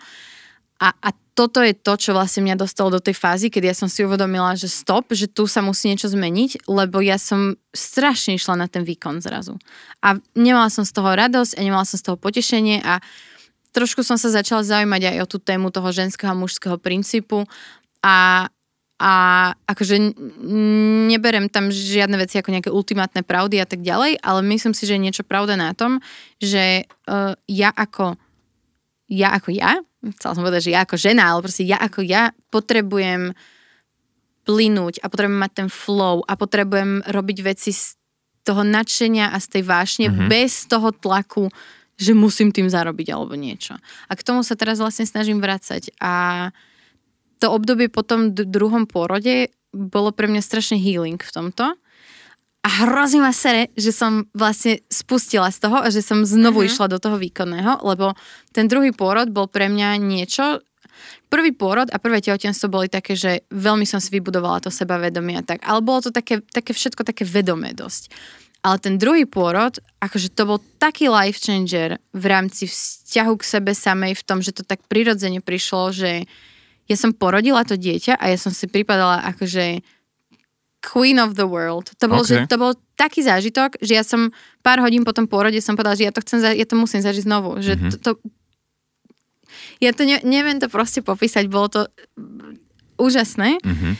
A, 0.78 0.94
a 0.94 1.08
toto 1.38 1.62
je 1.62 1.70
to, 1.70 1.94
čo 1.94 2.10
vlastne 2.14 2.46
mňa 2.46 2.58
dostalo 2.58 2.90
do 2.90 3.02
tej 3.02 3.14
fázy, 3.14 3.46
kedy 3.46 3.70
ja 3.70 3.76
som 3.78 3.86
si 3.86 4.02
uvedomila, 4.02 4.58
že 4.58 4.66
stop, 4.66 5.14
že 5.14 5.30
tu 5.30 5.46
sa 5.46 5.62
musí 5.62 5.86
niečo 5.86 6.10
zmeniť, 6.10 6.66
lebo 6.66 6.98
ja 6.98 7.14
som 7.14 7.54
strašne 7.70 8.34
išla 8.34 8.58
na 8.58 8.66
ten 8.66 8.82
výkon 8.82 9.22
zrazu. 9.22 9.54
A 10.02 10.18
nemala 10.34 10.66
som 10.66 10.82
z 10.82 10.90
toho 10.90 11.14
radosť 11.14 11.54
a 11.54 11.60
nemala 11.62 11.86
som 11.86 11.94
z 11.94 12.10
toho 12.10 12.18
potešenie 12.18 12.82
a 12.82 12.98
trošku 13.70 14.02
som 14.02 14.18
sa 14.18 14.34
začala 14.34 14.66
zaujímať 14.66 15.14
aj 15.14 15.16
o 15.22 15.30
tú 15.30 15.38
tému 15.38 15.70
toho 15.70 15.94
ženského 15.94 16.34
a 16.34 16.38
mužského 16.38 16.74
princípu 16.74 17.46
a, 18.02 18.50
a 18.98 19.12
akože 19.70 20.18
neberem 21.06 21.46
tam 21.46 21.70
žiadne 21.70 22.18
veci 22.18 22.34
ako 22.42 22.50
nejaké 22.50 22.70
ultimátne 22.74 23.22
pravdy 23.22 23.62
a 23.62 23.66
tak 23.66 23.86
ďalej, 23.86 24.18
ale 24.18 24.40
myslím 24.50 24.74
si, 24.74 24.90
že 24.90 24.98
je 24.98 25.04
niečo 25.06 25.22
pravda 25.22 25.54
na 25.54 25.70
tom, 25.70 26.02
že 26.42 26.82
uh, 27.06 27.38
ja 27.46 27.70
ako 27.70 28.18
ja 29.08 29.32
ako 29.32 29.54
ja, 29.54 29.80
chcela 30.18 30.34
som 30.36 30.44
povedať, 30.44 30.68
že 30.68 30.74
ja 30.74 30.84
ako 30.84 30.96
žena, 31.00 31.32
ale 31.32 31.40
proste 31.46 31.64
ja 31.64 31.80
ako 31.80 32.04
ja 32.04 32.34
potrebujem 32.52 33.32
plynúť 34.44 35.00
a 35.00 35.08
potrebujem 35.08 35.40
mať 35.40 35.52
ten 35.64 35.68
flow 35.70 36.26
a 36.26 36.32
potrebujem 36.36 37.06
robiť 37.08 37.38
veci 37.40 37.70
z 37.72 37.96
toho 38.44 38.64
nadšenia 38.64 39.32
a 39.32 39.36
z 39.38 39.46
tej 39.58 39.62
vášne 39.64 40.06
mm-hmm. 40.08 40.28
bez 40.28 40.64
toho 40.68 40.88
tlaku, 40.92 41.52
že 42.00 42.16
musím 42.16 42.48
tým 42.48 42.68
zarobiť 42.68 43.12
alebo 43.12 43.36
niečo. 43.36 43.76
A 44.08 44.12
k 44.16 44.24
tomu 44.24 44.40
sa 44.40 44.56
teraz 44.56 44.80
vlastne 44.80 45.04
snažím 45.04 45.40
vracať 45.40 45.92
a 46.00 46.48
to 47.38 47.54
obdobie 47.54 47.88
po 47.88 48.02
tom 48.02 48.34
druhom 48.34 48.84
pôrode 48.84 49.50
bolo 49.72 50.10
pre 50.10 50.26
mňa 50.26 50.42
strašne 50.42 50.76
healing 50.80 51.20
v 51.20 51.34
tomto. 51.34 51.78
A 52.58 52.68
hrozí 52.84 53.22
ma 53.22 53.30
sere, 53.30 53.70
že 53.78 53.94
som 53.94 54.26
vlastne 54.34 54.82
spustila 54.90 55.48
z 55.54 55.62
toho 55.62 55.78
a 55.78 55.88
že 55.88 56.02
som 56.02 56.26
znovu 56.26 56.66
uh-huh. 56.66 56.68
išla 56.68 56.90
do 56.90 56.98
toho 56.98 57.16
výkonného, 57.16 57.86
lebo 57.86 58.18
ten 58.50 58.66
druhý 58.66 58.90
pôrod 58.90 59.30
bol 59.30 59.46
pre 59.46 59.70
mňa 59.70 59.96
niečo, 60.02 60.60
Prvý 61.28 61.52
pôrod 61.52 61.86
a 61.92 62.00
prvé 62.00 62.24
tehotenstvo 62.24 62.72
boli 62.72 62.88
také, 62.88 63.12
že 63.12 63.44
veľmi 63.52 63.84
som 63.84 64.00
si 64.00 64.08
vybudovala 64.08 64.64
to 64.64 64.70
sebavedomie 64.72 65.36
a 65.36 65.44
tak, 65.44 65.60
ale 65.60 65.84
bolo 65.84 66.08
to 66.08 66.10
také, 66.10 66.40
také 66.40 66.72
všetko 66.72 67.04
také 67.04 67.28
vedomé 67.28 67.76
dosť. 67.76 68.10
Ale 68.64 68.82
ten 68.82 68.98
druhý 68.98 69.22
pôrod, 69.28 69.78
akože 70.02 70.34
to 70.34 70.42
bol 70.48 70.58
taký 70.82 71.06
life 71.06 71.38
changer 71.38 72.02
v 72.10 72.24
rámci 72.26 72.66
vzťahu 72.66 73.32
k 73.38 73.44
sebe 73.46 73.70
samej 73.70 74.18
v 74.18 74.26
tom, 74.26 74.42
že 74.42 74.50
to 74.50 74.66
tak 74.66 74.82
prirodzene 74.90 75.38
prišlo, 75.38 75.94
že 75.94 76.26
ja 76.88 76.96
som 76.96 77.12
porodila 77.12 77.62
to 77.68 77.76
dieťa 77.76 78.16
a 78.16 78.32
ja 78.32 78.38
som 78.40 78.50
si 78.50 78.64
pripadala 78.64 79.20
akože 79.36 79.84
queen 80.80 81.20
of 81.20 81.36
the 81.36 81.44
world. 81.44 81.92
To 82.00 82.06
bol, 82.08 82.24
okay. 82.24 82.44
že, 82.44 82.48
to 82.48 82.56
bol 82.56 82.72
taký 82.96 83.20
zážitok, 83.20 83.76
že 83.82 83.92
ja 83.98 84.04
som 84.06 84.32
pár 84.64 84.80
hodín 84.80 85.04
po 85.04 85.12
tom 85.12 85.28
pôrode 85.28 85.58
som 85.60 85.76
povedala, 85.76 85.98
že 85.98 86.06
ja 86.08 86.12
to 86.14 86.24
chcem, 86.24 86.40
ja 86.40 86.66
to 86.66 86.76
musím 86.78 87.04
zažiť 87.04 87.28
znovu. 87.28 87.60
Že 87.60 87.72
mm-hmm. 87.76 87.90
to, 87.92 87.96
to, 88.00 88.10
ja 89.84 89.90
to 89.92 90.02
ne, 90.08 90.22
neviem 90.24 90.58
to 90.62 90.70
proste 90.70 91.04
popísať, 91.04 91.50
bolo 91.50 91.68
to 91.68 91.80
úžasné. 92.96 93.60
Mm-hmm. 93.60 93.94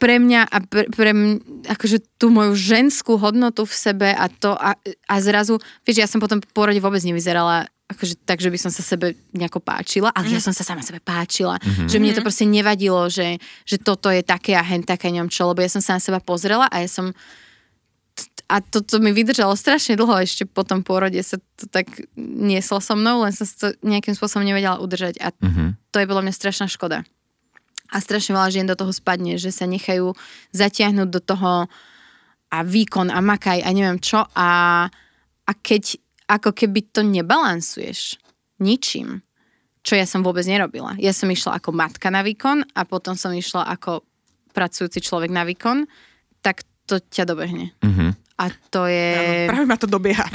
Pre 0.00 0.14
mňa 0.18 0.40
a 0.48 0.56
pre, 0.64 0.88
pre 0.88 1.12
mňa, 1.12 1.68
akože 1.68 2.00
tú 2.16 2.32
moju 2.32 2.56
ženskú 2.56 3.20
hodnotu 3.20 3.68
v 3.68 3.74
sebe 3.76 4.08
a 4.12 4.26
to 4.28 4.56
a, 4.56 4.76
a 5.08 5.14
zrazu, 5.20 5.60
vieš, 5.84 5.96
ja 6.00 6.08
som 6.08 6.20
potom 6.20 6.40
po 6.40 6.48
pôrode 6.52 6.80
vôbec 6.80 7.04
nevyzerala 7.04 7.68
akože 7.90 8.24
tak, 8.24 8.40
že 8.40 8.48
by 8.48 8.58
som 8.58 8.72
sa 8.72 8.80
sebe 8.80 9.18
nejako 9.36 9.60
páčila, 9.60 10.08
ale 10.14 10.30
mm. 10.30 10.32
ja 10.32 10.40
mhm. 10.40 10.46
som 10.48 10.54
sa 10.56 10.64
sama 10.64 10.80
sebe 10.80 11.02
páčila. 11.02 11.60
Mm-hmm. 11.60 11.88
Že 11.88 11.96
mne 12.00 12.12
to 12.16 12.22
mhm. 12.22 12.26
proste 12.26 12.46
nevadilo, 12.48 13.00
že, 13.12 13.36
že 13.68 13.76
toto 13.76 14.08
je 14.08 14.24
také 14.24 14.56
a 14.56 14.64
hen 14.64 14.86
také 14.86 15.12
ňom 15.12 15.28
čo, 15.28 15.52
lebo 15.52 15.60
ja 15.60 15.68
som 15.68 15.84
sa 15.84 15.98
na 15.98 16.02
seba 16.02 16.22
pozrela 16.22 16.66
a 16.72 16.80
ja 16.80 16.88
som 16.88 17.12
a 18.52 18.60
toto 18.60 19.00
mi 19.00 19.16
vydržalo 19.16 19.56
strašne 19.56 19.96
dlho, 19.96 20.12
ešte 20.20 20.44
po 20.44 20.60
tom 20.60 20.84
pôrode 20.84 21.16
sa 21.24 21.40
to 21.56 21.64
tak 21.72 21.88
nieslo 22.20 22.84
so 22.84 22.92
mnou, 22.92 23.24
len 23.24 23.32
som 23.32 23.48
to 23.48 23.72
nejakým 23.80 24.12
spôsobom 24.12 24.44
nevedela 24.44 24.76
udržať 24.76 25.16
a 25.24 25.32
mm-hmm. 25.32 25.88
to 25.88 25.96
je 25.96 26.08
bolo 26.10 26.20
mňa 26.20 26.36
strašná 26.36 26.68
škoda. 26.68 27.00
A 27.88 27.96
strašne 28.04 28.36
veľa 28.36 28.52
žien 28.52 28.68
do 28.68 28.76
toho 28.76 28.92
spadne, 28.92 29.40
že 29.40 29.48
sa 29.56 29.64
nechajú 29.64 30.12
zatiahnuť 30.52 31.08
do 31.08 31.20
toho 31.24 31.52
a 32.52 32.58
výkon 32.60 33.08
a 33.08 33.24
makaj 33.24 33.64
a 33.64 33.68
neviem 33.72 33.96
čo 33.96 34.20
a, 34.36 34.84
a 35.48 35.52
keď 35.56 35.96
ako 36.32 36.56
keby 36.56 36.88
to 36.88 37.04
nebalansuješ 37.04 38.16
ničím, 38.56 39.20
čo 39.84 39.98
ja 39.98 40.06
som 40.08 40.24
vôbec 40.24 40.46
nerobila. 40.48 40.96
Ja 40.96 41.12
som 41.12 41.28
išla 41.28 41.58
ako 41.60 41.74
matka 41.76 42.08
na 42.08 42.24
výkon 42.24 42.64
a 42.72 42.88
potom 42.88 43.18
som 43.18 43.34
išla 43.34 43.68
ako 43.68 44.06
pracujúci 44.56 45.02
človek 45.02 45.28
na 45.28 45.44
výkon, 45.44 45.84
tak 46.40 46.64
to 46.86 47.02
ťa 47.02 47.24
dobehne. 47.28 47.74
Mm-hmm. 47.82 48.10
A 48.42 48.44
to 48.72 48.90
je... 48.90 49.12
Ano, 49.46 49.54
práve 49.54 49.66
ma 49.68 49.76
to 49.78 49.86
dobieha. 49.86 50.26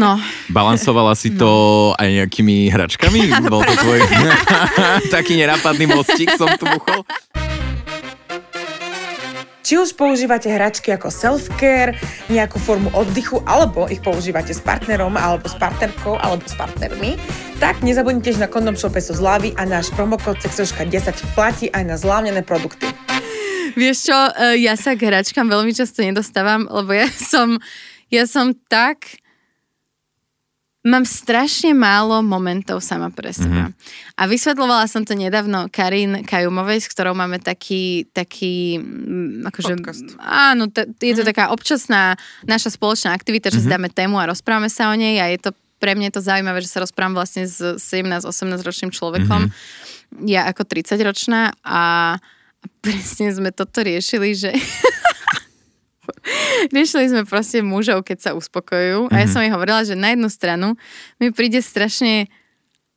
No. 0.00 0.16
Balansovala 0.56 1.12
si 1.18 1.34
to 1.34 1.50
no. 1.92 1.98
aj 1.98 2.08
nejakými 2.08 2.70
hračkami? 2.70 3.28
Bol 3.52 3.66
to 3.66 3.74
tvoj 3.76 4.00
taký 5.14 5.36
nenápadný 5.36 5.90
mostík 5.90 6.32
som 6.38 6.48
tu 6.56 6.64
buchol? 6.64 7.04
Či 9.70 9.78
už 9.78 9.94
používate 9.94 10.50
hračky 10.50 10.90
ako 10.90 11.14
self-care, 11.14 11.94
nejakú 12.26 12.58
formu 12.58 12.90
oddychu, 12.90 13.38
alebo 13.46 13.86
ich 13.86 14.02
používate 14.02 14.50
s 14.50 14.58
partnerom, 14.58 15.14
alebo 15.14 15.46
s 15.46 15.54
partnerkou, 15.54 16.18
alebo 16.18 16.42
s 16.42 16.58
partnermi, 16.58 17.14
tak 17.62 17.78
nezabudnite, 17.78 18.34
že 18.34 18.42
na 18.42 18.50
Kondom 18.50 18.74
Shope 18.74 18.98
sú 18.98 19.14
zľavy 19.14 19.54
a 19.54 19.62
náš 19.62 19.94
promokód 19.94 20.42
sexoška10 20.42 21.38
platí 21.38 21.70
aj 21.70 21.86
na 21.86 21.94
zlávnené 21.94 22.42
produkty. 22.42 22.90
Vieš 23.78 24.10
čo, 24.10 24.18
e, 24.42 24.58
ja 24.58 24.74
sa 24.74 24.98
k 24.98 25.06
hračkám 25.06 25.46
veľmi 25.46 25.70
často 25.70 26.02
nedostávam, 26.02 26.66
lebo 26.66 26.90
ja 26.90 27.06
som, 27.30 27.62
ja 28.10 28.26
som 28.26 28.50
tak 28.66 29.22
Mám 30.80 31.04
strašne 31.04 31.76
málo 31.76 32.24
momentov 32.24 32.80
sama 32.80 33.12
pre 33.12 33.36
seba. 33.36 33.68
Mm-hmm. 33.68 34.16
A 34.16 34.22
vysvetlovala 34.24 34.88
som 34.88 35.04
to 35.04 35.12
nedávno 35.12 35.68
Karin 35.68 36.24
Kajumovej, 36.24 36.80
s 36.80 36.88
ktorou 36.88 37.12
máme 37.12 37.36
taký, 37.36 38.08
taký 38.16 38.80
mm, 38.80 39.44
akože, 39.44 39.74
Podcast. 39.76 40.08
áno, 40.16 40.72
t- 40.72 40.88
je 40.88 41.12
to 41.12 41.20
mm-hmm. 41.20 41.28
taká 41.28 41.44
občasná 41.52 42.16
naša 42.48 42.72
spoločná 42.72 43.12
aktivita, 43.12 43.52
že 43.52 43.60
mm-hmm. 43.60 43.68
si 43.68 43.74
dáme 43.76 43.88
tému 43.92 44.16
a 44.16 44.32
rozprávame 44.32 44.72
sa 44.72 44.88
o 44.88 44.96
nej 44.96 45.20
a 45.20 45.28
je 45.28 45.40
to 45.44 45.50
pre 45.80 45.96
mňa 45.96 46.12
je 46.12 46.16
to 46.20 46.28
zaujímavé, 46.28 46.60
že 46.60 46.72
sa 46.72 46.84
rozprávam 46.84 47.16
vlastne 47.16 47.48
s 47.48 47.56
17-18 47.60 48.28
ročným 48.60 48.92
človekom. 48.92 49.48
Mm-hmm. 49.48 50.28
Ja 50.28 50.48
ako 50.48 50.64
30 50.64 50.96
ročná 51.04 51.56
a 51.60 52.16
presne 52.84 53.32
sme 53.32 53.52
toto 53.52 53.80
riešili, 53.80 54.36
že 54.36 54.52
Riešili 56.74 57.10
sme 57.10 57.22
proste 57.24 57.64
mužov, 57.64 58.06
keď 58.06 58.18
sa 58.18 58.30
uspokojujú. 58.36 59.10
A 59.10 59.24
ja 59.24 59.26
mhm. 59.26 59.32
som 59.32 59.40
jej 59.42 59.52
hovorila, 59.52 59.80
že 59.86 59.94
na 59.98 60.12
jednu 60.12 60.28
stranu 60.28 60.78
mi 61.22 61.30
príde 61.34 61.62
strašne 61.62 62.28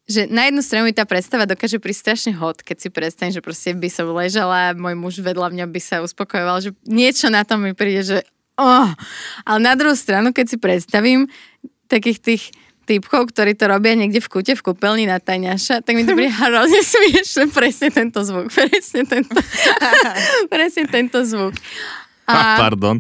že 0.03 0.27
na 0.27 0.51
jednu 0.51 0.59
stranu 0.59 0.91
mi 0.91 0.91
tá 0.91 1.07
predstava 1.07 1.47
dokáže 1.47 1.79
prísť 1.79 2.01
strašne 2.03 2.31
hot, 2.35 2.59
keď 2.59 2.75
si 2.75 2.89
predstavím, 2.91 3.31
že 3.31 3.39
proste 3.39 3.71
by 3.71 3.87
som 3.87 4.11
ležala, 4.11 4.75
môj 4.75 4.99
muž 4.99 5.23
vedľa 5.23 5.55
mňa 5.55 5.65
by 5.71 5.79
sa 5.79 6.03
uspokojoval, 6.03 6.59
že 6.59 6.75
niečo 6.83 7.31
na 7.31 7.47
tom 7.47 7.63
mi 7.63 7.71
príde, 7.71 8.03
že 8.03 8.17
oh. 8.59 8.91
Ale 9.47 9.59
na 9.63 9.79
druhú 9.79 9.95
stranu, 9.95 10.35
keď 10.35 10.45
si 10.51 10.57
predstavím 10.59 11.31
takých 11.87 12.19
tých 12.19 12.43
typkov, 12.83 13.31
ktorí 13.31 13.55
to 13.55 13.71
robia 13.71 13.95
niekde 13.95 14.19
v 14.19 14.27
kute, 14.27 14.53
v 14.59 14.65
kúpeľni 14.65 15.07
na 15.07 15.23
tajňaša, 15.23 15.87
tak 15.87 15.95
mi 15.95 16.03
to 16.03 16.15
príde 16.15 16.35
hrozne 16.43 16.83
smiešne, 16.83 17.47
presne 17.55 17.87
tento 17.89 18.19
zvuk, 18.27 18.51
presne 18.51 19.07
tento, 19.07 19.39
presne 20.53 20.83
tento 20.91 21.23
zvuk. 21.23 21.55
A... 22.27 22.55
Pardon. 22.63 22.99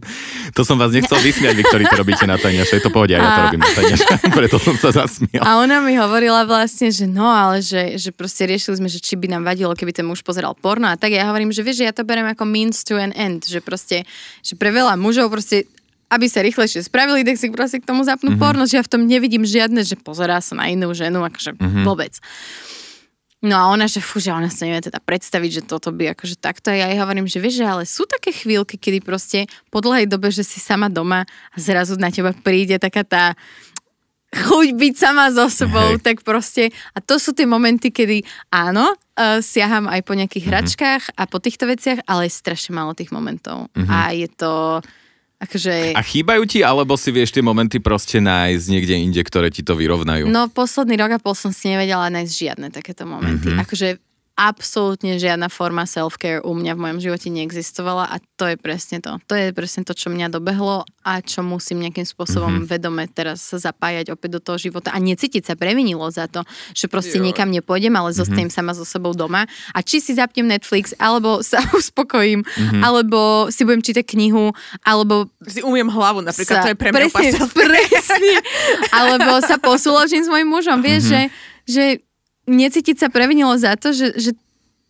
To 0.53 0.61
som 0.67 0.75
vás 0.75 0.91
nechcel 0.91 1.15
vysmiať, 1.19 1.55
vy, 1.55 1.63
ktorí 1.63 1.83
to 1.87 1.95
robíte 1.95 2.25
na 2.27 2.35
tajňaša. 2.35 2.73
Je 2.79 2.83
to 2.83 2.91
povedia, 2.91 3.17
a... 3.17 3.23
ja 3.23 3.29
to 3.31 3.41
robím 3.49 3.63
na 3.63 3.71
tajňaša, 3.71 4.13
preto 4.37 4.57
som 4.59 4.75
sa 4.75 4.89
zasmial. 4.91 5.43
A 5.43 5.59
ona 5.63 5.79
mi 5.79 5.95
hovorila 5.95 6.43
vlastne, 6.43 6.91
že 6.91 7.07
no, 7.07 7.27
ale 7.27 7.63
že, 7.63 7.95
že 7.95 8.11
proste 8.11 8.43
riešili 8.43 8.83
sme, 8.83 8.89
že 8.91 8.99
či 8.99 9.15
by 9.15 9.31
nám 9.31 9.47
vadilo, 9.47 9.71
keby 9.71 9.95
ten 9.95 10.03
muž 10.03 10.21
pozeral 10.21 10.55
porno 10.57 10.91
a 10.91 10.99
tak. 10.99 11.15
Ja 11.15 11.29
hovorím, 11.31 11.55
že 11.55 11.63
vieš, 11.63 11.83
že 11.83 11.87
ja 11.87 11.93
to 11.95 12.03
berem 12.03 12.27
ako 12.27 12.43
means 12.43 12.83
to 12.83 12.99
an 12.99 13.15
end, 13.15 13.47
že 13.47 13.63
proste, 13.63 14.03
že 14.43 14.53
pre 14.59 14.75
veľa 14.75 14.99
mužov 14.99 15.31
proste 15.31 15.65
aby 16.13 16.29
sa 16.29 16.45
rýchlejšie 16.45 16.85
spravili, 16.85 17.25
tak 17.25 17.41
si 17.41 17.49
proste 17.49 17.81
k 17.81 17.89
tomu 17.89 18.05
zapnú 18.05 18.37
mm-hmm. 18.37 18.43
porno, 18.43 18.69
že 18.69 18.77
ja 18.77 18.83
v 18.85 18.91
tom 18.93 19.09
nevidím 19.09 19.41
žiadne, 19.41 19.81
že 19.81 19.97
pozerá 19.97 20.37
sa 20.45 20.53
na 20.53 20.69
inú 20.69 20.93
ženu, 20.93 21.25
akože 21.25 21.57
mm-hmm. 21.57 21.83
vôbec. 21.89 22.13
No 23.43 23.59
a 23.59 23.67
ona, 23.67 23.91
že 23.91 23.99
fú, 23.99 24.23
že 24.23 24.31
ona 24.31 24.47
sa 24.47 24.63
nevie 24.63 24.87
teda 24.87 25.03
predstaviť, 25.03 25.51
že 25.51 25.61
toto 25.67 25.91
by 25.91 26.15
akože 26.15 26.39
takto. 26.39 26.71
A 26.71 26.79
ja 26.79 26.87
jej 26.87 26.95
hovorím, 26.95 27.27
že 27.27 27.43
vieš, 27.43 27.59
že 27.59 27.67
ale 27.67 27.83
sú 27.83 28.07
také 28.07 28.31
chvíľky, 28.31 28.79
kedy 28.79 29.03
proste 29.03 29.51
po 29.67 29.83
dlhej 29.83 30.07
dobe, 30.07 30.31
že 30.31 30.47
si 30.47 30.63
sama 30.63 30.87
doma 30.87 31.27
a 31.27 31.57
zrazu 31.59 31.99
na 31.99 32.07
teba 32.07 32.31
príde 32.31 32.79
taká 32.79 33.03
tá 33.03 33.35
chuť 34.33 34.67
byť 34.73 34.93
sama 34.97 35.29
so 35.29 35.45
sebou, 35.51 35.93
Hej. 35.93 36.01
tak 36.01 36.25
proste, 36.25 36.73
a 36.95 36.99
to 37.03 37.21
sú 37.21 37.37
tie 37.37 37.45
momenty, 37.45 37.93
kedy 37.93 38.25
áno, 38.49 38.95
uh, 38.95 39.37
siaham 39.43 39.85
aj 39.85 40.01
po 40.01 40.17
nejakých 40.17 40.49
mm-hmm. 40.49 40.57
hračkách 40.57 41.03
a 41.13 41.23
po 41.29 41.37
týchto 41.37 41.69
veciach, 41.69 42.01
ale 42.09 42.25
je 42.25 42.33
strašne 42.33 42.73
málo 42.73 42.97
tých 42.97 43.13
momentov. 43.13 43.69
Mm-hmm. 43.75 43.91
A 43.91 43.97
je 44.15 44.27
to... 44.33 44.53
Akože... 45.43 45.91
A 45.91 46.01
chýbajú 46.01 46.47
ti, 46.47 46.63
alebo 46.63 46.95
si 46.95 47.11
vieš 47.11 47.35
tie 47.35 47.43
momenty 47.43 47.83
proste 47.83 48.23
nájsť 48.23 48.65
niekde 48.71 48.95
inde, 48.95 49.21
ktoré 49.21 49.51
ti 49.51 49.59
to 49.59 49.75
vyrovnajú? 49.75 50.31
No 50.31 50.47
posledný 50.47 50.95
rok 50.95 51.15
a 51.15 51.19
pol 51.19 51.35
som 51.35 51.51
si 51.51 51.67
nevedela 51.67 52.07
nájsť 52.07 52.31
žiadne 52.31 52.67
takéto 52.71 53.03
momenty. 53.03 53.51
Mm-hmm. 53.51 53.63
Akože 53.67 53.87
absolútne 54.33 55.21
žiadna 55.21 55.45
forma 55.45 55.85
self-care 55.85 56.41
u 56.41 56.57
mňa 56.57 56.73
v 56.73 56.81
mojom 56.81 56.99
živote 57.05 57.29
neexistovala 57.29 58.09
a 58.09 58.17
to 58.33 58.49
je 58.49 58.57
presne 58.57 58.97
to. 58.97 59.21
To 59.29 59.33
je 59.37 59.53
presne 59.53 59.85
to, 59.85 59.93
čo 59.93 60.09
mňa 60.09 60.33
dobehlo 60.33 60.89
a 61.05 61.21
čo 61.21 61.45
musím 61.45 61.85
nejakým 61.85 62.01
spôsobom 62.01 62.65
mm-hmm. 62.65 62.69
vedome 62.69 63.05
teraz 63.05 63.45
zapájať 63.45 64.09
opäť 64.09 64.29
do 64.37 64.41
toho 64.41 64.57
života 64.57 64.89
a 64.89 64.97
necítiť 64.97 65.45
sa 65.45 65.53
previnilo 65.53 66.09
za 66.09 66.25
to, 66.25 66.41
že 66.73 66.89
proste 66.89 67.21
jo. 67.21 67.25
niekam 67.29 67.53
nepôjdem, 67.53 67.93
ale 67.93 68.09
zostanem 68.09 68.49
mm-hmm. 68.49 68.57
sama 68.57 68.73
so 68.73 68.81
sebou 68.81 69.13
doma 69.13 69.45
a 69.69 69.79
či 69.85 70.01
si 70.01 70.17
zapnem 70.17 70.49
Netflix, 70.49 70.97
alebo 70.97 71.45
sa 71.45 71.61
uspokojím, 71.79 72.41
mm-hmm. 72.41 72.81
alebo 72.81 73.53
si 73.53 73.61
budem 73.61 73.85
čítať 73.85 74.05
knihu, 74.17 74.49
alebo... 74.81 75.29
Si 75.45 75.61
umiem 75.61 75.93
hlavu 75.93 76.25
napríklad, 76.25 76.57
sa, 76.57 76.65
to 76.65 76.73
je 76.73 76.77
pre 76.81 76.89
mňa 76.89 77.09
presne, 77.13 77.37
presne, 77.69 78.35
alebo 78.89 79.37
sa 79.45 79.61
posúložím 79.61 80.25
s 80.25 80.29
mojim 80.31 80.49
mužom, 80.49 80.81
vieš, 80.81 81.05
mm-hmm. 81.05 81.29
že, 81.69 82.01
že 82.01 82.12
necítiť 82.47 82.99
sa 82.99 83.07
previnilo 83.07 83.55
za 83.55 83.79
to, 83.79 83.95
že, 83.95 84.15
že 84.19 84.31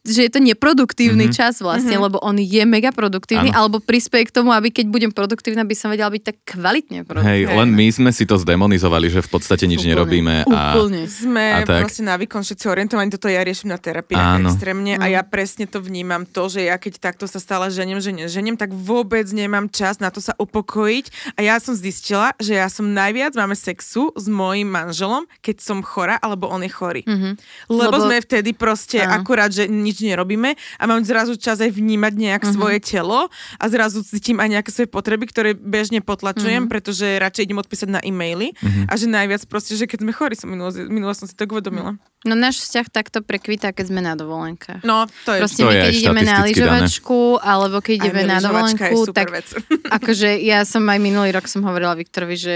že 0.03 0.27
je 0.27 0.31
to 0.31 0.43
neproduktívny 0.43 1.31
mm-hmm. 1.31 1.39
čas 1.39 1.63
vlastne, 1.63 1.95
mm-hmm. 1.95 2.05
lebo 2.11 2.17
on 2.19 2.35
je 2.35 2.63
mega 2.67 2.91
produktívny, 2.91 3.55
ano. 3.55 3.59
alebo 3.59 3.77
prispieje 3.79 4.27
k 4.27 4.35
tomu, 4.35 4.51
aby 4.51 4.67
keď 4.67 4.91
budem 4.91 5.11
produktívna, 5.15 5.63
by 5.63 5.75
som 5.79 5.87
vedela 5.87 6.11
byť 6.11 6.23
tak 6.27 6.37
kvalitne 6.43 7.07
produktívna. 7.07 7.31
Hej, 7.31 7.55
len 7.55 7.69
my 7.71 7.87
sme 7.87 8.11
si 8.11 8.27
to 8.27 8.35
zdemonizovali, 8.35 9.07
že 9.07 9.23
v 9.23 9.29
podstate 9.31 9.63
nič 9.63 9.79
Úplne. 9.79 9.91
nerobíme. 9.95 10.35
A, 10.51 10.75
Úplne. 10.75 11.07
Sme 11.07 11.45
a 11.55 11.57
tak. 11.63 11.87
proste 11.87 12.03
na 12.03 12.19
výkon 12.19 12.43
všetci 12.43 12.65
orientovaní, 12.67 13.15
toto 13.15 13.31
ja 13.31 13.39
riešim 13.47 13.71
na 13.71 13.79
terapii 13.79 14.19
extrémne 14.43 14.99
mm. 14.99 15.01
a 15.01 15.05
ja 15.07 15.21
presne 15.23 15.71
to 15.71 15.79
vnímam, 15.79 16.27
to, 16.27 16.51
že 16.51 16.67
ja 16.67 16.75
keď 16.75 16.99
takto 16.99 17.23
sa 17.23 17.39
stále 17.39 17.71
ženiem, 17.71 18.03
že 18.03 18.11
neženiem, 18.11 18.59
tak 18.59 18.75
vôbec 18.75 19.23
nemám 19.31 19.71
čas 19.71 20.03
na 20.03 20.11
to 20.11 20.19
sa 20.19 20.35
upokojiť 20.35 21.35
a 21.39 21.47
ja 21.47 21.55
som 21.63 21.71
zistila, 21.79 22.35
že 22.43 22.59
ja 22.59 22.67
som 22.67 22.91
najviac 22.91 23.31
máme 23.39 23.55
sexu 23.55 24.11
s 24.19 24.27
mojim 24.27 24.67
manželom, 24.67 25.23
keď 25.39 25.63
som 25.63 25.79
chora, 25.79 26.19
alebo 26.19 26.51
on 26.51 26.59
je 26.67 26.71
chorý. 26.71 27.01
Mm-hmm. 27.07 27.33
Lebo, 27.71 27.87
Lebo 27.87 27.97
sme 28.03 28.17
vtedy 28.19 28.51
proste 28.51 28.99
ano. 28.99 29.21
akurát, 29.21 29.47
že 29.47 29.71
nič 29.71 29.92
nerobíme 30.01 30.57
a 30.57 30.83
mám 30.89 31.05
zrazu 31.05 31.37
čas 31.37 31.61
aj 31.61 31.69
vnímať 31.69 32.13
nejak 32.17 32.41
uh-huh. 32.41 32.55
svoje 32.55 32.77
telo 32.81 33.29
a 33.59 33.65
zrazu 33.69 34.01
cítim 34.01 34.41
aj 34.41 34.49
nejaké 34.59 34.69
svoje 34.73 34.89
potreby, 34.89 35.29
ktoré 35.29 35.53
bežne 35.53 36.01
potlačujem, 36.01 36.65
uh-huh. 36.65 36.73
pretože 36.73 37.05
radšej 37.21 37.43
idem 37.45 37.61
odpísať 37.61 37.89
na 37.89 37.99
e-maily 38.01 38.57
uh-huh. 38.57 38.89
a 38.89 38.93
že 38.97 39.05
najviac 39.05 39.45
proste, 39.45 39.77
že 39.77 39.85
keď 39.85 40.07
sme 40.07 40.11
chorí, 40.15 40.33
som 40.39 40.49
minulo, 40.49 40.73
minulo 40.89 41.13
som 41.13 41.29
si 41.29 41.35
tak 41.37 41.51
uvedomila. 41.53 41.99
No 42.23 42.39
náš 42.39 42.63
vzťah 42.63 42.87
takto 42.87 43.19
prekvita, 43.19 43.75
keď 43.75 43.85
sme 43.91 43.99
na 43.99 44.15
dovolenkách. 44.15 44.87
No, 44.87 45.11
to 45.27 45.35
je... 45.35 45.39
Proste 45.43 45.67
to 45.67 45.67
my, 45.67 45.75
keď 45.75 45.91
ideme 45.91 46.23
na 46.23 46.37
lyžovačku, 46.47 47.19
alebo 47.43 47.83
keď 47.83 47.93
ideme 47.99 48.23
na 48.23 48.39
dovolenku, 48.39 49.11
tak 49.11 49.27
vec. 49.27 49.51
akože 49.91 50.39
ja 50.39 50.63
som 50.63 50.87
aj 50.87 50.99
minulý 51.03 51.35
rok 51.35 51.51
som 51.51 51.59
hovorila 51.67 51.99
Viktorovi, 51.99 52.39
že 52.39 52.55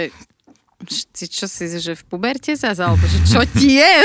čo 1.17 1.49
si, 1.49 1.65
že 1.81 1.97
v 1.97 2.03
puberte 2.05 2.53
zase, 2.53 2.85
alebo 2.85 3.01
že 3.09 3.17
čo 3.25 3.41
ti 3.49 3.81
je? 3.81 3.95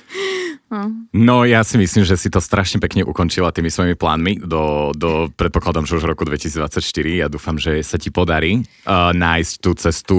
no. 0.74 1.06
no 1.14 1.36
ja 1.46 1.62
si 1.62 1.78
myslím, 1.78 2.02
že 2.02 2.18
si 2.18 2.26
to 2.26 2.42
strašne 2.42 2.82
pekne 2.82 3.06
ukončila 3.06 3.54
tými 3.54 3.70
svojimi 3.70 3.94
plánmi 3.94 4.42
do, 4.42 4.90
do 4.90 5.30
predpokladom, 5.38 5.86
že 5.86 6.02
už 6.02 6.10
roku 6.10 6.26
2024. 6.26 6.82
Ja 7.14 7.30
dúfam, 7.30 7.54
že 7.62 7.78
sa 7.86 7.94
ti 7.94 8.10
podarí 8.10 8.58
uh, 8.58 9.14
nájsť 9.14 9.52
tú 9.62 9.70
cestu 9.78 10.18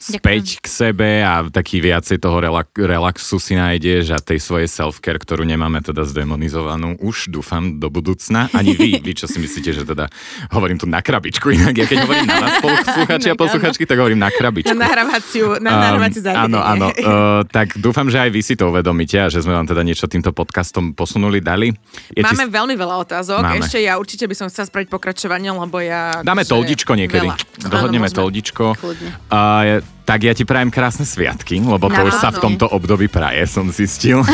späť 0.00 0.56
Ďakujem. 0.56 0.64
k 0.64 0.66
sebe 0.66 1.08
a 1.20 1.44
taký 1.44 1.84
viacej 1.84 2.16
toho 2.24 2.40
relak- 2.40 2.72
relaxu 2.72 3.36
si 3.36 3.52
nájdeš 3.52 4.16
a 4.16 4.18
tej 4.18 4.40
svojej 4.40 4.64
self-care, 4.64 5.20
ktorú 5.20 5.44
nemáme 5.44 5.84
teda 5.84 6.08
zdemonizovanú 6.08 6.96
už, 7.04 7.28
dúfam, 7.28 7.76
do 7.76 7.92
budúcna. 7.92 8.48
Ani 8.56 8.72
vy, 8.72 9.04
vy 9.04 9.12
čo 9.12 9.28
si 9.28 9.36
myslíte, 9.36 9.76
že 9.76 9.84
teda 9.84 10.08
hovorím 10.56 10.80
tu 10.80 10.88
na 10.88 11.04
krabičku, 11.04 11.52
inak 11.52 11.76
ja 11.76 11.84
keď 11.84 12.08
hovorím 12.08 12.26
na 12.32 12.40
nás 12.40 12.56
posluchači 12.64 13.28
a 13.28 13.36
posluchačky, 13.36 13.84
tak 13.84 14.00
hovorím 14.00 14.24
na 14.24 14.32
krabičku. 14.32 14.72
Na 14.72 14.88
nahrávaciu, 14.88 15.60
na 15.60 15.70
nahrávaciu 15.76 16.22
um, 16.24 16.32
Áno, 16.32 16.58
áno. 16.64 16.88
Uh, 16.96 17.44
tak 17.56 17.76
dúfam, 17.76 18.08
že 18.08 18.24
aj 18.24 18.30
vy 18.32 18.40
si 18.40 18.56
to 18.56 18.72
uvedomíte 18.72 19.20
a 19.20 19.28
že 19.28 19.44
sme 19.44 19.52
vám 19.52 19.68
teda 19.68 19.84
niečo 19.84 20.08
týmto 20.08 20.32
podcastom 20.32 20.96
posunuli, 20.96 21.44
dali. 21.44 21.68
Je 22.16 22.24
Máme 22.24 22.48
ti... 22.48 22.56
veľmi 22.56 22.72
veľa 22.72 22.96
otázok. 23.04 23.44
Máme. 23.44 23.60
Ešte 23.60 23.84
ja 23.84 24.00
určite 24.00 24.24
by 24.24 24.32
som 24.32 24.46
chcela 24.48 24.64
spraviť 24.64 24.88
pokračovanie, 24.88 25.52
lebo 25.52 25.76
ja... 25.84 26.24
Dáme 26.24 26.48
toldičko 26.48 26.96
niekedy. 26.96 27.28
Veľa. 27.28 27.68
Dohodneme 27.68 28.08
toldičko. 28.08 28.80
Uh, 29.28 29.84
tak 30.10 30.26
ja 30.26 30.34
ti 30.34 30.42
prajem 30.42 30.74
krásne 30.74 31.06
sviatky, 31.06 31.62
lebo 31.62 31.86
to 31.86 32.00
už 32.02 32.18
sa 32.18 32.34
v 32.34 32.42
tomto 32.42 32.66
období 32.66 33.06
praje, 33.06 33.46
som 33.46 33.70
zistil. 33.70 34.26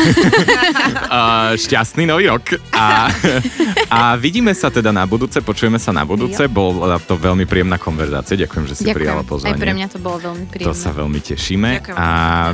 Šťastný 1.69 2.09
nový 2.09 2.33
rok. 2.33 2.57
A, 2.73 3.13
a 3.93 4.01
vidíme 4.17 4.57
sa 4.57 4.73
teda 4.73 4.89
na 4.89 5.05
budúce, 5.05 5.45
počujeme 5.45 5.77
sa 5.77 5.93
na 5.93 6.09
budúce. 6.09 6.49
Bola 6.49 6.97
to 6.97 7.21
veľmi 7.21 7.45
príjemná 7.45 7.77
konverzácia. 7.77 8.41
Ďakujem, 8.41 8.65
že 8.73 8.75
si 8.75 8.85
ďakujem. 8.89 8.97
prijala 8.97 9.23
pozvanie. 9.29 9.53
Aj 9.53 9.61
pre 9.61 9.77
mňa 9.77 9.89
to 9.93 9.99
bolo 10.01 10.17
veľmi 10.17 10.45
príjemné. 10.49 10.73
To 10.73 10.73
sa 10.73 10.91
veľmi 10.97 11.21
tešíme. 11.21 11.71
Ďakujem. 11.85 11.97
A 12.01 12.07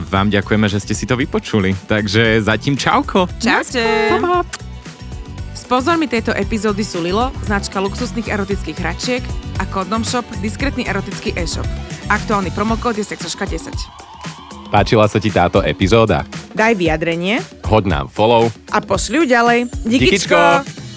vám 0.02 0.26
ďakujeme, 0.26 0.66
že 0.66 0.78
ste 0.82 0.94
si 0.98 1.06
to 1.06 1.14
vypočuli. 1.14 1.78
Takže 1.86 2.42
zatím 2.42 2.74
čauko. 2.74 3.30
Čaute. 3.38 4.71
Sponzormi 5.72 6.04
tejto 6.04 6.36
epizódy 6.36 6.84
sú 6.84 7.00
Lilo, 7.00 7.32
značka 7.48 7.80
luxusných 7.80 8.28
erotických 8.28 8.76
hračiek 8.76 9.24
a 9.56 9.64
Condom 9.64 10.04
Shop, 10.04 10.20
diskretný 10.44 10.84
erotický 10.84 11.32
e-shop. 11.32 11.64
Aktuálny 12.12 12.52
promokód 12.52 13.00
je 13.00 13.08
sexoška10. 13.08 13.72
Páčila 14.68 15.08
sa 15.08 15.16
ti 15.16 15.32
táto 15.32 15.64
epizóda? 15.64 16.28
Daj 16.52 16.76
vyjadrenie, 16.76 17.40
hoď 17.64 17.88
nám 17.88 18.12
follow 18.12 18.52
a 18.68 18.84
pošli 18.84 19.24
ju 19.24 19.24
ďalej. 19.24 19.72
Díkyčko! 19.88 20.36
Díkyčko. 20.36 20.91